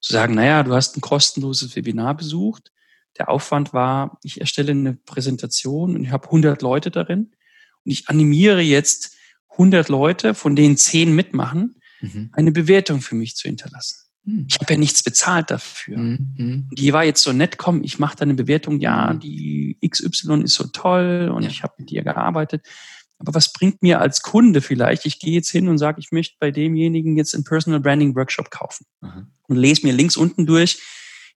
Zu 0.00 0.12
sagen, 0.12 0.34
naja, 0.34 0.62
du 0.62 0.74
hast 0.74 0.96
ein 0.96 1.00
kostenloses 1.00 1.76
Webinar 1.76 2.16
besucht. 2.16 2.72
Der 3.18 3.28
Aufwand 3.28 3.72
war, 3.72 4.18
ich 4.22 4.40
erstelle 4.40 4.72
eine 4.72 4.94
Präsentation 4.94 5.94
und 5.94 6.04
ich 6.04 6.10
habe 6.10 6.26
100 6.26 6.62
Leute 6.62 6.90
darin 6.90 7.32
und 7.84 7.92
ich 7.92 8.08
animiere 8.08 8.60
jetzt 8.60 9.16
100 9.52 9.88
Leute, 9.88 10.34
von 10.34 10.56
denen 10.56 10.76
10 10.76 11.14
mitmachen, 11.14 11.76
mhm. 12.00 12.30
eine 12.32 12.52
Bewertung 12.52 13.00
für 13.00 13.14
mich 13.14 13.36
zu 13.36 13.48
hinterlassen. 13.48 14.06
Mhm. 14.24 14.46
Ich 14.48 14.58
habe 14.58 14.72
ja 14.72 14.78
nichts 14.78 15.02
bezahlt 15.02 15.50
dafür. 15.50 15.98
Mhm. 15.98 16.68
Die 16.72 16.92
war 16.92 17.04
jetzt 17.04 17.22
so 17.22 17.32
nett, 17.32 17.58
komm, 17.58 17.82
ich 17.82 17.98
mache 17.98 18.16
da 18.16 18.22
eine 18.22 18.34
Bewertung, 18.34 18.80
ja, 18.80 19.12
die 19.14 19.76
XY 19.86 20.42
ist 20.42 20.54
so 20.54 20.66
toll 20.68 21.30
und 21.34 21.42
ja. 21.42 21.48
ich 21.50 21.62
habe 21.62 21.74
mit 21.78 21.90
dir 21.90 22.02
gearbeitet. 22.02 22.66
Aber 23.20 23.34
was 23.34 23.52
bringt 23.52 23.82
mir 23.82 24.00
als 24.00 24.22
Kunde 24.22 24.62
vielleicht? 24.62 25.04
Ich 25.04 25.18
gehe 25.18 25.34
jetzt 25.34 25.50
hin 25.50 25.68
und 25.68 25.76
sage, 25.76 26.00
ich 26.00 26.10
möchte 26.10 26.36
bei 26.40 26.50
demjenigen 26.50 27.16
jetzt 27.16 27.34
einen 27.34 27.44
Personal 27.44 27.78
Branding 27.78 28.16
Workshop 28.16 28.50
kaufen 28.50 28.86
mhm. 29.02 29.26
und 29.46 29.56
lese 29.56 29.86
mir 29.86 29.92
links 29.92 30.16
unten 30.16 30.46
durch, 30.46 30.80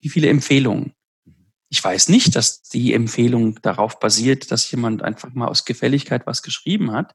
wie 0.01 0.11
viele 0.11 0.29
Empfehlungen. 0.29 0.93
Mhm. 1.25 1.35
Ich 1.71 1.83
weiß 1.83 2.11
nicht, 2.11 2.37
dass 2.37 2.63
die 2.63 2.93
Empfehlung 2.93 3.59
darauf 3.63 3.99
basiert, 3.99 4.51
dass 4.51 4.71
jemand 4.71 5.03
einfach 5.03 5.33
mal 5.33 5.49
aus 5.49 5.65
Gefälligkeit 5.65 6.27
was 6.27 6.43
geschrieben 6.43 6.93
hat, 6.93 7.15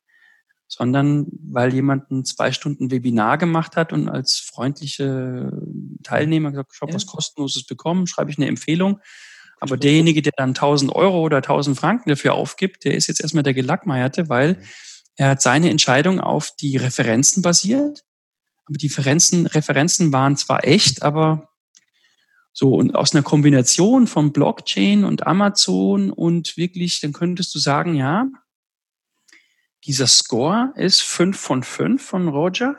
sondern 0.67 1.27
weil 1.43 1.71
jemand 1.71 2.09
ein 2.09 2.25
zwei 2.25 2.51
Stunden 2.51 2.89
Webinar 2.89 3.37
gemacht 3.37 3.75
hat 3.75 3.93
und 3.93 4.09
als 4.09 4.39
freundliche 4.39 5.51
Teilnehmer 6.01 6.49
gesagt, 6.49 6.71
ich 6.73 6.81
habe 6.81 6.91
ja. 6.91 6.95
was 6.95 7.05
kostenloses 7.05 7.67
bekommen, 7.67 8.07
schreibe 8.07 8.31
ich 8.31 8.37
eine 8.37 8.47
Empfehlung. 8.47 8.99
Aber 9.65 9.77
derjenige, 9.77 10.21
der 10.21 10.33
dann 10.37 10.49
1000 10.49 10.93
Euro 10.93 11.21
oder 11.21 11.37
1000 11.37 11.75
Franken 11.75 12.09
dafür 12.09 12.35
aufgibt, 12.35 12.85
der 12.85 12.93
ist 12.93 13.07
jetzt 13.07 13.19
erstmal 13.19 13.43
der 13.43 13.55
Gelackmeierte, 13.55 14.29
weil 14.29 14.61
er 15.15 15.29
hat 15.29 15.41
seine 15.41 15.71
Entscheidung 15.71 16.19
auf 16.19 16.51
die 16.55 16.77
Referenzen 16.77 17.41
basiert. 17.41 18.03
Aber 18.65 18.77
die 18.77 18.87
Referenzen, 18.87 19.47
Referenzen 19.47 20.13
waren 20.13 20.37
zwar 20.37 20.65
echt, 20.65 21.01
aber 21.01 21.49
so, 22.53 22.75
und 22.75 22.95
aus 22.95 23.13
einer 23.13 23.23
Kombination 23.23 24.05
von 24.05 24.31
Blockchain 24.31 25.03
und 25.03 25.25
Amazon 25.25 26.11
und 26.11 26.55
wirklich, 26.57 27.01
dann 27.01 27.11
könntest 27.11 27.53
du 27.55 27.59
sagen, 27.59 27.95
ja, 27.95 28.27
dieser 29.83 30.07
Score 30.07 30.73
ist 30.75 31.01
5 31.01 31.37
von 31.37 31.63
5 31.63 32.03
von 32.03 32.27
Roger, 32.27 32.75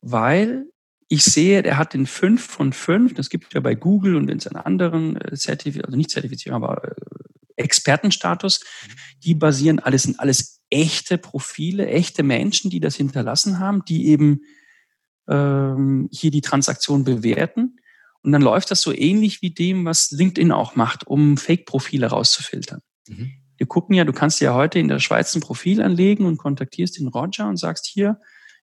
weil 0.00 0.66
ich 1.12 1.24
sehe, 1.24 1.62
er 1.62 1.76
hat 1.76 1.92
den 1.92 2.06
5 2.06 2.42
von 2.42 2.72
5, 2.72 3.14
das 3.14 3.28
gibt 3.28 3.48
es 3.48 3.52
ja 3.52 3.60
bei 3.60 3.74
Google 3.74 4.16
und 4.16 4.30
in 4.30 4.38
seinen 4.38 4.56
anderen 4.56 5.16
äh, 5.16 5.36
Zertifizierungen, 5.36 5.86
also 5.86 5.96
nicht 5.96 6.10
Zertifizierung, 6.10 6.62
aber 6.62 6.84
äh, 6.84 6.94
Expertenstatus, 7.56 8.60
die 9.22 9.34
basieren 9.34 9.80
alles, 9.80 10.04
sind 10.04 10.20
alles 10.20 10.62
echte 10.70 11.18
Profile, 11.18 11.86
echte 11.88 12.22
Menschen, 12.22 12.70
die 12.70 12.80
das 12.80 12.96
hinterlassen 12.96 13.58
haben, 13.58 13.84
die 13.84 14.06
eben 14.06 14.42
ähm, 15.28 16.08
hier 16.12 16.30
die 16.30 16.40
Transaktion 16.40 17.04
bewerten. 17.04 17.76
Und 18.22 18.32
dann 18.32 18.42
läuft 18.42 18.70
das 18.70 18.80
so 18.80 18.92
ähnlich 18.92 19.42
wie 19.42 19.50
dem, 19.50 19.84
was 19.84 20.12
LinkedIn 20.12 20.52
auch 20.52 20.76
macht, 20.76 21.06
um 21.06 21.36
Fake-Profile 21.36 22.06
rauszufiltern. 22.06 22.80
Mhm 23.08 23.32
wir 23.60 23.66
gucken 23.66 23.94
ja, 23.94 24.04
du 24.04 24.14
kannst 24.14 24.40
ja 24.40 24.54
heute 24.54 24.78
in 24.78 24.88
der 24.88 25.00
Schweiz 25.00 25.34
ein 25.34 25.42
Profil 25.42 25.82
anlegen 25.82 26.24
und 26.24 26.38
kontaktierst 26.38 26.98
den 26.98 27.08
Roger 27.08 27.46
und 27.46 27.58
sagst 27.58 27.86
hier, 27.86 28.18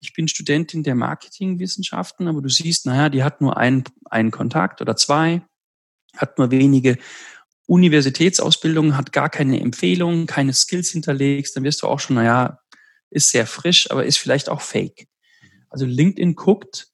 ich 0.03 0.13
bin 0.13 0.29
Studentin 0.29 0.83
der 0.83 0.97
Marketingwissenschaften, 0.97 2.27
aber 2.27 2.43
du 2.43 2.49
siehst, 2.49 2.87
naja, 2.87 3.09
die 3.09 3.23
hat 3.23 3.41
nur 3.41 3.57
einen, 3.57 3.85
einen 4.05 4.33
Kontakt 4.33 4.81
oder 4.81 4.97
zwei, 4.97 5.43
hat 6.17 6.39
nur 6.39 6.51
wenige. 6.51 6.99
Universitätsausbildungen, 7.67 8.97
hat 8.97 9.13
gar 9.13 9.31
keine 9.31 9.61
Empfehlungen, 9.61 10.27
keine 10.27 10.53
Skills 10.53 10.91
hinterlegst, 10.91 11.57
dann 11.57 11.63
wirst 11.63 11.81
du 11.83 11.87
auch 11.87 12.01
schon, 12.01 12.17
naja, 12.17 12.59
ist 13.09 13.31
sehr 13.31 13.47
frisch, 13.47 13.91
aber 13.91 14.05
ist 14.05 14.19
vielleicht 14.19 14.49
auch 14.49 14.61
fake. 14.61 15.07
Also 15.71 15.87
LinkedIn 15.87 16.35
guckt, 16.35 16.89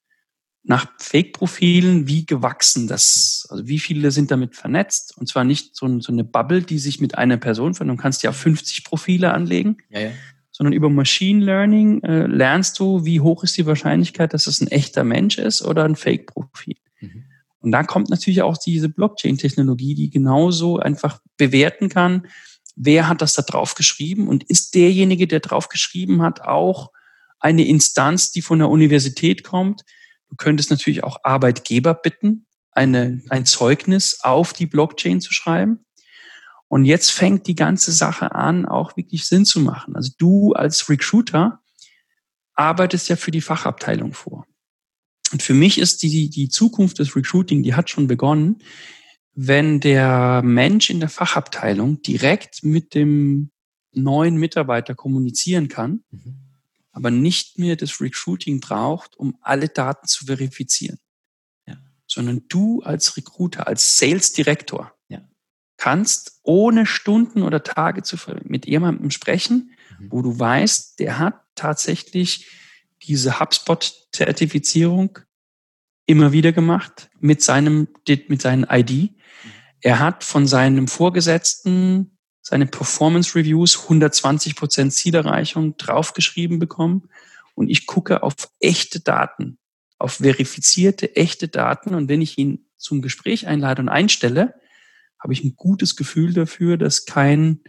nach 0.63 0.87
Fake-Profilen, 0.99 2.07
wie 2.07 2.27
gewachsen 2.27 2.87
das, 2.87 3.47
also 3.49 3.67
wie 3.67 3.79
viele 3.79 4.11
sind 4.11 4.31
damit 4.31 4.55
vernetzt? 4.55 5.17
Und 5.17 5.27
zwar 5.27 5.43
nicht 5.43 5.75
so, 5.75 6.01
so 6.01 6.13
eine 6.13 6.25
Bubble, 6.25 6.63
die 6.63 6.79
sich 6.79 7.01
mit 7.01 7.17
einer 7.17 7.39
Person 7.39 7.75
von, 7.75 7.89
du 7.89 7.97
kannst 7.97 8.23
ja 8.23 8.33
50 8.33 8.85
Profile 8.85 9.33
anlegen, 9.33 9.79
ja, 9.89 10.01
ja. 10.01 10.11
Sondern 10.59 10.73
über 10.75 10.91
Machine 10.91 11.43
Learning 11.43 12.03
äh, 12.03 12.27
lernst 12.27 12.79
du, 12.79 13.05
wie 13.05 13.21
hoch 13.21 13.45
ist 13.45 13.57
die 13.57 13.65
Wahrscheinlichkeit, 13.65 14.35
dass 14.35 14.47
es 14.47 14.61
ein 14.61 14.69
echter 14.69 15.05
Mensch 15.05 15.39
ist 15.39 15.63
oder 15.63 15.85
ein 15.85 15.97
Fake-Profil. 15.97 16.77
Mhm. 17.01 17.25
Und 17.61 17.73
da 17.73 17.85
kommt 17.85 18.11
natürlich 18.11 18.43
auch 18.43 18.59
diese 18.59 18.89
Blockchain-Technologie, 18.89 19.95
die 19.95 20.11
genauso 20.11 20.79
einfach 20.79 21.21
bewerten 21.37 21.89
kann, 21.89 22.27
wer 22.77 23.09
hat 23.09 23.23
das 23.23 23.33
da 23.33 23.43
drauf 23.43 23.75
geschrieben 23.75 24.29
und 24.29 24.45
ist 24.45 24.75
derjenige, 24.75 25.27
der 25.27 25.41
drauf 25.41 25.69
geschrieben 25.69 26.23
hat, 26.23 26.43
auch 26.43 26.91
eine 27.41 27.67
Instanz, 27.67 28.33
die 28.33 28.43
von 28.43 28.59
der 28.59 28.69
Universität 28.69 29.45
kommt, 29.45 29.85
Du 30.29 30.37
könntest 30.37 30.71
natürlich 30.71 31.05
auch 31.05 31.19
Arbeitgeber 31.23 31.95
bitten, 31.95 32.47
eine, 32.73 33.23
ein 33.31 33.47
Zeugnis 33.47 34.21
auf 34.23 34.53
die 34.53 34.67
Blockchain 34.67 35.21
zu 35.21 35.33
schreiben. 35.33 35.85
Und 36.69 36.85
jetzt 36.85 37.11
fängt 37.11 37.47
die 37.47 37.55
ganze 37.55 37.93
Sache 37.93 38.35
an, 38.35 38.67
auch 38.67 38.97
wirklich 38.97 39.25
Sinn 39.27 39.45
zu 39.45 39.61
machen. 39.61 39.97
Also 39.97 40.13
du 40.19 40.53
als 40.53 40.89
Recruiter 40.89 41.63
arbeitest 42.55 43.09
ja 43.09 43.17
für 43.17 43.31
die 43.31 43.41
Fachabteilung 43.41 44.13
vor. 44.13 44.47
Und 45.33 45.43
für 45.43 45.55
mich 45.55 45.79
ist 45.79 46.03
die, 46.03 46.31
die 46.31 46.49
Zukunft 46.49 46.99
des 46.99 47.17
Recruiting, 47.17 47.63
die 47.63 47.75
hat 47.75 47.91
schon 47.91 48.07
begonnen, 48.07 48.63
wenn 49.35 49.81
der 49.81 50.43
Mensch 50.43 50.91
in 50.91 51.01
der 51.01 51.09
Fachabteilung 51.09 52.03
direkt 52.03 52.65
mit 52.65 52.95
dem 52.95 53.51
neuen 53.93 54.37
Mitarbeiter 54.37 54.95
kommunizieren 54.95 55.69
kann. 55.69 56.03
Mhm 56.11 56.49
aber 56.99 57.13
nicht 57.13 57.61
mehr 57.61 57.77
das 57.77 58.01
Recruiting 58.01 58.59
braucht, 58.59 59.17
um 59.17 59.39
alle 59.41 59.69
Daten 59.69 60.09
zu 60.09 60.27
verifizieren. 60.27 60.99
Ja. 61.65 61.77
Sondern 62.09 62.43
du 62.49 62.83
als 62.83 63.17
Recruiter, 63.17 63.69
als 63.69 63.99
Sales 63.99 64.33
Director. 64.33 64.93
Kannst 65.79 66.41
ohne 66.43 66.85
Stunden 66.85 67.43
oder 67.43 67.63
Tage 67.63 68.03
zu 68.03 68.17
mit 68.45 68.67
jemandem 68.67 69.11
sprechen, 69.11 69.71
mhm. 69.99 70.07
wo 70.11 70.23
du 70.23 70.39
weißt, 70.39 70.99
der 70.99 71.19
hat 71.19 71.41
tatsächlich 71.55 72.51
diese 73.03 73.41
HubSpot-Zertifizierung 73.41 75.21
immer 76.05 76.33
wieder 76.33 76.53
gemacht 76.53 77.09
mit 77.21 77.43
seinem, 77.43 77.89
mit 78.07 78.43
seinen 78.43 78.67
ID. 78.69 78.91
Mhm. 78.91 79.13
Er 79.81 79.99
hat 80.01 80.25
von 80.25 80.47
seinem 80.47 80.89
Vorgesetzten 80.89 82.19
seine 82.49 82.67
Performance 82.67 83.39
Reviews 83.39 83.83
120 83.83 84.57
Prozent 84.57 84.95
Zielerreichung 84.95 85.77
draufgeschrieben 85.77 86.59
bekommen. 86.59 87.11
Und 87.55 87.69
ich 87.69 87.87
gucke 87.87 88.23
auf 88.23 88.35
echte 88.59 89.01
Daten, 89.01 89.59
auf 89.99 90.15
verifizierte, 90.15 91.15
echte 91.15 91.49
Daten. 91.49 91.95
Und 91.95 92.09
wenn 92.09 92.23
ich 92.23 92.39
ihn 92.39 92.67
zum 92.79 93.03
Gespräch 93.03 93.47
einlade 93.47 93.83
und 93.83 93.89
einstelle, 93.91 94.55
habe 95.19 95.33
ich 95.33 95.45
ein 95.45 95.57
gutes 95.57 95.97
Gefühl 95.97 96.33
dafür, 96.33 96.77
dass 96.77 97.07
kein, 97.07 97.61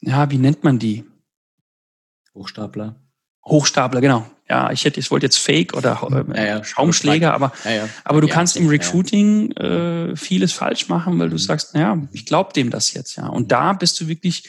ja, 0.00 0.30
wie 0.30 0.38
nennt 0.38 0.64
man 0.64 0.78
die? 0.78 1.04
Hochstapler. 2.34 2.96
Hochstapler, 3.44 4.00
genau. 4.00 4.30
Ja, 4.48 4.70
ich 4.70 4.84
hätte, 4.84 5.00
ich 5.00 5.10
wollte 5.10 5.26
jetzt 5.26 5.38
Fake 5.38 5.74
oder 5.74 6.26
äh, 6.32 6.36
ja, 6.36 6.46
ja. 6.58 6.64
Schaumschläger, 6.64 7.34
aber, 7.34 7.52
ja, 7.64 7.88
aber 8.04 8.20
du 8.20 8.28
kannst 8.28 8.56
im 8.56 8.68
Recruiting 8.68 9.50
äh, 9.52 10.14
vieles 10.14 10.52
falsch 10.52 10.88
machen, 10.88 11.18
weil 11.18 11.28
du 11.28 11.34
mhm. 11.34 11.40
sagst, 11.40 11.74
naja, 11.74 12.00
ich 12.12 12.26
glaube 12.26 12.52
dem 12.52 12.70
das 12.70 12.92
jetzt, 12.92 13.16
ja. 13.16 13.26
Und 13.26 13.50
da 13.50 13.72
bist 13.72 14.00
du 14.00 14.06
wirklich 14.06 14.48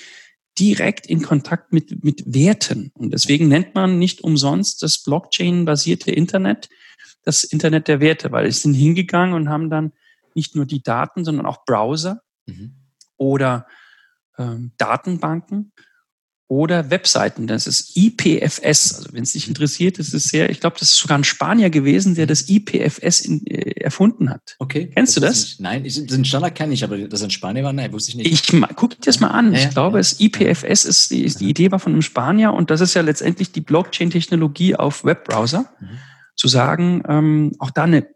direkt 0.59 1.07
in 1.07 1.21
Kontakt 1.21 1.73
mit, 1.73 2.03
mit 2.03 2.23
Werten. 2.25 2.91
Und 2.95 3.11
deswegen 3.11 3.47
nennt 3.47 3.75
man 3.75 3.97
nicht 3.97 4.21
umsonst 4.21 4.83
das 4.83 5.03
Blockchain-basierte 5.03 6.11
Internet 6.11 6.69
das 7.27 7.43
Internet 7.43 7.89
der 7.89 7.99
Werte, 7.99 8.31
weil 8.31 8.45
es 8.45 8.61
sind 8.61 8.73
hingegangen 8.73 9.35
und 9.35 9.49
haben 9.49 9.69
dann 9.69 9.91
nicht 10.37 10.55
nur 10.55 10.65
die 10.65 10.81
Daten, 10.81 11.25
sondern 11.25 11.45
auch 11.45 11.65
Browser 11.65 12.21
mhm. 12.45 12.75
oder 13.17 13.67
ähm, 14.37 14.71
Datenbanken 14.77 15.73
oder 16.49 16.89
Webseiten. 16.89 17.45
Das 17.45 17.67
ist 17.67 17.97
IPFS. 17.97 18.95
Also 18.95 19.09
wenn 19.11 19.23
es 19.23 19.33
dich 19.33 19.49
interessiert, 19.49 19.99
das 19.99 20.13
ist 20.13 20.29
sehr, 20.29 20.49
ich 20.49 20.61
glaube, 20.61 20.77
das 20.79 20.93
ist 20.93 20.97
sogar 20.97 21.17
ein 21.17 21.25
Spanier 21.25 21.69
gewesen, 21.69 22.15
der 22.15 22.25
das 22.25 22.47
IPFS 22.47 23.19
in, 23.21 23.45
äh, 23.47 23.81
erfunden 23.81 24.29
hat. 24.29 24.55
Okay. 24.59 24.89
Kennst 24.93 25.17
du 25.17 25.21
das? 25.21 25.43
Nicht, 25.43 25.59
nein, 25.59 25.83
ich, 25.83 26.05
den 26.05 26.23
Standard 26.23 26.55
kenne 26.55 26.73
ich, 26.73 26.85
aber 26.85 26.97
dass 26.99 27.21
ein 27.21 27.31
Spanier 27.31 27.63
war, 27.63 27.73
nein, 27.73 27.91
wusste 27.91 28.11
ich 28.11 28.15
nicht. 28.15 28.31
Ich 28.31 28.61
guck 28.75 28.91
dir 28.91 29.05
das 29.05 29.19
mal 29.19 29.27
an. 29.27 29.53
Ja, 29.53 29.59
ich 29.59 29.69
glaube, 29.71 29.97
ja. 29.97 30.01
es 30.01 30.21
IPFS 30.21 30.85
ist, 30.85 31.11
die, 31.11 31.23
ist 31.23 31.41
die 31.41 31.49
Idee 31.49 31.71
war 31.71 31.79
von 31.79 31.91
einem 31.91 32.01
Spanier 32.01 32.53
und 32.53 32.69
das 32.69 32.79
ist 32.79 32.93
ja 32.93 33.01
letztendlich 33.01 33.51
die 33.51 33.61
Blockchain-Technologie 33.61 34.75
auf 34.75 35.03
Webbrowser. 35.03 35.69
Mhm. 35.81 35.89
Zu 36.35 36.47
sagen, 36.47 37.03
ähm, 37.09 37.55
auch 37.59 37.71
da 37.71 37.83
eine 37.83 38.07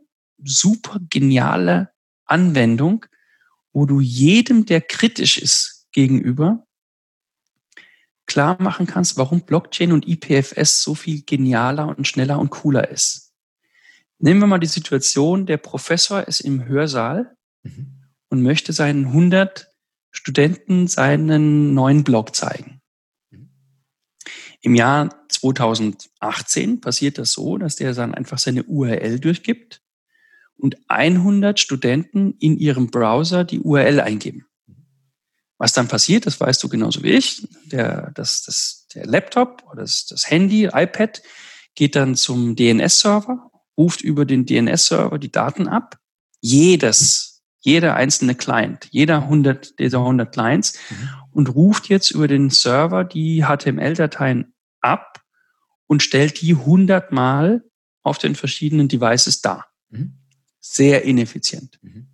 super 0.44 1.00
geniale 1.10 1.91
Anwendung, 2.32 3.06
wo 3.74 3.86
du 3.86 4.00
jedem, 4.00 4.66
der 4.66 4.82
kritisch 4.82 5.38
ist 5.38 5.88
gegenüber, 5.92 6.66
klar 8.26 8.62
machen 8.62 8.88
kannst, 8.88 9.18
warum 9.18 9.42
Blockchain 9.42 9.92
und 9.92 10.08
IPFS 10.08 10.84
so 10.84 10.96
viel 10.96 11.24
genialer 11.24 11.88
und 11.98 12.08
schneller 12.08 12.40
und 12.40 12.50
cooler 12.50 12.90
ist. 12.90 13.34
Nehmen 14.20 14.40
wir 14.40 14.48
mal 14.48 14.60
die 14.60 14.68
Situation, 14.68 15.46
der 15.46 15.58
Professor 15.58 16.28
ist 16.28 16.42
im 16.42 16.66
Hörsaal 16.66 17.36
mhm. 17.64 18.04
und 18.30 18.42
möchte 18.42 18.72
seinen 18.72 19.08
100 19.08 19.68
Studenten 20.12 20.88
seinen 20.88 21.74
neuen 21.74 22.04
Blog 22.04 22.36
zeigen. 22.36 22.82
Mhm. 23.32 23.50
Im 24.62 24.76
Jahr 24.76 25.28
2018 25.30 26.82
passiert 26.82 27.18
das 27.18 27.34
so, 27.34 27.58
dass 27.58 27.78
der 27.78 27.94
dann 27.94 28.14
einfach 28.14 28.38
seine 28.38 28.64
URL 28.64 29.20
durchgibt 29.20 29.82
und 30.62 30.78
100 30.88 31.60
Studenten 31.60 32.36
in 32.40 32.58
ihrem 32.58 32.88
Browser 32.88 33.44
die 33.44 33.60
URL 33.60 34.00
eingeben. 34.00 34.46
Was 35.58 35.74
dann 35.74 35.88
passiert, 35.88 36.26
das 36.26 36.40
weißt 36.40 36.62
du 36.64 36.70
genauso 36.70 37.04
wie 37.04 37.12
ich. 37.12 37.48
Der, 37.66 38.12
das, 38.16 38.44
das, 38.44 38.88
der 38.94 39.06
Laptop 39.06 39.64
oder 39.72 39.82
das, 39.82 40.06
das 40.06 40.30
Handy, 40.30 40.66
iPad 40.66 41.22
geht 41.76 41.96
dann 41.96 42.16
zum 42.16 42.56
DNS-Server, 42.56 43.52
ruft 43.78 44.02
über 44.02 44.26
den 44.26 44.46
DNS-Server 44.46 45.18
die 45.20 45.32
Daten 45.32 45.68
ab. 45.68 45.98
Jedes, 46.42 47.44
jeder 47.60 47.96
einzelne 47.96 48.36
Client, 48.36 48.88
jeder 48.92 49.24
100 49.24 49.80
dieser 49.80 50.00
100 50.00 50.34
Clients 50.34 50.74
mhm. 50.90 51.10
und 51.32 51.56
ruft 51.56 51.90
jetzt 51.90 52.12
über 52.12 52.28
den 52.28 52.50
Server 52.50 53.04
die 53.04 53.44
HTML-Dateien 53.44 54.54
ab 54.82 55.22
und 55.88 56.02
stellt 56.02 56.42
die 56.42 56.54
100 56.54 57.12
Mal 57.12 57.64
auf 58.02 58.18
den 58.18 58.34
verschiedenen 58.36 58.88
Devices 58.88 59.42
dar. 59.42 59.68
Mhm. 59.90 60.21
Sehr 60.62 61.04
ineffizient. 61.04 61.80
Mhm. 61.82 62.08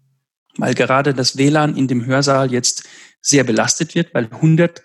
Weil 0.56 0.74
gerade 0.74 1.14
das 1.14 1.38
WLAN 1.38 1.78
in 1.78 1.88
dem 1.88 2.06
Hörsaal 2.06 2.52
jetzt 2.52 2.84
sehr 3.22 3.44
belastet 3.44 3.94
wird, 3.94 4.14
weil 4.14 4.26
100 4.26 4.84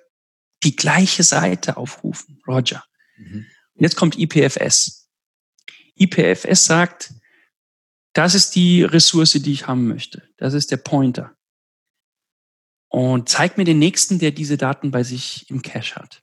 die 0.64 0.76
gleiche 0.76 1.22
Seite 1.22 1.76
aufrufen. 1.76 2.42
Roger. 2.46 2.84
Mhm. 3.16 3.46
Und 3.74 3.82
jetzt 3.82 3.96
kommt 3.96 4.18
IPFS. 4.18 5.08
IPFS 5.96 6.64
sagt, 6.64 7.14
das 8.12 8.34
ist 8.34 8.54
die 8.54 8.82
Ressource, 8.82 9.32
die 9.32 9.52
ich 9.52 9.66
haben 9.66 9.88
möchte. 9.88 10.28
Das 10.36 10.54
ist 10.54 10.70
der 10.70 10.76
Pointer. 10.76 11.34
Und 12.88 13.28
zeig 13.28 13.56
mir 13.56 13.64
den 13.64 13.78
nächsten, 13.78 14.18
der 14.18 14.32
diese 14.32 14.58
Daten 14.58 14.90
bei 14.90 15.02
sich 15.02 15.48
im 15.48 15.62
Cache 15.62 15.94
hat. 15.94 16.22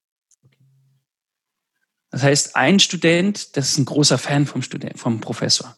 Das 2.12 2.24
heißt, 2.24 2.56
ein 2.56 2.80
Student, 2.80 3.58
das 3.58 3.70
ist 3.70 3.78
ein 3.78 3.86
großer 3.86 4.18
Fan 4.18 4.46
vom 4.46 4.62
Student, 4.62 5.00
vom 5.00 5.20
Professor. 5.20 5.78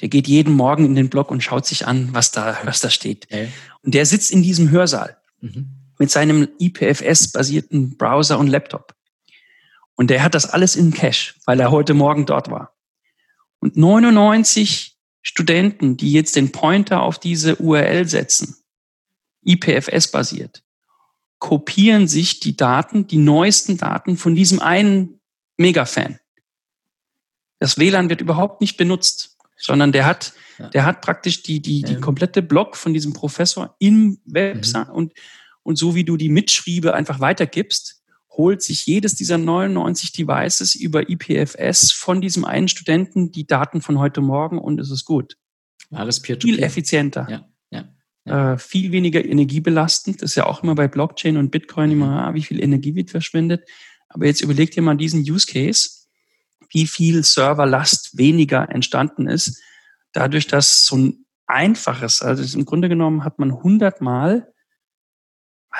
Der 0.00 0.08
geht 0.08 0.28
jeden 0.28 0.54
Morgen 0.54 0.84
in 0.84 0.94
den 0.94 1.10
Blog 1.10 1.30
und 1.30 1.42
schaut 1.42 1.66
sich 1.66 1.86
an, 1.86 2.10
was 2.12 2.30
da, 2.30 2.58
was 2.64 2.80
da 2.80 2.90
steht. 2.90 3.26
Okay. 3.26 3.48
Und 3.82 3.94
der 3.94 4.06
sitzt 4.06 4.30
in 4.30 4.42
diesem 4.42 4.70
Hörsaal. 4.70 5.16
Mhm 5.40 5.78
mit 5.98 6.10
seinem 6.10 6.48
IPFS-basierten 6.58 7.96
Browser 7.96 8.38
und 8.38 8.46
Laptop. 8.46 8.94
Und 9.96 10.10
der 10.10 10.22
hat 10.22 10.34
das 10.34 10.46
alles 10.46 10.76
in 10.76 10.92
Cache, 10.92 11.34
weil 11.44 11.60
er 11.60 11.70
heute 11.70 11.94
Morgen 11.94 12.24
dort 12.24 12.50
war. 12.50 12.76
Und 13.58 13.76
99 13.76 14.96
Studenten, 15.22 15.96
die 15.96 16.12
jetzt 16.12 16.36
den 16.36 16.52
Pointer 16.52 17.02
auf 17.02 17.18
diese 17.18 17.56
URL 17.56 18.06
setzen, 18.08 18.56
IPFS-basiert, 19.44 20.62
kopieren 21.40 22.06
sich 22.06 22.40
die 22.40 22.56
Daten, 22.56 23.06
die 23.08 23.16
neuesten 23.16 23.76
Daten 23.76 24.16
von 24.16 24.34
diesem 24.34 24.60
einen 24.60 25.20
Mega-Fan. 25.56 26.20
Das 27.58 27.78
WLAN 27.78 28.08
wird 28.08 28.20
überhaupt 28.20 28.60
nicht 28.60 28.76
benutzt, 28.76 29.36
sondern 29.58 29.92
der 29.92 30.06
hat, 30.06 30.32
der 30.72 30.86
hat 30.86 31.02
praktisch 31.02 31.42
die, 31.42 31.60
die, 31.60 31.82
die 31.82 31.96
komplette 31.96 32.42
Blog 32.42 32.76
von 32.76 32.94
diesem 32.94 33.12
Professor 33.12 33.74
im 33.78 34.18
Website 34.24 34.88
mhm. 34.88 34.94
und 34.94 35.12
und 35.68 35.76
so 35.76 35.94
wie 35.94 36.02
du 36.02 36.16
die 36.16 36.30
Mitschriebe 36.30 36.94
einfach 36.94 37.20
weitergibst, 37.20 38.02
holt 38.30 38.62
sich 38.62 38.86
jedes 38.86 39.16
dieser 39.16 39.36
99 39.36 40.12
Devices 40.12 40.74
über 40.74 41.10
IPFS 41.10 41.92
von 41.92 42.22
diesem 42.22 42.46
einen 42.46 42.68
Studenten 42.68 43.32
die 43.32 43.46
Daten 43.46 43.82
von 43.82 43.98
heute 43.98 44.22
Morgen 44.22 44.58
und 44.58 44.80
es 44.80 44.90
ist 44.90 45.04
gut. 45.04 45.36
Alles 45.90 46.22
peer 46.22 46.38
Viel 46.40 46.62
effizienter. 46.62 47.26
Ja, 47.28 47.48
ja, 47.70 47.88
ja. 48.24 48.52
Äh, 48.54 48.58
viel 48.58 48.92
weniger 48.92 49.22
energiebelastend. 49.22 50.22
Das 50.22 50.30
ist 50.30 50.36
ja 50.36 50.46
auch 50.46 50.62
immer 50.62 50.74
bei 50.74 50.88
Blockchain 50.88 51.36
und 51.36 51.50
Bitcoin 51.50 51.90
immer, 51.90 52.06
mhm. 52.06 52.12
ah, 52.12 52.34
wie 52.34 52.42
viel 52.42 52.62
Energie 52.62 52.94
wird 52.94 53.10
verschwendet. 53.10 53.68
Aber 54.08 54.24
jetzt 54.24 54.40
überleg 54.40 54.70
dir 54.70 54.80
mal 54.80 54.96
diesen 54.96 55.20
Use 55.20 55.46
Case, 55.46 55.97
wie 56.70 56.86
viel 56.86 57.24
Serverlast 57.24 58.16
weniger 58.16 58.68
entstanden 58.70 59.28
ist, 59.28 59.60
dadurch, 60.12 60.46
dass 60.46 60.84
so 60.84 60.96
ein 60.96 61.26
einfaches, 61.46 62.22
also 62.22 62.58
im 62.58 62.64
Grunde 62.64 62.88
genommen 62.88 63.24
hat 63.24 63.38
man 63.38 63.50
100 63.50 64.00
Mal 64.00 64.52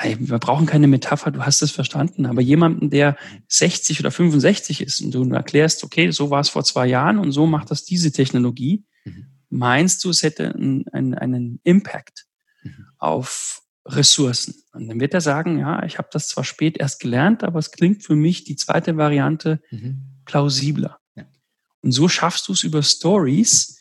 wir 0.03 0.37
brauchen 0.37 0.65
keine 0.65 0.87
Metapher, 0.87 1.31
du 1.31 1.45
hast 1.45 1.61
es 1.61 1.71
verstanden, 1.71 2.25
aber 2.25 2.41
jemanden, 2.41 2.89
der 2.89 3.17
60 3.47 3.99
oder 3.99 4.11
65 4.11 4.81
ist 4.81 5.01
und 5.01 5.13
du 5.13 5.27
erklärst, 5.31 5.83
okay, 5.83 6.11
so 6.11 6.29
war 6.29 6.41
es 6.41 6.49
vor 6.49 6.63
zwei 6.63 6.87
Jahren 6.87 7.17
und 7.17 7.31
so 7.31 7.47
macht 7.47 7.71
das 7.71 7.85
diese 7.85 8.11
Technologie, 8.11 8.85
mhm. 9.03 9.25
meinst 9.49 10.03
du, 10.03 10.09
es 10.09 10.23
hätte 10.23 10.53
einen, 10.53 10.87
einen, 10.89 11.15
einen 11.15 11.59
Impact 11.63 12.27
mhm. 12.63 12.85
auf 12.97 13.61
Ressourcen? 13.89 14.55
Und 14.73 14.87
dann 14.87 14.99
wird 14.99 15.13
er 15.13 15.21
sagen, 15.21 15.59
ja, 15.59 15.83
ich 15.83 15.97
habe 15.97 16.09
das 16.11 16.27
zwar 16.29 16.43
spät 16.43 16.77
erst 16.77 16.99
gelernt, 16.99 17.43
aber 17.43 17.59
es 17.59 17.71
klingt 17.71 18.03
für 18.03 18.15
mich 18.15 18.43
die 18.43 18.55
zweite 18.55 18.97
Variante 18.97 19.61
mhm. 19.71 20.01
plausibler. 20.25 20.99
Ja. 21.15 21.25
Und 21.81 21.91
so 21.91 22.07
schaffst 22.07 22.47
du 22.47 22.53
es 22.53 22.63
über 22.63 22.83
Stories, 22.83 23.79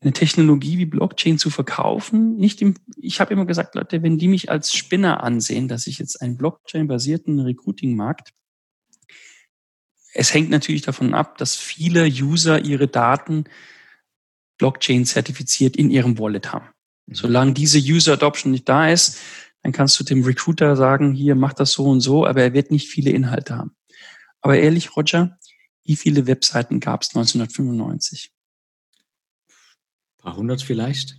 eine 0.00 0.12
Technologie 0.12 0.78
wie 0.78 0.86
Blockchain 0.86 1.38
zu 1.38 1.50
verkaufen. 1.50 2.36
Nicht 2.36 2.60
im, 2.60 2.74
ich 2.96 3.20
habe 3.20 3.32
immer 3.32 3.46
gesagt, 3.46 3.74
Leute, 3.74 4.02
wenn 4.02 4.18
die 4.18 4.28
mich 4.28 4.50
als 4.50 4.74
Spinner 4.74 5.22
ansehen, 5.22 5.68
dass 5.68 5.86
ich 5.86 5.98
jetzt 5.98 6.20
einen 6.20 6.36
Blockchain-basierten 6.36 7.40
Recruiting-Markt, 7.40 8.32
es 10.12 10.32
hängt 10.32 10.50
natürlich 10.50 10.82
davon 10.82 11.12
ab, 11.12 11.36
dass 11.38 11.56
viele 11.56 12.06
User 12.06 12.64
ihre 12.64 12.88
Daten 12.88 13.44
Blockchain 14.58 15.04
zertifiziert 15.04 15.76
in 15.76 15.90
ihrem 15.90 16.18
Wallet 16.18 16.52
haben. 16.52 16.68
Mhm. 17.06 17.14
Solange 17.14 17.52
diese 17.52 17.78
User 17.78 18.14
Adoption 18.14 18.52
nicht 18.52 18.68
da 18.68 18.90
ist, 18.90 19.18
dann 19.62 19.72
kannst 19.72 19.98
du 19.98 20.04
dem 20.04 20.22
Recruiter 20.22 20.76
sagen, 20.76 21.12
hier 21.12 21.34
mach 21.34 21.52
das 21.52 21.72
so 21.72 21.84
und 21.84 22.00
so, 22.00 22.26
aber 22.26 22.42
er 22.42 22.52
wird 22.52 22.70
nicht 22.70 22.88
viele 22.88 23.10
Inhalte 23.10 23.56
haben. 23.56 23.74
Aber 24.40 24.58
ehrlich, 24.58 24.96
Roger, 24.96 25.38
wie 25.84 25.96
viele 25.96 26.26
Webseiten 26.26 26.78
gab 26.80 27.02
es 27.02 27.08
1995? 27.08 28.32
paar 30.26 30.36
hundert 30.36 30.60
vielleicht. 30.60 31.16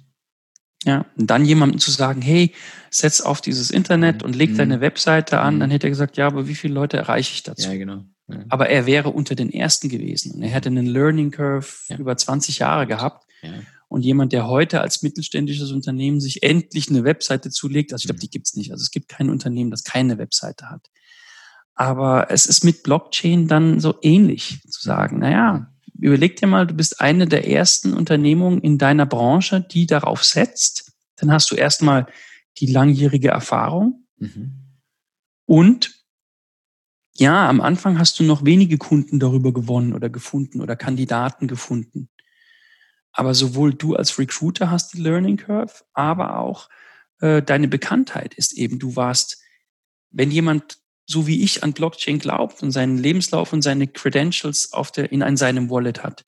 Ja, 0.83 1.05
und 1.17 1.27
dann 1.27 1.43
jemandem 1.43 1.79
zu 1.79 1.89
sagen, 1.89 2.21
hey, 2.21 2.53
setz 2.91 3.21
auf 3.21 3.41
dieses 3.41 3.71
Internet 3.71 4.21
und 4.21 4.35
leg 4.35 4.51
mhm. 4.51 4.57
deine 4.57 4.81
Webseite 4.81 5.39
an, 5.39 5.55
mhm. 5.55 5.59
dann 5.61 5.71
hätte 5.71 5.87
er 5.87 5.89
gesagt, 5.89 6.17
ja, 6.17 6.27
aber 6.27 6.47
wie 6.47 6.55
viele 6.55 6.73
Leute 6.73 6.97
erreiche 6.97 7.33
ich 7.33 7.41
dazu? 7.41 7.67
Ja, 7.67 7.75
genau. 7.75 8.03
Ja. 8.27 8.43
Aber 8.49 8.69
er 8.69 8.85
wäre 8.85 9.09
unter 9.09 9.33
den 9.33 9.51
Ersten 9.51 9.89
gewesen 9.89 10.33
und 10.33 10.43
er 10.43 10.49
hätte 10.49 10.69
einen 10.69 10.85
Learning 10.85 11.31
Curve 11.31 11.67
ja. 11.87 11.97
über 11.97 12.15
20 12.15 12.59
Jahre 12.59 12.85
gehabt. 12.85 13.25
Ja. 13.41 13.53
Und 13.89 14.03
jemand, 14.03 14.33
der 14.33 14.47
heute 14.47 14.81
als 14.81 15.01
mittelständisches 15.01 15.71
Unternehmen 15.71 16.19
sich 16.19 16.43
endlich 16.43 16.89
eine 16.89 17.03
Webseite 17.03 17.49
zulegt, 17.49 17.93
also 17.93 18.03
ich 18.03 18.07
glaube, 18.07 18.17
mhm. 18.17 18.21
die 18.21 18.29
gibt's 18.29 18.55
nicht. 18.55 18.71
Also 18.71 18.81
es 18.81 18.91
gibt 18.91 19.07
kein 19.07 19.29
Unternehmen, 19.29 19.71
das 19.71 19.83
keine 19.83 20.17
Webseite 20.17 20.69
hat. 20.69 20.89
Aber 21.73 22.31
es 22.31 22.47
ist 22.47 22.63
mit 22.63 22.83
Blockchain 22.83 23.47
dann 23.47 23.79
so 23.79 23.95
ähnlich 24.01 24.59
zu 24.67 24.81
sagen, 24.81 25.19
naja, 25.19 25.71
überleg 25.99 26.35
dir 26.35 26.47
mal, 26.47 26.67
du 26.67 26.73
bist 26.73 26.99
eine 26.99 27.27
der 27.27 27.47
ersten 27.47 27.93
Unternehmungen 27.93 28.59
in 28.61 28.77
deiner 28.77 29.05
Branche, 29.05 29.61
die 29.61 29.85
darauf 29.85 30.23
setzt. 30.23 30.93
Dann 31.15 31.31
hast 31.31 31.51
du 31.51 31.55
erstmal 31.55 32.07
die 32.57 32.67
langjährige 32.67 33.29
Erfahrung. 33.29 34.05
Mhm. 34.17 34.53
Und 35.45 35.97
ja, 37.15 37.49
am 37.49 37.61
Anfang 37.61 37.97
hast 37.97 38.19
du 38.19 38.23
noch 38.23 38.45
wenige 38.45 38.77
Kunden 38.77 39.19
darüber 39.19 39.53
gewonnen 39.53 39.93
oder 39.93 40.09
gefunden 40.09 40.61
oder 40.61 40.75
Kandidaten 40.75 41.47
gefunden. 41.47 42.09
Aber 43.11 43.33
sowohl 43.33 43.73
du 43.73 43.95
als 43.95 44.19
Recruiter 44.19 44.69
hast 44.69 44.93
die 44.93 45.01
Learning 45.01 45.37
Curve, 45.37 45.73
aber 45.93 46.39
auch 46.39 46.69
äh, 47.19 47.41
deine 47.41 47.67
Bekanntheit 47.67 48.33
ist 48.35 48.53
eben, 48.53 48.79
du 48.79 48.95
warst, 48.95 49.41
wenn 50.11 50.31
jemand 50.31 50.77
so 51.07 51.25
wie 51.25 51.41
ich 51.41 51.63
an 51.63 51.73
Blockchain 51.73 52.19
glaubt 52.19 52.61
und 52.61 52.71
seinen 52.71 52.97
Lebenslauf 52.97 53.53
und 53.53 53.61
seine 53.61 53.87
Credentials 53.87 54.73
auf 54.73 54.91
der, 54.91 55.11
in 55.11 55.23
einem, 55.23 55.37
seinem 55.37 55.69
Wallet 55.69 56.03
hat, 56.03 56.25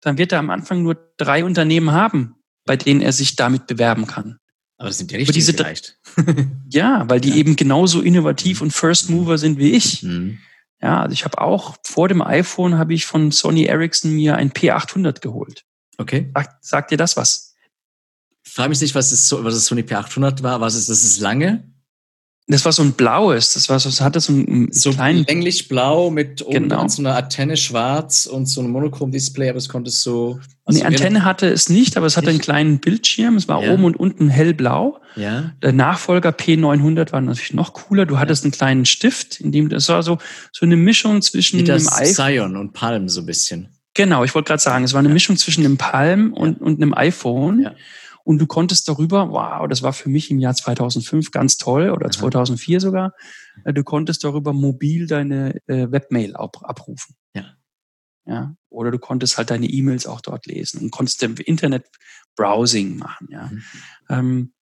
dann 0.00 0.18
wird 0.18 0.32
er 0.32 0.38
am 0.38 0.50
Anfang 0.50 0.82
nur 0.82 1.12
drei 1.16 1.44
Unternehmen 1.44 1.90
haben, 1.90 2.36
bei 2.64 2.76
denen 2.76 3.00
er 3.00 3.12
sich 3.12 3.36
damit 3.36 3.66
bewerben 3.66 4.06
kann. 4.06 4.38
Aber 4.76 4.88
das 4.88 4.98
sind 4.98 5.10
die 5.10 5.16
richtigen 5.16 5.34
diese, 5.34 5.52
vielleicht. 5.52 5.98
ja, 6.70 7.08
weil 7.08 7.20
die 7.20 7.30
ja. 7.30 7.36
eben 7.36 7.56
genauso 7.56 8.00
innovativ 8.00 8.60
und 8.60 8.72
First 8.72 9.10
Mover 9.10 9.38
sind 9.38 9.58
wie 9.58 9.72
ich. 9.72 10.02
Mhm. 10.02 10.38
Ja, 10.80 11.02
also 11.02 11.12
ich 11.12 11.24
habe 11.24 11.40
auch 11.40 11.76
vor 11.84 12.08
dem 12.08 12.22
iPhone 12.22 12.76
habe 12.78 12.94
ich 12.94 13.06
von 13.06 13.30
Sony 13.32 13.64
Ericsson 13.64 14.12
mir 14.12 14.36
ein 14.36 14.50
P800 14.50 15.20
geholt. 15.20 15.64
Okay. 15.98 16.30
Sagt, 16.34 16.64
sagt 16.64 16.90
dir 16.90 16.96
das 16.96 17.16
was? 17.16 17.54
Frage 18.42 18.70
mich 18.70 18.80
nicht, 18.80 18.94
was 18.94 19.10
das, 19.10 19.32
was 19.32 19.54
das 19.54 19.66
Sony 19.66 19.82
P800 19.82 20.42
war. 20.42 20.60
Was 20.60 20.74
ist 20.74 20.88
das? 20.88 21.02
Ist 21.02 21.20
lange? 21.20 21.64
Das 22.46 22.62
war 22.66 22.72
so 22.72 22.82
ein 22.82 22.92
blaues, 22.92 23.54
das 23.54 23.70
war 23.70 23.80
so, 23.80 23.88
das 23.88 24.02
hatte 24.02 24.20
so 24.20 24.30
ein 24.30 24.68
so 24.70 24.90
kleinen 24.90 25.24
länglich 25.24 25.66
blau 25.66 26.10
mit 26.10 26.42
oben 26.42 26.68
genau. 26.68 26.86
so 26.88 27.00
einer 27.00 27.16
Antenne 27.16 27.56
schwarz 27.56 28.26
und 28.26 28.44
so 28.44 28.60
ein 28.60 28.68
Monochrom-Display, 28.68 29.48
aber 29.48 29.56
es 29.56 29.70
konnte 29.70 29.90
so. 29.90 30.38
Also 30.66 30.80
die 30.80 30.84
Antenne 30.84 31.24
hatte 31.24 31.48
es 31.48 31.70
nicht, 31.70 31.96
aber 31.96 32.04
es 32.04 32.18
hatte 32.18 32.26
nicht? 32.26 32.34
einen 32.34 32.42
kleinen 32.42 32.78
Bildschirm. 32.80 33.36
Es 33.36 33.48
war 33.48 33.64
ja. 33.64 33.72
oben 33.72 33.84
und 33.84 33.96
unten 33.96 34.28
hellblau. 34.28 35.00
Ja. 35.16 35.52
Der 35.62 35.72
Nachfolger 35.72 36.30
P900 36.30 37.12
war 37.12 37.22
natürlich 37.22 37.54
noch 37.54 37.72
cooler. 37.72 38.04
Du 38.04 38.18
hattest 38.18 38.44
einen 38.44 38.52
kleinen 38.52 38.84
Stift, 38.84 39.40
in 39.40 39.50
dem 39.50 39.70
das 39.70 39.88
war 39.88 40.02
so 40.02 40.18
so 40.52 40.66
eine 40.66 40.76
Mischung 40.76 41.22
zwischen 41.22 41.60
Wie 41.60 41.64
das 41.64 41.88
einem 41.88 42.10
iPhone 42.10 42.56
und 42.58 42.74
Palm 42.74 43.08
so 43.08 43.20
ein 43.20 43.26
bisschen. 43.26 43.73
Genau, 43.94 44.24
ich 44.24 44.34
wollte 44.34 44.48
gerade 44.48 44.62
sagen, 44.62 44.84
es 44.84 44.92
war 44.92 44.98
eine 44.98 45.08
ja. 45.08 45.14
Mischung 45.14 45.36
zwischen 45.36 45.64
einem 45.64 45.78
Palm 45.78 46.32
und, 46.32 46.60
und 46.60 46.82
einem 46.82 46.94
iPhone. 46.94 47.62
Ja. 47.62 47.74
Und 48.24 48.38
du 48.38 48.46
konntest 48.46 48.88
darüber, 48.88 49.30
wow, 49.30 49.68
das 49.68 49.82
war 49.82 49.92
für 49.92 50.08
mich 50.08 50.30
im 50.30 50.38
Jahr 50.38 50.54
2005 50.54 51.30
ganz 51.30 51.58
toll 51.58 51.90
oder 51.90 52.06
Aha. 52.06 52.12
2004 52.12 52.80
sogar, 52.80 53.12
äh, 53.64 53.72
du 53.72 53.84
konntest 53.84 54.24
darüber 54.24 54.52
mobil 54.52 55.06
deine 55.06 55.60
äh, 55.66 55.90
Webmail 55.90 56.34
ab, 56.34 56.58
abrufen. 56.62 57.14
Ja. 57.34 57.54
Ja. 58.26 58.56
Oder 58.70 58.90
du 58.90 58.98
konntest 58.98 59.36
halt 59.36 59.50
deine 59.50 59.66
E-Mails 59.66 60.06
auch 60.06 60.22
dort 60.22 60.46
lesen 60.46 60.80
und 60.80 60.90
konntest 60.90 61.22
im 61.22 61.36
Internet 61.36 61.86
Browsing 62.34 62.96
machen. 62.96 63.28
Ja. 63.30 63.46
Mhm. 63.46 63.62
Ähm, 64.08 64.52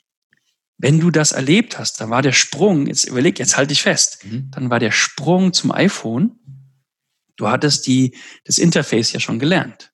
wenn 0.79 0.99
du 0.99 1.13
das 1.13 1.31
erlebt 1.31 1.79
hast, 1.79 2.01
dann 2.01 2.11
war 2.11 2.23
der 2.23 2.33
Sprung, 2.33 2.89
jetzt 2.89 3.05
überleg, 3.05 3.39
jetzt 3.39 3.57
halte 3.57 3.73
ich 3.73 3.83
fest, 3.83 4.25
mhm. 4.25 4.51
dann 4.51 4.69
war 4.69 4.81
der 4.81 4.91
Sprung 4.91 5.53
zum 5.53 5.71
iPhone, 5.71 6.41
du 7.37 7.49
hattest 7.49 7.87
die, 7.87 8.17
das 8.45 8.59
Interface 8.59 9.13
ja 9.13 9.21
schon 9.21 9.39
gelernt 9.39 9.93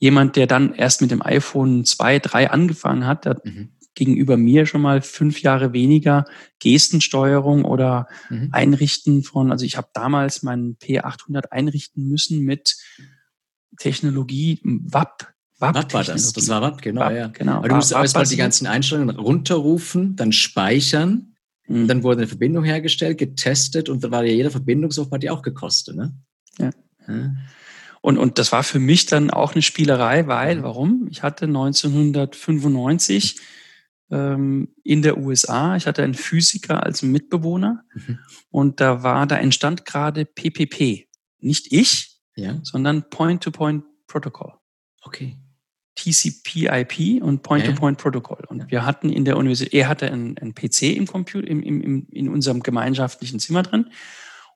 jemand, 0.00 0.34
der 0.34 0.46
dann 0.46 0.74
erst 0.74 1.00
mit 1.02 1.12
dem 1.12 1.22
iPhone 1.22 1.84
2, 1.84 2.18
3 2.18 2.50
angefangen 2.50 3.06
hat, 3.06 3.26
hat 3.26 3.44
mhm. 3.44 3.68
gegenüber 3.94 4.36
mir 4.36 4.66
schon 4.66 4.80
mal 4.80 5.02
fünf 5.02 5.42
Jahre 5.42 5.72
weniger 5.72 6.24
Gestensteuerung 6.58 7.64
oder 7.64 8.08
mhm. 8.30 8.48
Einrichten 8.50 9.22
von, 9.22 9.52
also 9.52 9.64
ich 9.64 9.76
habe 9.76 9.88
damals 9.92 10.42
meinen 10.42 10.76
P800 10.78 11.50
einrichten 11.50 12.08
müssen 12.08 12.42
mit 12.44 12.76
Technologie 13.78 14.60
WAP. 14.64 15.32
WAP, 15.58 15.74
WAP 15.74 15.92
war 15.92 16.04
das, 16.04 16.32
das 16.32 16.48
war 16.48 16.62
WAP, 16.62 16.80
genau. 16.80 17.02
WAP, 17.02 17.12
ja. 17.12 17.26
genau. 17.28 17.56
Aber 17.56 17.68
du 17.68 17.74
musst 17.76 17.92
erstmal 17.92 18.24
die 18.24 18.36
ganzen 18.36 18.66
Einstellungen 18.66 19.14
runterrufen, 19.14 20.16
dann 20.16 20.32
speichern, 20.32 21.34
mhm. 21.68 21.88
dann 21.88 22.02
wurde 22.02 22.20
eine 22.20 22.26
Verbindung 22.26 22.64
hergestellt, 22.64 23.18
getestet 23.18 23.90
und 23.90 24.02
dann 24.02 24.10
war 24.10 24.24
ja 24.24 24.32
jeder 24.32 24.50
Verbindungsaufbau 24.50 25.18
die 25.18 25.28
auch 25.28 25.42
gekostet, 25.42 25.96
ne? 25.96 26.14
Ja. 26.60 26.70
ja. 27.08 27.32
Und, 28.02 28.18
und 28.18 28.38
das 28.38 28.52
war 28.52 28.62
für 28.62 28.78
mich 28.78 29.06
dann 29.06 29.30
auch 29.30 29.52
eine 29.52 29.62
Spielerei, 29.62 30.26
weil, 30.26 30.56
mhm. 30.56 30.62
warum? 30.62 31.08
Ich 31.10 31.22
hatte 31.22 31.44
1995 31.46 33.38
ähm, 34.10 34.68
in 34.82 35.02
der 35.02 35.18
USA, 35.18 35.76
ich 35.76 35.86
hatte 35.86 36.02
einen 36.02 36.14
Physiker 36.14 36.82
als 36.82 37.02
Mitbewohner 37.02 37.84
mhm. 37.94 38.18
und 38.50 38.80
da 38.80 39.02
war, 39.02 39.26
da 39.26 39.36
entstand 39.36 39.84
gerade 39.84 40.24
PPP. 40.24 41.08
Nicht 41.40 41.72
ich, 41.72 42.18
ja. 42.36 42.58
sondern 42.62 43.08
Point-to-Point 43.08 43.84
Protocol. 44.06 44.54
Okay. 45.02 45.36
TCP/IP 45.94 47.22
und 47.22 47.42
Point-to-Point-Protokoll. 47.42 48.44
Und 48.48 48.60
ja. 48.60 48.70
wir 48.70 48.86
hatten 48.86 49.10
in 49.10 49.24
der 49.24 49.36
Universität, 49.36 49.74
er 49.74 49.88
hatte 49.88 50.10
einen, 50.10 50.38
einen 50.38 50.54
PC 50.54 50.96
im 50.96 51.06
Computer, 51.06 51.46
im, 51.46 51.62
im, 51.62 52.06
in 52.10 52.28
unserem 52.28 52.62
gemeinschaftlichen 52.62 53.38
Zimmer 53.38 53.62
drin. 53.62 53.90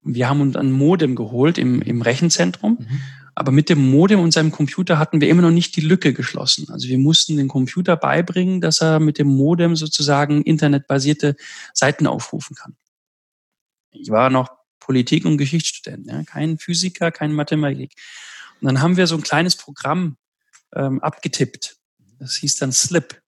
Wir 0.04 0.28
haben 0.28 0.40
uns 0.40 0.56
ein 0.56 0.72
Modem 0.72 1.14
geholt 1.16 1.58
im, 1.58 1.82
im 1.82 2.02
Rechenzentrum. 2.02 2.78
Mhm. 2.80 3.00
Aber 3.36 3.50
mit 3.50 3.68
dem 3.68 3.90
Modem 3.90 4.20
und 4.20 4.32
seinem 4.32 4.52
Computer 4.52 4.98
hatten 4.98 5.20
wir 5.20 5.28
immer 5.28 5.42
noch 5.42 5.50
nicht 5.50 5.74
die 5.74 5.80
Lücke 5.80 6.12
geschlossen. 6.12 6.68
Also 6.70 6.88
wir 6.88 6.98
mussten 6.98 7.36
den 7.36 7.48
Computer 7.48 7.96
beibringen, 7.96 8.60
dass 8.60 8.80
er 8.80 9.00
mit 9.00 9.18
dem 9.18 9.26
Modem 9.26 9.74
sozusagen 9.74 10.42
internetbasierte 10.42 11.34
Seiten 11.72 12.06
aufrufen 12.06 12.54
kann. 12.54 12.76
Ich 13.90 14.10
war 14.10 14.30
noch 14.30 14.50
Politik- 14.78 15.24
und 15.24 15.38
Geschichtsstudent, 15.38 16.06
ja, 16.06 16.22
kein 16.24 16.58
Physiker, 16.58 17.10
kein 17.10 17.32
Mathematik. 17.32 17.94
Und 18.60 18.66
dann 18.66 18.82
haben 18.82 18.96
wir 18.96 19.06
so 19.06 19.16
ein 19.16 19.22
kleines 19.22 19.56
Programm 19.56 20.16
ähm, 20.74 21.00
abgetippt. 21.00 21.76
Das 22.18 22.36
hieß 22.36 22.56
dann 22.56 22.72
Slip. 22.72 23.20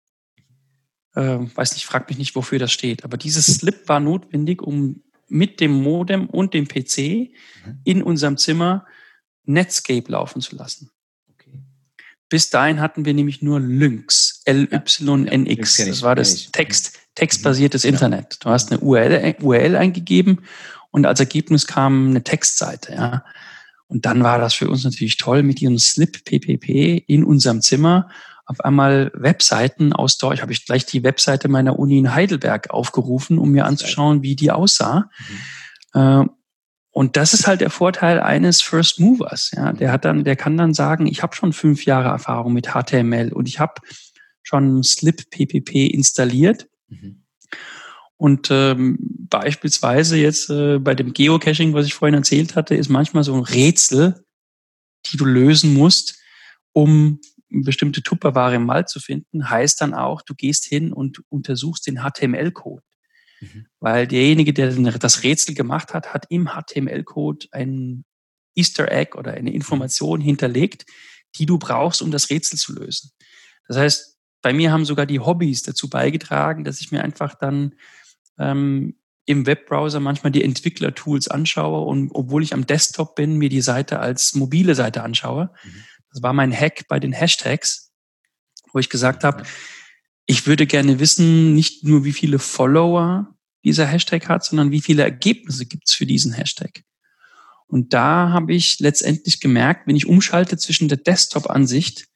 Ähm, 1.16 1.50
weiß 1.54 1.74
nicht, 1.74 1.86
frag 1.86 2.08
mich 2.08 2.18
nicht, 2.18 2.36
wofür 2.36 2.58
das 2.58 2.72
steht. 2.72 3.04
Aber 3.04 3.16
dieses 3.16 3.46
Slip 3.46 3.88
war 3.88 4.00
notwendig, 4.00 4.62
um 4.62 5.02
mit 5.28 5.60
dem 5.60 5.72
Modem 5.72 6.26
und 6.28 6.54
dem 6.54 6.68
PC 6.68 6.98
mhm. 6.98 7.80
in 7.84 8.02
unserem 8.02 8.36
Zimmer 8.36 8.86
Netscape 9.44 10.10
laufen 10.10 10.40
zu 10.40 10.56
lassen. 10.56 10.90
Okay. 11.32 11.62
Bis 12.28 12.50
dahin 12.50 12.80
hatten 12.80 13.04
wir 13.04 13.14
nämlich 13.14 13.42
nur 13.42 13.60
Lynx, 13.60 14.42
L-Y-N-X. 14.44 15.76
Das 15.76 16.02
war 16.02 16.14
das 16.14 16.50
Text, 16.52 16.98
textbasiertes 17.14 17.84
mhm. 17.84 17.90
Internet. 17.90 18.38
Du 18.40 18.50
hast 18.50 18.70
eine 18.70 18.80
URL, 18.80 19.36
URL 19.40 19.76
eingegeben 19.76 20.42
und 20.90 21.06
als 21.06 21.20
Ergebnis 21.20 21.66
kam 21.66 22.10
eine 22.10 22.22
Textseite, 22.22 22.92
ja. 22.94 23.24
Und 23.88 24.04
dann 24.04 24.24
war 24.24 24.40
das 24.40 24.54
für 24.54 24.68
uns 24.68 24.82
natürlich 24.82 25.16
toll 25.16 25.44
mit 25.44 25.60
diesem 25.60 25.78
Slip 25.78 26.24
PPP 26.24 27.04
in 27.06 27.22
unserem 27.22 27.62
Zimmer 27.62 28.10
auf 28.46 28.60
einmal 28.60 29.10
Webseiten 29.14 29.92
aus 29.92 30.18
Deutsch. 30.18 30.40
Habe 30.40 30.52
ich 30.52 30.64
gleich 30.64 30.86
die 30.86 31.02
Webseite 31.02 31.48
meiner 31.48 31.78
Uni 31.78 31.98
in 31.98 32.14
Heidelberg 32.14 32.70
aufgerufen, 32.70 33.38
um 33.38 33.50
mir 33.50 33.66
anzuschauen, 33.66 34.22
wie 34.22 34.36
die 34.36 34.52
aussah. 34.52 35.10
Mhm. 35.94 36.30
Und 36.96 37.16
das 37.16 37.34
ist 37.34 37.46
halt 37.46 37.60
der 37.60 37.68
Vorteil 37.68 38.20
eines 38.20 38.62
First 38.62 39.00
Movers. 39.00 39.50
Ja, 39.54 39.74
der 39.74 39.92
hat 39.92 40.06
dann, 40.06 40.24
der 40.24 40.36
kann 40.36 40.56
dann 40.56 40.72
sagen, 40.72 41.06
ich 41.06 41.22
habe 41.22 41.36
schon 41.36 41.52
fünf 41.52 41.84
Jahre 41.84 42.08
Erfahrung 42.08 42.54
mit 42.54 42.68
HTML 42.68 43.34
und 43.34 43.48
ich 43.48 43.60
habe 43.60 43.74
schon 44.42 44.82
Slip 44.82 45.28
PPP 45.30 45.92
installiert. 45.92 46.68
Mhm. 46.88 47.24
Und 48.16 48.48
ähm, 48.50 48.96
beispielsweise 49.28 50.16
jetzt 50.16 50.48
äh, 50.48 50.78
bei 50.78 50.94
dem 50.94 51.12
Geocaching, 51.12 51.74
was 51.74 51.84
ich 51.84 51.94
vorhin 51.94 52.14
erzählt 52.14 52.56
hatte, 52.56 52.74
ist 52.74 52.88
manchmal 52.88 53.24
so 53.24 53.34
ein 53.34 53.42
Rätsel, 53.42 54.24
die 55.06 55.18
du 55.18 55.26
lösen 55.26 55.74
musst, 55.74 56.18
um 56.72 57.20
bestimmte 57.48 58.02
Tupperware 58.02 58.54
im 58.54 58.68
Wald 58.68 58.88
zu 58.88 59.00
finden, 59.00 59.48
heißt 59.48 59.80
dann 59.80 59.94
auch, 59.94 60.22
du 60.22 60.34
gehst 60.34 60.64
hin 60.64 60.92
und 60.92 61.22
untersuchst 61.28 61.86
den 61.86 61.98
HTML-Code. 61.98 62.82
Mhm. 63.40 63.66
Weil 63.80 64.06
derjenige, 64.06 64.52
der 64.52 64.72
das 64.72 65.22
Rätsel 65.22 65.54
gemacht 65.54 65.94
hat, 65.94 66.12
hat 66.12 66.26
im 66.30 66.48
HTML-Code 66.48 67.46
ein 67.52 68.04
Easter 68.54 68.90
Egg 68.90 69.16
oder 69.16 69.32
eine 69.32 69.52
Information 69.52 70.20
hinterlegt, 70.20 70.86
die 71.36 71.46
du 71.46 71.58
brauchst, 71.58 72.02
um 72.02 72.10
das 72.10 72.30
Rätsel 72.30 72.58
zu 72.58 72.72
lösen. 72.72 73.10
Das 73.68 73.76
heißt, 73.76 74.18
bei 74.42 74.52
mir 74.52 74.72
haben 74.72 74.84
sogar 74.84 75.06
die 75.06 75.20
Hobbys 75.20 75.62
dazu 75.62 75.90
beigetragen, 75.90 76.64
dass 76.64 76.80
ich 76.80 76.92
mir 76.92 77.02
einfach 77.02 77.34
dann 77.34 77.74
ähm, 78.38 78.96
im 79.26 79.44
Webbrowser 79.44 80.00
manchmal 80.00 80.30
die 80.30 80.44
Entwickler-Tools 80.44 81.28
anschaue 81.28 81.84
und 81.84 82.10
obwohl 82.12 82.42
ich 82.42 82.54
am 82.54 82.66
Desktop 82.66 83.16
bin, 83.16 83.36
mir 83.36 83.48
die 83.48 83.60
Seite 83.60 83.98
als 83.98 84.34
mobile 84.34 84.74
Seite 84.74 85.02
anschaue. 85.02 85.50
Mhm. 85.64 85.84
Das 86.16 86.22
war 86.22 86.32
mein 86.32 86.50
Hack 86.50 86.88
bei 86.88 86.98
den 86.98 87.12
Hashtags, 87.12 87.92
wo 88.72 88.78
ich 88.78 88.88
gesagt 88.88 89.22
habe, 89.22 89.42
ich 90.24 90.46
würde 90.46 90.66
gerne 90.66 90.98
wissen, 90.98 91.54
nicht 91.54 91.84
nur 91.84 92.04
wie 92.04 92.14
viele 92.14 92.38
Follower 92.38 93.36
dieser 93.66 93.84
Hashtag 93.84 94.26
hat, 94.26 94.42
sondern 94.42 94.70
wie 94.70 94.80
viele 94.80 95.02
Ergebnisse 95.02 95.66
gibt 95.66 95.88
es 95.88 95.94
für 95.94 96.06
diesen 96.06 96.32
Hashtag. 96.32 96.84
Und 97.66 97.92
da 97.92 98.30
habe 98.30 98.54
ich 98.54 98.78
letztendlich 98.78 99.40
gemerkt, 99.40 99.86
wenn 99.86 99.94
ich 99.94 100.06
umschalte 100.06 100.56
zwischen 100.56 100.88
der 100.88 100.96
Desktop-Ansicht 100.96 102.06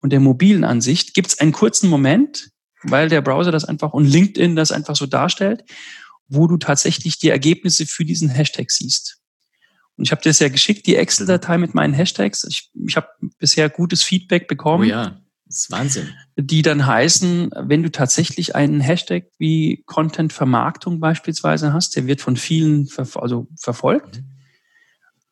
und 0.00 0.10
der 0.10 0.20
mobilen 0.20 0.64
Ansicht, 0.64 1.12
gibt 1.12 1.28
es 1.28 1.38
einen 1.38 1.52
kurzen 1.52 1.90
Moment, 1.90 2.48
weil 2.82 3.10
der 3.10 3.20
Browser 3.20 3.52
das 3.52 3.66
einfach 3.66 3.92
und 3.92 4.06
LinkedIn 4.06 4.56
das 4.56 4.72
einfach 4.72 4.96
so 4.96 5.04
darstellt, 5.04 5.64
wo 6.28 6.46
du 6.46 6.56
tatsächlich 6.56 7.18
die 7.18 7.28
Ergebnisse 7.28 7.84
für 7.84 8.06
diesen 8.06 8.30
Hashtag 8.30 8.70
siehst. 8.70 9.19
Und 10.00 10.04
ich 10.04 10.12
habe 10.12 10.22
dir 10.22 10.30
das 10.30 10.38
ja 10.38 10.48
geschickt, 10.48 10.86
die 10.86 10.96
Excel-Datei 10.96 11.58
mit 11.58 11.74
meinen 11.74 11.92
Hashtags. 11.92 12.44
Ich, 12.44 12.70
ich 12.86 12.96
habe 12.96 13.08
bisher 13.38 13.68
gutes 13.68 14.02
Feedback 14.02 14.48
bekommen. 14.48 14.84
Oh 14.84 14.88
ja. 14.88 15.20
Das 15.44 15.58
ist 15.58 15.70
Wahnsinn. 15.70 16.08
Die 16.36 16.62
dann 16.62 16.86
heißen, 16.86 17.50
wenn 17.54 17.82
du 17.82 17.90
tatsächlich 17.90 18.54
einen 18.54 18.80
Hashtag 18.80 19.24
wie 19.36 19.82
Content-Vermarktung 19.84 21.00
beispielsweise 21.00 21.74
hast, 21.74 21.96
der 21.96 22.06
wird 22.06 22.22
von 22.22 22.38
vielen 22.38 22.86
ver 22.86 23.06
also 23.20 23.46
verfolgt. 23.58 24.22
Mhm. 24.22 24.24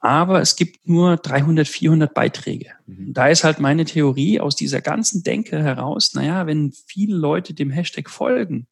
Aber 0.00 0.42
es 0.42 0.54
gibt 0.54 0.86
nur 0.86 1.16
300, 1.16 1.66
400 1.66 2.12
Beiträge. 2.12 2.72
Mhm. 2.84 3.14
Da 3.14 3.28
ist 3.28 3.44
halt 3.44 3.60
meine 3.60 3.86
Theorie 3.86 4.38
aus 4.38 4.54
dieser 4.54 4.82
ganzen 4.82 5.22
Denke 5.22 5.62
heraus, 5.62 6.12
naja, 6.12 6.46
wenn 6.46 6.72
viele 6.72 7.16
Leute 7.16 7.54
dem 7.54 7.70
Hashtag 7.70 8.10
folgen 8.10 8.66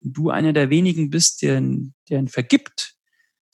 und 0.00 0.16
du 0.16 0.30
einer 0.30 0.52
der 0.52 0.70
wenigen 0.70 1.08
bist, 1.08 1.42
der, 1.42 1.62
der 2.08 2.18
ihn 2.18 2.26
vergibt, 2.26 2.96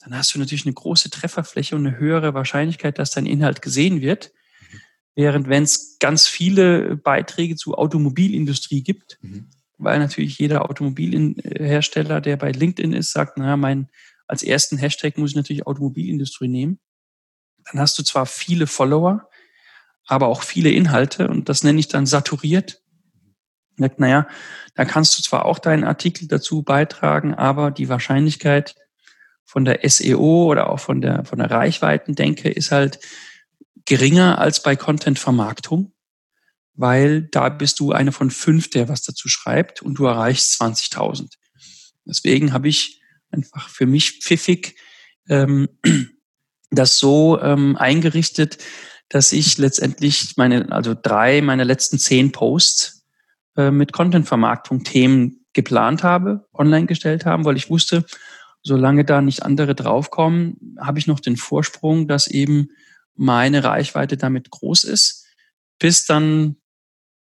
dann 0.07 0.19
hast 0.19 0.33
du 0.33 0.39
natürlich 0.39 0.65
eine 0.65 0.73
große 0.73 1.09
Trefferfläche 1.09 1.75
und 1.75 1.85
eine 1.85 1.97
höhere 1.97 2.33
Wahrscheinlichkeit, 2.33 2.97
dass 2.97 3.11
dein 3.11 3.25
Inhalt 3.25 3.61
gesehen 3.61 3.99
wird. 3.99 4.31
Mhm. 4.61 4.81
Während 5.15 5.49
wenn 5.49 5.63
es 5.63 5.97
ganz 5.99 6.27
viele 6.27 6.95
Beiträge 6.95 7.57
zur 7.57 7.77
Automobilindustrie 7.77 8.83
gibt, 8.83 9.17
mhm. 9.21 9.49
weil 9.77 9.99
natürlich 9.99 10.39
jeder 10.39 10.69
Automobilhersteller, 10.69 12.21
der 12.21 12.37
bei 12.37 12.51
LinkedIn 12.51 12.93
ist, 12.93 13.11
sagt, 13.11 13.37
naja, 13.37 13.57
mein, 13.57 13.89
als 14.27 14.43
ersten 14.43 14.77
Hashtag 14.77 15.17
muss 15.17 15.31
ich 15.31 15.35
natürlich 15.35 15.67
Automobilindustrie 15.67 16.47
nehmen. 16.47 16.79
Dann 17.69 17.81
hast 17.81 17.99
du 17.99 18.03
zwar 18.03 18.25
viele 18.25 18.65
Follower, 18.65 19.27
aber 20.05 20.27
auch 20.27 20.41
viele 20.41 20.69
Inhalte 20.69 21.27
und 21.27 21.49
das 21.49 21.63
nenne 21.63 21.81
ich 21.81 21.89
dann 21.89 22.05
saturiert. 22.05 22.81
Naja, 23.75 24.25
da 24.73 24.85
kannst 24.85 25.17
du 25.17 25.21
zwar 25.21 25.45
auch 25.45 25.59
deinen 25.59 25.83
Artikel 25.83 26.29
dazu 26.29 26.63
beitragen, 26.63 27.33
aber 27.35 27.71
die 27.71 27.89
Wahrscheinlichkeit 27.89 28.75
von 29.47 29.63
der 29.63 29.79
SEO 29.89 30.45
oder 30.51 30.69
auch 30.69 30.79
von 30.81 30.99
der, 31.01 31.23
von 31.23 31.39
der 31.39 31.49
Reichweitendenke 31.49 32.49
ist 32.49 32.71
halt 32.71 32.99
geringer 33.85 34.39
als 34.39 34.61
bei 34.61 34.75
Content-Vermarktung, 34.75 35.93
weil 36.73 37.23
da 37.23 37.47
bist 37.47 37.79
du 37.79 37.93
eine 37.93 38.11
von 38.11 38.29
fünf, 38.29 38.69
der 38.69 38.89
was 38.89 39.03
dazu 39.03 39.29
schreibt 39.29 39.81
und 39.81 39.95
du 39.95 40.05
erreichst 40.05 40.61
20.000. 40.61 41.31
Deswegen 42.05 42.51
habe 42.51 42.67
ich 42.67 43.01
einfach 43.31 43.69
für 43.69 43.85
mich 43.85 44.19
pfiffig 44.21 44.75
ähm, 45.29 45.69
das 46.69 46.99
so 46.99 47.41
ähm, 47.41 47.77
eingerichtet, 47.77 48.57
dass 49.07 49.31
ich 49.31 49.57
letztendlich 49.57 50.35
meine, 50.35 50.69
also 50.73 50.93
drei 50.93 51.41
meiner 51.41 51.63
letzten 51.63 51.99
zehn 51.99 52.33
Posts 52.33 53.05
äh, 53.55 53.71
mit 53.71 53.93
Content-Vermarktung 53.93 54.83
Themen 54.83 55.45
geplant 55.53 56.03
habe, 56.03 56.49
online 56.53 56.85
gestellt 56.85 57.25
haben, 57.25 57.45
weil 57.45 57.55
ich 57.55 57.69
wusste, 57.69 58.05
solange 58.63 59.05
da 59.05 59.21
nicht 59.21 59.43
andere 59.43 59.75
draufkommen, 59.75 60.75
habe 60.79 60.99
ich 60.99 61.07
noch 61.07 61.19
den 61.19 61.37
Vorsprung, 61.37 62.07
dass 62.07 62.27
eben 62.27 62.69
meine 63.15 63.63
Reichweite 63.63 64.17
damit 64.17 64.51
groß 64.51 64.83
ist, 64.83 65.25
bis 65.79 66.05
dann 66.05 66.57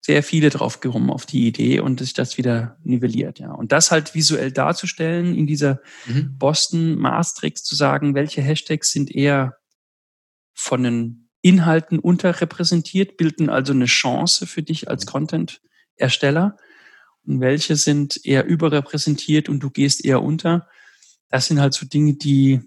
sehr 0.06 0.22
viele 0.22 0.50
drauf 0.50 0.80
kommen 0.80 1.10
auf 1.10 1.26
die 1.26 1.48
Idee 1.48 1.80
und 1.80 1.98
sich 1.98 2.14
das 2.14 2.38
wieder 2.38 2.78
nivelliert, 2.84 3.40
ja. 3.40 3.50
Und 3.50 3.72
das 3.72 3.90
halt 3.90 4.14
visuell 4.14 4.52
darzustellen, 4.52 5.34
in 5.34 5.48
dieser 5.48 5.80
mhm. 6.06 6.38
Boston 6.38 6.96
Matrix 6.96 7.64
zu 7.64 7.74
sagen, 7.74 8.14
welche 8.14 8.40
Hashtags 8.40 8.92
sind 8.92 9.10
eher 9.10 9.56
von 10.54 10.84
den 10.84 11.28
Inhalten 11.42 11.98
unterrepräsentiert, 11.98 13.16
bilden 13.16 13.50
also 13.50 13.72
eine 13.72 13.86
Chance 13.86 14.46
für 14.46 14.62
dich 14.62 14.88
als 14.88 15.06
mhm. 15.06 15.10
Content-Ersteller 15.10 16.56
und 17.26 17.40
welche 17.40 17.74
sind 17.74 18.24
eher 18.24 18.44
überrepräsentiert 18.46 19.48
und 19.48 19.60
du 19.60 19.70
gehst 19.70 20.04
eher 20.04 20.22
unter. 20.22 20.68
Das 21.28 21.46
sind 21.46 21.60
halt 21.60 21.74
so 21.74 21.86
Dinge, 21.86 22.14
die, 22.14 22.60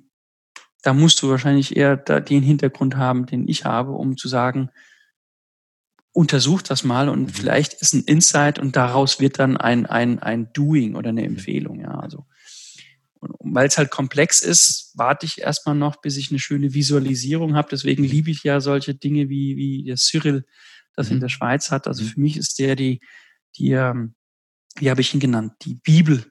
da 0.81 0.93
musst 0.93 1.21
du 1.21 1.29
wahrscheinlich 1.29 1.75
eher 1.75 1.97
da 1.97 2.19
den 2.19 2.43
Hintergrund 2.43 2.97
haben, 2.97 3.25
den 3.25 3.47
ich 3.47 3.65
habe, 3.65 3.91
um 3.91 4.17
zu 4.17 4.27
sagen, 4.27 4.69
untersucht 6.11 6.69
das 6.69 6.83
mal 6.83 7.07
und 7.07 7.21
mhm. 7.21 7.29
vielleicht 7.29 7.73
ist 7.73 7.93
ein 7.93 8.03
Insight 8.03 8.59
und 8.59 8.75
daraus 8.75 9.19
wird 9.19 9.39
dann 9.39 9.57
ein, 9.57 9.85
ein, 9.85 10.19
ein 10.19 10.51
Doing 10.53 10.95
oder 10.95 11.09
eine 11.09 11.21
mhm. 11.21 11.35
Empfehlung, 11.35 11.79
ja, 11.79 11.99
also. 11.99 12.25
Weil 13.21 13.67
es 13.67 13.77
halt 13.77 13.91
komplex 13.91 14.39
ist, 14.39 14.93
warte 14.95 15.25
ich 15.25 15.41
erstmal 15.41 15.75
noch, 15.75 15.97
bis 16.01 16.15
ich 16.15 16.29
eine 16.29 16.39
schöne 16.39 16.73
Visualisierung 16.73 17.55
habe. 17.55 17.67
Deswegen 17.69 18.03
mhm. 18.03 18.09
liebe 18.09 18.31
ich 18.31 18.43
ja 18.43 18.61
solche 18.61 18.95
Dinge 18.95 19.27
wie, 19.27 19.57
wie 19.57 19.83
der 19.83 19.97
Cyril 19.97 20.45
das 20.95 21.09
mhm. 21.09 21.15
in 21.15 21.19
der 21.19 21.29
Schweiz 21.29 21.69
hat. 21.69 21.85
Also 21.85 22.05
für 22.05 22.19
mich 22.19 22.37
ist 22.37 22.59
der 22.59 22.77
die, 22.77 23.01
die, 23.57 23.71
ähm, 23.71 24.15
wie 24.77 24.89
habe 24.89 25.01
ich 25.01 25.13
ihn 25.13 25.19
genannt, 25.19 25.53
die 25.63 25.75
Bibel 25.75 26.25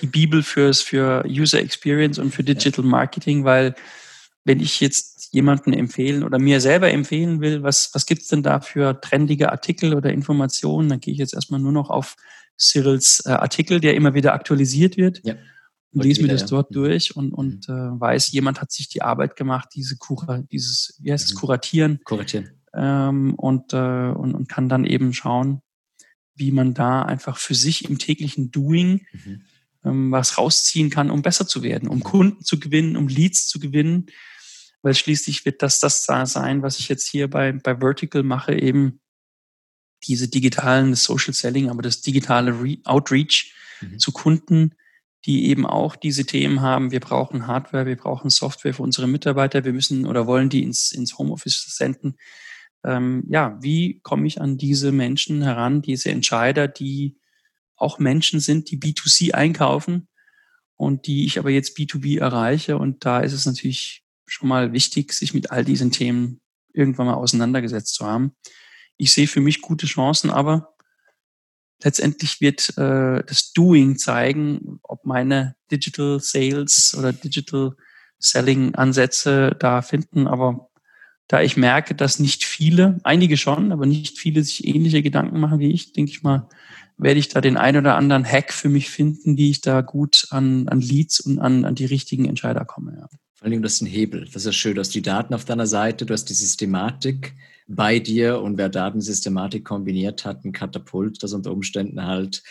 die 0.00 0.06
Bibel 0.06 0.42
fürs, 0.42 0.80
für 0.80 1.24
User 1.26 1.60
Experience 1.60 2.18
und 2.18 2.34
für 2.34 2.44
Digital 2.44 2.84
Marketing, 2.84 3.44
weil 3.44 3.74
wenn 4.44 4.60
ich 4.60 4.80
jetzt 4.80 5.32
jemanden 5.32 5.72
empfehlen 5.72 6.24
oder 6.24 6.38
mir 6.38 6.60
selber 6.60 6.90
empfehlen 6.90 7.40
will, 7.40 7.62
was, 7.62 7.90
was 7.94 8.06
gibt's 8.06 8.28
denn 8.28 8.42
da 8.42 8.60
für 8.60 9.00
trendige 9.00 9.50
Artikel 9.50 9.94
oder 9.94 10.12
Informationen, 10.12 10.88
dann 10.88 11.00
gehe 11.00 11.12
ich 11.12 11.18
jetzt 11.18 11.34
erstmal 11.34 11.60
nur 11.60 11.72
noch 11.72 11.90
auf 11.90 12.16
Cyrils 12.58 13.24
äh, 13.24 13.30
Artikel, 13.30 13.80
der 13.80 13.94
immer 13.94 14.14
wieder 14.14 14.34
aktualisiert 14.34 14.96
wird. 14.96 15.20
Ja. 15.24 15.34
Und 15.94 16.04
lese 16.04 16.22
mir 16.22 16.28
das 16.28 16.46
dort 16.46 16.74
durch 16.74 17.14
und, 17.16 17.34
und 17.34 17.68
mhm. 17.68 17.74
äh, 17.74 18.00
weiß, 18.00 18.32
jemand 18.32 18.62
hat 18.62 18.72
sich 18.72 18.88
die 18.88 19.02
Arbeit 19.02 19.36
gemacht, 19.36 19.68
diese 19.74 19.96
Kura, 19.96 20.42
dieses, 20.50 20.98
wie 21.00 21.12
heißt 21.12 21.26
es, 21.26 21.34
mhm. 21.34 21.38
Kuratieren. 21.38 22.00
Kuratieren. 22.04 22.50
Ähm, 22.74 23.34
und, 23.34 23.74
äh, 23.74 23.76
und, 23.76 24.34
und 24.34 24.48
kann 24.48 24.70
dann 24.70 24.86
eben 24.86 25.12
schauen, 25.12 25.60
wie 26.34 26.50
man 26.50 26.72
da 26.72 27.02
einfach 27.02 27.36
für 27.36 27.54
sich 27.54 27.88
im 27.88 27.98
täglichen 27.98 28.50
Doing 28.50 29.02
mhm 29.12 29.42
was 29.82 30.38
rausziehen 30.38 30.90
kann, 30.90 31.10
um 31.10 31.22
besser 31.22 31.46
zu 31.46 31.62
werden, 31.62 31.88
um 31.88 32.02
Kunden 32.02 32.44
zu 32.44 32.58
gewinnen, 32.60 32.96
um 32.96 33.08
Leads 33.08 33.48
zu 33.48 33.58
gewinnen. 33.58 34.06
Weil 34.82 34.94
schließlich 34.94 35.44
wird 35.44 35.62
das 35.62 35.80
das 35.80 36.06
da 36.06 36.26
sein, 36.26 36.62
was 36.62 36.78
ich 36.78 36.88
jetzt 36.88 37.08
hier 37.08 37.28
bei, 37.28 37.52
bei 37.52 37.76
Vertical 37.78 38.22
mache, 38.22 38.54
eben 38.54 39.00
diese 40.04 40.28
digitalen, 40.28 40.90
das 40.90 41.04
Social 41.04 41.34
Selling, 41.34 41.70
aber 41.70 41.82
das 41.82 42.00
digitale 42.00 42.52
Re 42.60 42.78
Outreach 42.84 43.54
mhm. 43.80 43.98
zu 43.98 44.12
Kunden, 44.12 44.74
die 45.24 45.46
eben 45.46 45.66
auch 45.66 45.94
diese 45.94 46.26
Themen 46.26 46.60
haben. 46.60 46.90
Wir 46.90 47.00
brauchen 47.00 47.46
Hardware, 47.46 47.86
wir 47.86 47.96
brauchen 47.96 48.30
Software 48.30 48.74
für 48.74 48.82
unsere 48.82 49.06
Mitarbeiter, 49.06 49.64
wir 49.64 49.72
müssen 49.72 50.06
oder 50.06 50.26
wollen 50.26 50.48
die 50.48 50.62
ins, 50.62 50.90
ins 50.90 51.16
Homeoffice 51.18 51.76
senden. 51.76 52.16
Ähm, 52.84 53.24
ja, 53.28 53.56
wie 53.60 54.00
komme 54.00 54.26
ich 54.26 54.40
an 54.40 54.58
diese 54.58 54.90
Menschen 54.90 55.42
heran, 55.42 55.82
diese 55.82 56.10
Entscheider, 56.10 56.66
die 56.66 57.16
auch 57.82 57.98
Menschen 57.98 58.40
sind, 58.40 58.70
die 58.70 58.78
B2C 58.78 59.32
einkaufen 59.32 60.08
und 60.76 61.06
die 61.06 61.24
ich 61.26 61.38
aber 61.38 61.50
jetzt 61.50 61.76
B2B 61.76 62.20
erreiche. 62.20 62.78
Und 62.78 63.04
da 63.04 63.20
ist 63.20 63.32
es 63.32 63.46
natürlich 63.46 64.04
schon 64.26 64.48
mal 64.48 64.72
wichtig, 64.72 65.12
sich 65.12 65.34
mit 65.34 65.50
all 65.50 65.64
diesen 65.64 65.90
Themen 65.90 66.40
irgendwann 66.72 67.06
mal 67.06 67.14
auseinandergesetzt 67.14 67.94
zu 67.94 68.06
haben. 68.06 68.32
Ich 68.96 69.12
sehe 69.12 69.26
für 69.26 69.40
mich 69.40 69.60
gute 69.60 69.86
Chancen, 69.86 70.30
aber 70.30 70.74
letztendlich 71.82 72.40
wird 72.40 72.76
äh, 72.78 73.22
das 73.24 73.52
Doing 73.52 73.98
zeigen, 73.98 74.78
ob 74.82 75.04
meine 75.04 75.56
Digital 75.70 76.20
Sales 76.20 76.94
oder 76.96 77.12
Digital 77.12 77.76
Selling 78.18 78.74
Ansätze 78.74 79.56
da 79.58 79.82
finden. 79.82 80.26
Aber 80.26 80.70
da 81.28 81.42
ich 81.42 81.56
merke, 81.56 81.94
dass 81.94 82.18
nicht 82.18 82.44
viele, 82.44 82.98
einige 83.04 83.36
schon, 83.36 83.72
aber 83.72 83.86
nicht 83.86 84.18
viele 84.18 84.42
sich 84.44 84.66
ähnliche 84.66 85.02
Gedanken 85.02 85.40
machen 85.40 85.58
wie 85.58 85.72
ich, 85.72 85.92
denke 85.92 86.12
ich 86.12 86.22
mal, 86.22 86.48
werde 86.98 87.20
ich 87.20 87.28
da 87.28 87.40
den 87.40 87.56
einen 87.56 87.78
oder 87.78 87.96
anderen 87.96 88.24
Hack 88.24 88.52
für 88.52 88.68
mich 88.68 88.90
finden, 88.90 89.36
wie 89.36 89.50
ich 89.50 89.60
da 89.60 89.80
gut 89.80 90.26
an, 90.30 90.68
an 90.68 90.80
Leads 90.80 91.20
und 91.20 91.38
an, 91.38 91.64
an 91.64 91.74
die 91.74 91.84
richtigen 91.84 92.26
Entscheider 92.26 92.64
komme. 92.64 92.96
Ja. 92.98 93.08
Vor 93.34 93.46
allem, 93.46 93.62
das 93.62 93.74
ist 93.74 93.82
ein 93.82 93.86
Hebel. 93.86 94.28
Das 94.32 94.46
ist 94.46 94.56
schön. 94.56 94.74
Du 94.74 94.80
hast 94.80 94.94
die 94.94 95.02
Daten 95.02 95.34
auf 95.34 95.44
deiner 95.44 95.66
Seite, 95.66 96.06
du 96.06 96.14
hast 96.14 96.26
die 96.26 96.34
Systematik 96.34 97.34
bei 97.66 97.98
dir 97.98 98.40
und 98.40 98.58
wer 98.58 98.68
Datensystematik 98.68 99.64
kombiniert 99.64 100.24
hat, 100.24 100.44
ein 100.44 100.52
Katapult, 100.52 101.22
das 101.22 101.32
unter 101.32 101.52
Umständen 101.52 102.04
halt 102.04 102.42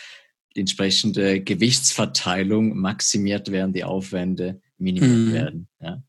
die 0.54 0.60
entsprechende 0.60 1.40
Gewichtsverteilung 1.40 2.76
maximiert 2.76 3.50
werden, 3.50 3.72
die 3.72 3.84
Aufwände 3.84 4.60
minimiert 4.76 5.28
mhm. 5.28 5.32
werden. 5.32 5.68
Ja 5.80 6.02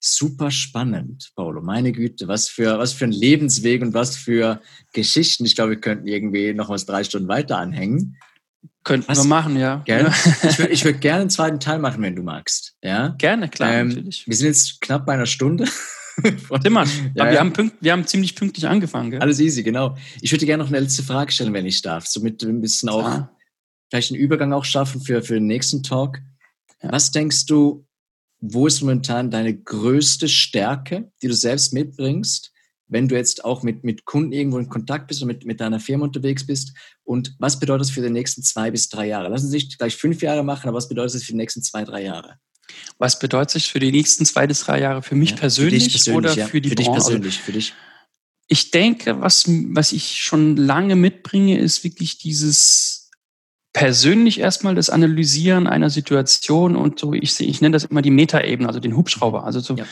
super 0.00 0.50
spannend, 0.50 1.30
Paulo. 1.34 1.60
Meine 1.60 1.92
Güte, 1.92 2.28
was 2.28 2.48
für, 2.48 2.78
was 2.78 2.92
für 2.92 3.04
ein 3.04 3.12
Lebensweg 3.12 3.82
und 3.82 3.94
was 3.94 4.16
für 4.16 4.60
Geschichten. 4.92 5.44
Ich 5.44 5.54
glaube, 5.54 5.70
wir 5.70 5.80
könnten 5.80 6.06
irgendwie 6.06 6.54
noch 6.54 6.68
was 6.68 6.86
drei 6.86 7.04
Stunden 7.04 7.28
weiter 7.28 7.58
anhängen. 7.58 8.16
Könnten 8.84 9.08
was? 9.08 9.18
wir 9.18 9.28
machen, 9.28 9.58
ja. 9.58 9.82
Gerne. 9.84 10.12
ich 10.42 10.58
würde 10.58 10.84
würd 10.84 11.00
gerne 11.00 11.22
einen 11.22 11.30
zweiten 11.30 11.60
Teil 11.60 11.78
machen, 11.78 12.02
wenn 12.02 12.16
du 12.16 12.22
magst. 12.22 12.76
Ja? 12.82 13.14
Gerne, 13.18 13.48
klar, 13.48 13.72
ähm, 13.72 13.88
natürlich. 13.88 14.26
Wir 14.26 14.36
sind 14.36 14.46
jetzt 14.48 14.80
knapp 14.80 15.04
bei 15.04 15.14
einer 15.14 15.26
Stunde. 15.26 15.66
Immer. 16.64 16.84
Ja, 17.14 17.22
Aber 17.22 17.30
wir, 17.30 17.40
haben 17.40 17.52
pünkt, 17.52 17.76
wir 17.80 17.92
haben 17.92 18.06
ziemlich 18.06 18.34
pünktlich 18.34 18.66
angefangen. 18.66 19.10
Gell? 19.10 19.20
Alles 19.20 19.40
easy, 19.40 19.62
genau. 19.62 19.96
Ich 20.20 20.32
würde 20.32 20.46
gerne 20.46 20.62
noch 20.62 20.70
eine 20.70 20.80
letzte 20.80 21.02
Frage 21.02 21.30
stellen, 21.30 21.52
wenn 21.52 21.66
ich 21.66 21.82
darf. 21.82 22.06
Somit 22.06 22.42
ein 22.42 22.60
bisschen 22.60 22.88
auch 22.88 23.04
ja. 23.04 23.30
vielleicht 23.88 24.12
einen 24.12 24.20
Übergang 24.20 24.52
auch 24.52 24.64
schaffen 24.64 25.00
für, 25.00 25.22
für 25.22 25.34
den 25.34 25.46
nächsten 25.46 25.82
Talk. 25.82 26.20
Ja. 26.82 26.92
Was 26.92 27.10
denkst 27.10 27.46
du, 27.46 27.86
wo 28.40 28.66
ist 28.66 28.80
momentan 28.80 29.30
deine 29.30 29.56
größte 29.56 30.28
Stärke, 30.28 31.10
die 31.22 31.28
du 31.28 31.34
selbst 31.34 31.72
mitbringst, 31.72 32.52
wenn 32.86 33.08
du 33.08 33.16
jetzt 33.16 33.44
auch 33.44 33.62
mit, 33.62 33.84
mit 33.84 34.04
Kunden 34.04 34.32
irgendwo 34.32 34.58
in 34.58 34.68
Kontakt 34.68 35.08
bist 35.08 35.20
und 35.22 35.28
mit, 35.28 35.44
mit 35.44 35.60
deiner 35.60 35.80
Firma 35.80 36.04
unterwegs 36.04 36.46
bist? 36.46 36.72
Und 37.04 37.34
was 37.38 37.58
bedeutet 37.58 37.82
das 37.82 37.90
für 37.90 38.00
die 38.00 38.10
nächsten 38.10 38.42
zwei 38.42 38.70
bis 38.70 38.88
drei 38.88 39.08
Jahre? 39.08 39.28
Lassen 39.28 39.46
Sie 39.46 39.58
sich 39.58 39.76
gleich 39.76 39.96
fünf 39.96 40.22
Jahre 40.22 40.42
machen, 40.42 40.68
aber 40.68 40.76
was 40.76 40.88
bedeutet 40.88 41.16
das 41.16 41.22
für 41.24 41.32
die 41.32 41.38
nächsten 41.38 41.62
zwei, 41.62 41.84
drei 41.84 42.02
Jahre? 42.02 42.38
Was 42.98 43.18
bedeutet 43.18 43.56
es 43.56 43.66
für 43.66 43.80
die 43.80 43.92
nächsten 43.92 44.24
zwei 44.24 44.46
bis 44.46 44.60
drei 44.60 44.80
Jahre? 44.80 45.02
Für 45.02 45.14
mich 45.14 45.30
ja, 45.30 45.36
persönlich, 45.36 45.84
für 45.84 45.90
persönlich, 45.90 46.16
oder 46.16 46.34
ja. 46.34 46.46
für 46.46 46.60
die 46.60 46.68
Für 46.70 46.74
dich 46.76 46.90
persönlich, 46.90 47.38
für 47.38 47.52
dich. 47.52 47.74
Ich 48.46 48.70
denke, 48.70 49.20
was, 49.20 49.44
was 49.46 49.92
ich 49.92 50.22
schon 50.22 50.56
lange 50.56 50.96
mitbringe, 50.96 51.58
ist 51.58 51.84
wirklich 51.84 52.18
dieses 52.18 52.97
persönlich 53.72 54.40
erstmal 54.40 54.74
das 54.74 54.90
Analysieren 54.90 55.66
einer 55.66 55.90
Situation 55.90 56.74
und 56.74 56.98
so, 56.98 57.12
ich, 57.12 57.38
ich 57.40 57.60
nenne 57.60 57.74
das 57.74 57.84
immer 57.84 58.02
die 58.02 58.10
Metaebene, 58.10 58.66
also 58.66 58.80
den 58.80 58.96
Hubschrauber, 58.96 59.44
also 59.44 59.60
so 59.60 59.76
ja. 59.76 59.84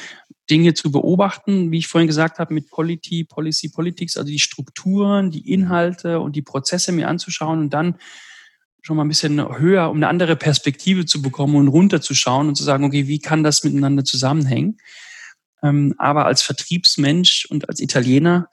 Dinge 0.50 0.74
zu 0.74 0.90
beobachten, 0.90 1.70
wie 1.70 1.78
ich 1.78 1.88
vorhin 1.88 2.06
gesagt 2.06 2.38
habe, 2.38 2.54
mit 2.54 2.70
Polity, 2.70 3.24
Policy, 3.24 3.68
Politics, 3.68 4.16
also 4.16 4.28
die 4.28 4.38
Strukturen, 4.38 5.30
die 5.30 5.52
Inhalte 5.52 6.20
und 6.20 6.36
die 6.36 6.42
Prozesse 6.42 6.92
mir 6.92 7.08
anzuschauen 7.08 7.60
und 7.60 7.70
dann 7.70 7.96
schon 8.80 8.96
mal 8.96 9.04
ein 9.04 9.08
bisschen 9.08 9.58
höher, 9.58 9.90
um 9.90 9.96
eine 9.96 10.08
andere 10.08 10.36
Perspektive 10.36 11.06
zu 11.06 11.20
bekommen 11.20 11.56
und 11.56 11.68
runterzuschauen 11.68 12.48
und 12.48 12.54
zu 12.54 12.64
sagen, 12.64 12.84
okay, 12.84 13.08
wie 13.08 13.18
kann 13.18 13.42
das 13.42 13.64
miteinander 13.64 14.04
zusammenhängen? 14.04 14.78
Ähm, 15.62 15.94
aber 15.98 16.26
als 16.26 16.42
Vertriebsmensch 16.42 17.46
und 17.50 17.68
als 17.68 17.80
Italiener, 17.80 18.48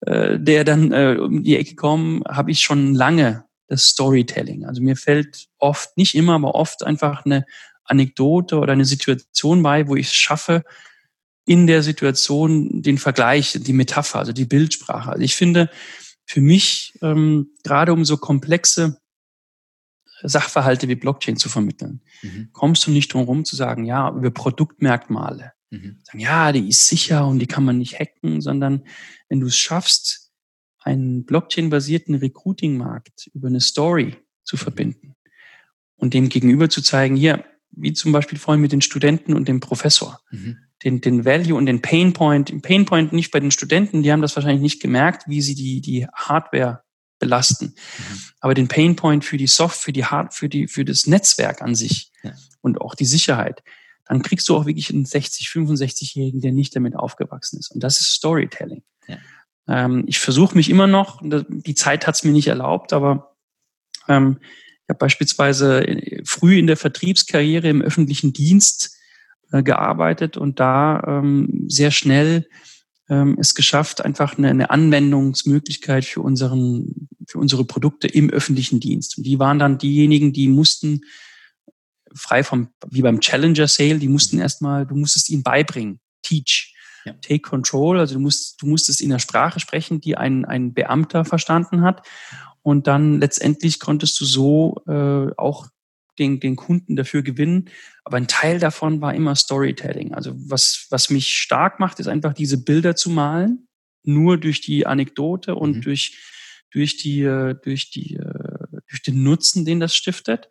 äh, 0.00 0.38
der 0.38 0.64
dann 0.64 0.92
äh, 0.92 1.16
um 1.20 1.44
die 1.44 1.56
Ecke 1.56 1.76
kommt, 1.76 2.26
habe 2.26 2.50
ich 2.50 2.60
schon 2.60 2.94
lange 2.94 3.45
das 3.68 3.84
Storytelling. 3.84 4.64
Also 4.64 4.82
mir 4.82 4.96
fällt 4.96 5.46
oft, 5.58 5.96
nicht 5.96 6.14
immer, 6.14 6.34
aber 6.34 6.54
oft 6.54 6.84
einfach 6.84 7.24
eine 7.24 7.44
Anekdote 7.84 8.58
oder 8.58 8.72
eine 8.72 8.84
Situation 8.84 9.62
bei, 9.62 9.88
wo 9.88 9.96
ich 9.96 10.08
es 10.08 10.14
schaffe, 10.14 10.64
in 11.44 11.66
der 11.66 11.82
Situation 11.82 12.82
den 12.82 12.98
Vergleich, 12.98 13.56
die 13.60 13.72
Metapher, 13.72 14.18
also 14.18 14.32
die 14.32 14.44
Bildsprache. 14.44 15.10
Also 15.10 15.22
ich 15.22 15.36
finde, 15.36 15.70
für 16.24 16.40
mich, 16.40 16.98
ähm, 17.02 17.50
gerade 17.62 17.92
um 17.92 18.04
so 18.04 18.16
komplexe 18.16 19.00
Sachverhalte 20.22 20.88
wie 20.88 20.96
Blockchain 20.96 21.36
zu 21.36 21.48
vermitteln, 21.48 22.02
mhm. 22.22 22.48
kommst 22.52 22.86
du 22.86 22.90
nicht 22.90 23.12
drum 23.12 23.22
herum 23.22 23.44
zu 23.44 23.54
sagen, 23.54 23.84
ja, 23.84 24.10
über 24.10 24.30
Produktmerkmale. 24.30 25.52
Mhm. 25.70 26.00
Sagen, 26.02 26.18
ja, 26.18 26.50
die 26.50 26.68
ist 26.68 26.88
sicher 26.88 27.26
und 27.26 27.38
die 27.38 27.46
kann 27.46 27.64
man 27.64 27.78
nicht 27.78 27.98
hacken, 27.98 28.40
sondern 28.40 28.84
wenn 29.28 29.40
du 29.40 29.46
es 29.46 29.56
schaffst, 29.56 30.25
einen 30.86 31.24
Blockchain-basierten 31.24 32.14
Recruiting-Markt 32.14 33.30
über 33.34 33.48
eine 33.48 33.60
Story 33.60 34.16
zu 34.44 34.56
mhm. 34.56 34.60
verbinden 34.60 35.16
und 35.96 36.14
dem 36.14 36.28
gegenüber 36.28 36.68
zu 36.68 36.82
zeigen, 36.82 37.16
hier, 37.16 37.44
wie 37.70 37.92
zum 37.92 38.12
Beispiel 38.12 38.38
vorhin 38.38 38.62
mit 38.62 38.72
den 38.72 38.80
Studenten 38.80 39.34
und 39.34 39.48
dem 39.48 39.60
Professor. 39.60 40.20
Mhm 40.30 40.58
den, 40.84 41.00
den 41.00 41.24
Value 41.24 41.56
und 41.56 41.66
den 41.66 41.82
Pain 41.82 42.12
Point, 42.12 42.50
den 42.50 42.62
Pain 42.62 42.84
Point 42.84 43.12
nicht 43.12 43.30
bei 43.30 43.40
den 43.40 43.50
Studenten, 43.50 44.02
die 44.02 44.12
haben 44.12 44.22
das 44.22 44.36
wahrscheinlich 44.36 44.62
nicht 44.62 44.82
gemerkt, 44.82 45.28
wie 45.28 45.40
sie 45.40 45.54
die, 45.54 45.80
die 45.80 46.06
Hardware 46.14 46.82
belasten. 47.18 47.74
Mhm. 47.98 48.20
Aber 48.40 48.54
den 48.54 48.68
Pain 48.68 48.94
Point 48.94 49.24
für 49.24 49.38
die 49.38 49.46
Soft, 49.46 49.80
für 49.80 49.92
die 49.92 50.04
Hard, 50.04 50.34
für 50.34 50.48
die, 50.48 50.68
für 50.68 50.84
das 50.84 51.06
Netzwerk 51.06 51.62
an 51.62 51.74
sich 51.74 52.12
ja. 52.22 52.32
und 52.60 52.80
auch 52.80 52.94
die 52.94 53.06
Sicherheit, 53.06 53.62
dann 54.04 54.22
kriegst 54.22 54.48
du 54.48 54.56
auch 54.56 54.66
wirklich 54.66 54.90
einen 54.90 55.06
60, 55.06 55.48
65-Jährigen, 55.48 56.40
der 56.40 56.52
nicht 56.52 56.76
damit 56.76 56.94
aufgewachsen 56.94 57.58
ist. 57.58 57.70
Und 57.70 57.82
das 57.82 58.00
ist 58.00 58.12
Storytelling. 58.12 58.82
Ja. 59.08 59.16
Ähm, 59.68 60.04
ich 60.06 60.18
versuche 60.18 60.56
mich 60.56 60.70
immer 60.70 60.86
noch, 60.86 61.20
die 61.22 61.74
Zeit 61.74 62.06
hat 62.06 62.14
es 62.16 62.24
mir 62.24 62.32
nicht 62.32 62.48
erlaubt, 62.48 62.92
aber 62.92 63.36
ähm, 64.08 64.38
ich 64.40 64.90
habe 64.90 64.98
beispielsweise 64.98 65.84
früh 66.24 66.58
in 66.58 66.66
der 66.66 66.76
Vertriebskarriere 66.76 67.68
im 67.68 67.82
öffentlichen 67.82 68.32
Dienst 68.32 68.96
äh, 69.50 69.62
gearbeitet 69.62 70.36
und 70.36 70.60
da 70.60 71.02
ähm, 71.06 71.64
sehr 71.68 71.90
schnell 71.90 72.46
ähm, 73.08 73.36
es 73.38 73.54
geschafft, 73.54 74.04
einfach 74.04 74.36
eine, 74.38 74.50
eine 74.50 74.70
Anwendungsmöglichkeit 74.70 76.04
für 76.04 76.20
unseren, 76.20 77.08
für 77.28 77.38
unsere 77.38 77.64
Produkte 77.64 78.08
im 78.08 78.30
öffentlichen 78.30 78.80
Dienst. 78.80 79.18
Und 79.18 79.24
die 79.24 79.38
waren 79.38 79.58
dann 79.58 79.78
diejenigen, 79.78 80.32
die 80.32 80.48
mussten 80.48 81.02
frei 82.14 82.42
vom, 82.42 82.68
wie 82.88 83.02
beim 83.02 83.20
Challenger 83.20 83.68
Sale, 83.68 83.98
die 83.98 84.08
mussten 84.08 84.38
erstmal, 84.38 84.86
du 84.86 84.96
musstest 84.96 85.30
ihnen 85.30 85.42
beibringen, 85.42 86.00
teach. 86.22 86.65
Ja. 87.06 87.12
Take 87.22 87.40
Control, 87.40 88.00
also 88.00 88.14
du 88.14 88.20
musst, 88.20 88.60
du 88.60 88.66
musstest 88.66 89.00
in 89.00 89.10
der 89.10 89.20
Sprache 89.20 89.60
sprechen, 89.60 90.00
die 90.00 90.16
ein, 90.16 90.44
ein 90.44 90.74
Beamter 90.74 91.24
verstanden 91.24 91.82
hat. 91.82 92.06
Und 92.62 92.88
dann 92.88 93.20
letztendlich 93.20 93.78
konntest 93.78 94.20
du 94.20 94.24
so 94.24 94.82
äh, 94.88 95.30
auch 95.36 95.68
den, 96.18 96.40
den 96.40 96.56
Kunden 96.56 96.96
dafür 96.96 97.22
gewinnen. 97.22 97.70
Aber 98.04 98.16
ein 98.16 98.26
Teil 98.26 98.58
davon 98.58 99.00
war 99.00 99.14
immer 99.14 99.36
Storytelling. 99.36 100.14
Also 100.14 100.32
was, 100.34 100.86
was 100.90 101.10
mich 101.10 101.28
stark 101.38 101.78
macht, 101.78 102.00
ist 102.00 102.08
einfach 102.08 102.34
diese 102.34 102.62
Bilder 102.62 102.96
zu 102.96 103.10
malen, 103.10 103.68
nur 104.02 104.38
durch 104.38 104.60
die 104.60 104.86
Anekdote 104.86 105.54
und 105.54 105.76
mhm. 105.76 105.80
durch, 105.82 106.18
durch, 106.72 106.96
die, 106.96 107.22
äh, 107.22 107.54
durch, 107.62 107.90
die, 107.90 108.16
äh, 108.16 108.80
durch 108.88 109.02
den 109.02 109.22
Nutzen, 109.22 109.64
den 109.64 109.78
das 109.78 109.94
stiftet. 109.94 110.48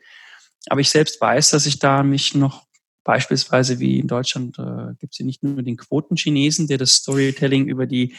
Aber 0.67 0.81
ich 0.81 0.89
selbst 0.89 1.19
weiß, 1.19 1.49
dass 1.49 1.65
ich 1.65 1.79
da 1.79 2.03
mich 2.03 2.33
noch 2.33 2.64
beispielsweise 3.05 3.79
wie 3.79 3.99
in 3.99 4.07
Deutschland 4.07 4.59
äh, 4.59 4.93
gibt 4.99 5.13
es 5.13 5.19
ja 5.19 5.25
nicht 5.25 5.43
nur 5.43 5.63
den 5.63 5.77
Quotenchinesen, 5.77 6.67
der 6.67 6.77
das 6.77 6.91
Storytelling 6.91 7.67
über 7.67 7.85
die 7.85 8.15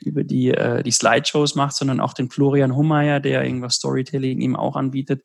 über 0.00 0.24
die, 0.24 0.50
äh, 0.52 0.82
die 0.82 0.92
Slideshows 0.92 1.56
macht, 1.56 1.74
sondern 1.74 2.00
auch 2.00 2.14
den 2.14 2.30
Florian 2.30 2.76
Hummeyer, 2.76 3.20
der 3.20 3.44
irgendwas 3.44 3.74
Storytelling 3.74 4.40
ihm 4.40 4.56
auch 4.56 4.76
anbietet. 4.76 5.22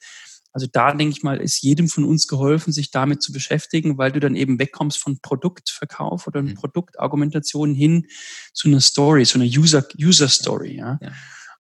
Also 0.51 0.67
da 0.71 0.93
denke 0.93 1.15
ich 1.15 1.23
mal, 1.23 1.41
ist 1.41 1.63
jedem 1.63 1.89
von 1.89 2.03
uns 2.03 2.27
geholfen, 2.27 2.71
sich 2.71 2.91
damit 2.91 3.23
zu 3.23 3.31
beschäftigen, 3.31 3.97
weil 3.97 4.11
du 4.11 4.19
dann 4.19 4.35
eben 4.35 4.59
wegkommst 4.59 4.99
von 4.99 5.19
Produktverkauf 5.19 6.27
oder 6.27 6.43
mhm. 6.43 6.53
Produktargumentation 6.53 7.73
hin 7.73 8.07
zu 8.53 8.67
einer 8.67 8.81
Story, 8.81 9.25
zu 9.25 9.39
einer 9.39 9.47
User, 9.47 9.85
User 9.99 10.29
Story. 10.29 10.77
Ja. 10.77 10.99
ja. 11.01 11.11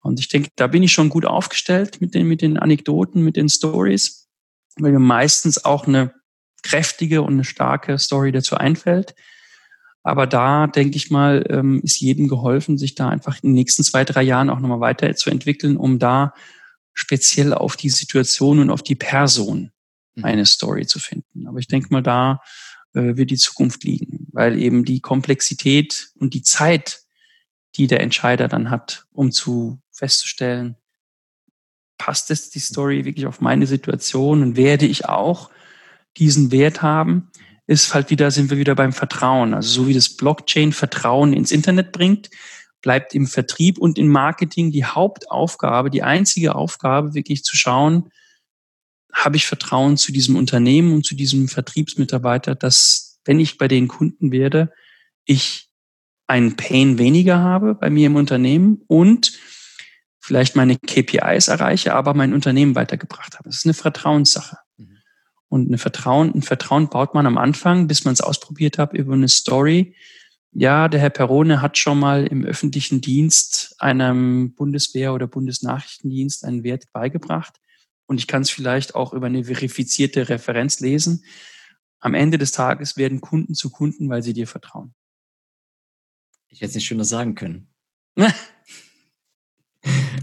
Und 0.02 0.20
ich 0.20 0.28
denke, 0.28 0.50
da 0.56 0.68
bin 0.68 0.82
ich 0.82 0.92
schon 0.92 1.10
gut 1.10 1.26
aufgestellt 1.26 2.02
mit 2.02 2.16
den, 2.16 2.28
mit 2.28 2.42
den 2.42 2.58
Anekdoten, 2.58 3.24
mit 3.24 3.36
den 3.36 3.50
Stories, 3.50 4.28
weil 4.78 4.92
mir 4.92 5.00
meistens 5.00 5.64
auch 5.64 5.86
eine 5.86 6.14
kräftige 6.70 7.22
und 7.22 7.34
eine 7.34 7.44
starke 7.44 7.98
Story 7.98 8.32
dazu 8.32 8.56
einfällt. 8.56 9.16
Aber 10.04 10.28
da, 10.28 10.68
denke 10.68 10.98
ich 10.98 11.10
mal, 11.10 11.46
ähm, 11.50 11.82
ist 11.84 12.00
jedem 12.00 12.28
geholfen, 12.28 12.78
sich 12.78 12.96
da 12.96 13.10
einfach 13.10 13.36
in 13.44 13.50
den 13.50 13.54
nächsten 13.54 13.84
zwei, 13.84 14.06
drei 14.06 14.24
Jahren 14.24 14.50
auch 14.50 14.60
nochmal 14.60 14.80
weiterzuentwickeln, 14.80 15.78
um 15.78 16.00
da 16.00 16.34
speziell 16.94 17.54
auf 17.54 17.76
die 17.76 17.90
Situation 17.90 18.60
und 18.60 18.70
auf 18.70 18.82
die 18.82 18.96
Person 18.96 19.72
mhm. 20.16 20.26
eine 20.26 20.46
Story 20.46 20.86
zu 20.86 21.00
finden. 21.00 21.48
Aber 21.48 21.60
ich 21.60 21.68
denke 21.68 21.90
mal, 21.92 22.04
da 22.04 22.42
äh, 22.94 23.18
wird 23.18 23.32
die 23.32 23.38
Zukunft 23.38 23.84
liegen, 23.84 24.28
weil 24.32 24.60
eben 24.60 24.86
die 24.86 25.02
Komplexität 25.02 26.12
und 26.16 26.34
die 26.34 26.44
Zeit, 26.44 27.02
die 27.76 27.88
der 27.88 28.00
Entscheider 28.00 28.48
dann 28.48 28.70
hat, 28.70 29.06
um 29.12 29.32
zu 29.32 29.82
festzustellen, 29.92 30.76
passt 31.98 32.32
es 32.32 32.50
die 32.50 32.60
Story 32.60 33.06
wirklich 33.06 33.26
auf 33.26 33.42
meine 33.42 33.68
Situation 33.68 34.42
und 34.42 34.56
werde 34.56 34.86
ich 34.86 35.06
auch 35.06 35.50
diesen 36.20 36.52
Wert 36.52 36.82
haben, 36.82 37.30
ist 37.68 37.94
halt 37.94 38.10
wieder, 38.10 38.32
sind 38.32 38.50
wir 38.50 38.58
wieder 38.58 38.76
beim 38.76 38.94
Vertrauen. 38.94 39.54
Also 39.54 39.70
so 39.70 39.88
wie 39.88 39.94
das 39.94 40.10
Blockchain 40.10 40.74
Vertrauen 40.74 41.34
ins 41.34 41.52
Internet 41.52 41.92
bringt, 41.92 42.30
bleibt 42.82 43.14
im 43.14 43.28
Vertrieb 43.28 43.78
und 43.78 43.98
im 43.98 44.08
Marketing 44.08 44.72
die 44.72 44.86
Hauptaufgabe, 44.86 45.90
die 45.90 46.04
einzige 46.04 46.56
Aufgabe, 46.56 47.14
wirklich 47.14 47.44
zu 47.44 47.56
schauen, 47.56 48.10
habe 49.14 49.38
ich 49.38 49.46
Vertrauen 49.46 49.98
zu 49.98 50.12
diesem 50.12 50.36
Unternehmen 50.36 50.94
und 50.94 51.06
zu 51.06 51.16
diesem 51.16 51.48
Vertriebsmitarbeiter, 51.48 52.56
dass, 52.56 53.20
wenn 53.26 53.40
ich 53.40 53.58
bei 53.58 53.68
den 53.68 53.88
Kunden 53.88 54.32
werde, 54.32 54.72
ich 55.26 55.70
einen 56.28 56.56
Pain 56.56 56.98
weniger 56.98 57.40
habe 57.40 57.76
bei 57.76 57.90
mir 57.90 58.08
im 58.08 58.16
Unternehmen 58.16 58.82
und 58.88 59.34
vielleicht 60.20 60.56
meine 60.56 60.78
KPIs 60.78 61.48
erreiche, 61.48 61.96
aber 61.96 62.14
mein 62.14 62.34
Unternehmen 62.34 62.76
weitergebracht 62.76 63.36
habe. 63.38 63.50
Das 63.50 63.58
ist 63.58 63.66
eine 63.66 63.74
Vertrauenssache. 63.74 64.58
Und 65.50 65.68
eine 65.68 65.78
Vertrauen, 65.78 66.34
ein 66.34 66.44
Vertrauen 66.44 66.90
baut 66.90 67.14
man 67.14 67.26
am 67.26 67.38
Anfang, 67.38 67.88
bis 67.88 68.06
man 68.06 68.14
es 68.14 68.22
ausprobiert 68.22 68.78
hat, 68.78 68.94
über 68.94 69.14
eine 69.14 69.28
Story, 69.28 69.96
ja, 70.52 70.88
der 70.88 71.00
Herr 71.00 71.12
Perone 71.12 71.62
hat 71.62 71.78
schon 71.78 72.00
mal 72.00 72.26
im 72.26 72.44
öffentlichen 72.44 73.02
Dienst 73.02 73.76
einem 73.80 74.56
Bundeswehr- 74.56 75.14
oder 75.14 75.28
Bundesnachrichtendienst 75.28 76.44
einen 76.44 76.64
Wert 76.64 76.92
beigebracht. 76.92 77.60
Und 78.08 78.18
ich 78.20 78.26
kann 78.28 78.42
es 78.42 78.50
vielleicht 78.50 78.96
auch 78.96 79.14
über 79.14 79.28
eine 79.28 79.44
verifizierte 79.44 80.28
Referenz 80.30 80.80
lesen. 80.80 81.24
Am 82.00 82.16
Ende 82.16 82.40
des 82.40 82.52
Tages 82.52 82.98
werden 82.98 83.22
Kunden 83.22 83.54
zu 83.54 83.70
Kunden, 83.70 84.10
weil 84.10 84.24
sie 84.24 84.34
dir 84.34 84.48
vertrauen. 84.48 84.96
Ich 86.48 86.62
hätte 86.62 86.70
es 86.70 86.76
nicht 86.76 86.88
schöner 86.88 87.06
sagen 87.06 87.36
können. 87.36 87.68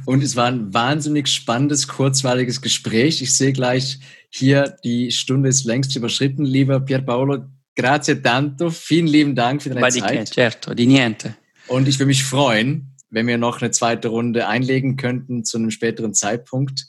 Und 0.05 0.23
es 0.23 0.35
war 0.35 0.47
ein 0.47 0.75
wahnsinnig 0.75 1.29
spannendes, 1.29 1.87
kurzweiliges 1.87 2.61
Gespräch. 2.61 3.23
Ich 3.23 3.35
sehe 3.35 3.53
gleich 3.53 4.01
hier, 4.37 4.77
die 4.85 5.11
Stunde 5.11 5.49
ist 5.49 5.65
längst 5.65 5.95
überschritten. 5.97 6.45
Lieber 6.45 6.81
Pier 6.81 7.01
Paolo, 7.01 7.47
Grazie 7.77 8.23
tanto, 8.23 8.71
vielen 8.71 9.07
lieben 9.07 9.35
Dank 9.35 9.63
für 9.63 9.69
deine 9.69 9.83
Bei 9.83 9.91
Zeit. 9.91 10.29
certo, 10.29 10.73
di 10.73 10.87
niente. 10.87 11.37
Und 11.69 11.87
ich 11.87 11.99
würde 11.99 12.07
mich 12.07 12.25
freuen, 12.25 12.97
wenn 13.11 13.27
wir 13.27 13.37
noch 13.37 13.61
eine 13.61 13.71
zweite 13.71 14.09
Runde 14.09 14.49
einlegen 14.49 14.97
könnten 14.97 15.45
zu 15.45 15.59
einem 15.59 15.71
späteren 15.71 16.15
Zeitpunkt. 16.15 16.87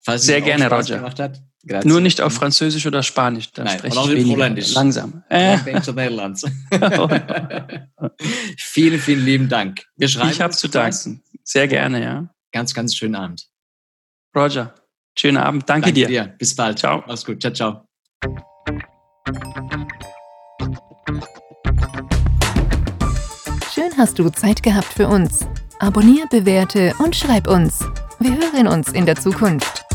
Falls 0.00 0.24
Sehr 0.24 0.42
gerne, 0.42 0.66
Spaß 0.66 0.90
Roger. 0.90 1.32
Nur 1.84 2.00
nicht 2.00 2.20
auf 2.20 2.34
Französisch 2.34 2.86
oder 2.86 3.02
Spanisch, 3.02 3.50
dann 3.52 3.66
Nein, 3.66 3.78
spreche 3.78 4.14
ich. 4.14 4.26
Holländisch. 4.26 4.74
Langsam. 4.74 5.22
Äh. 5.30 5.56
Nederlands. 5.56 6.44
vielen, 8.58 9.00
vielen 9.00 9.24
lieben 9.24 9.48
Dank. 9.48 9.82
Wir 9.96 10.08
schreiben 10.08 10.30
ich 10.30 10.40
habe 10.40 10.54
zu 10.54 10.68
danken. 10.68 11.22
Sehr 11.42 11.68
gerne, 11.68 12.02
ja. 12.02 12.28
Ganz, 12.52 12.74
ganz 12.74 12.94
schönen 12.94 13.14
Abend. 13.14 13.48
Roger, 14.36 14.74
schönen 15.18 15.36
Abend. 15.36 15.68
Danke, 15.68 15.86
Danke 15.86 15.94
dir. 15.94 16.06
dir. 16.06 16.34
Bis 16.38 16.54
bald. 16.54 16.78
Ciao. 16.78 17.02
Mach's 17.06 17.24
gut. 17.24 17.40
Ciao, 17.40 17.52
ciao. 17.52 17.84
Schön 23.72 23.96
hast 23.96 24.18
du 24.18 24.28
Zeit 24.30 24.62
gehabt 24.62 24.92
für 24.92 25.08
uns. 25.08 25.46
Abonnier, 25.78 26.26
bewerte 26.30 26.94
und 26.98 27.14
schreib 27.14 27.48
uns. 27.48 27.80
Wir 28.18 28.32
hören 28.32 28.66
uns 28.66 28.92
in 28.92 29.06
der 29.06 29.16
Zukunft. 29.16 29.87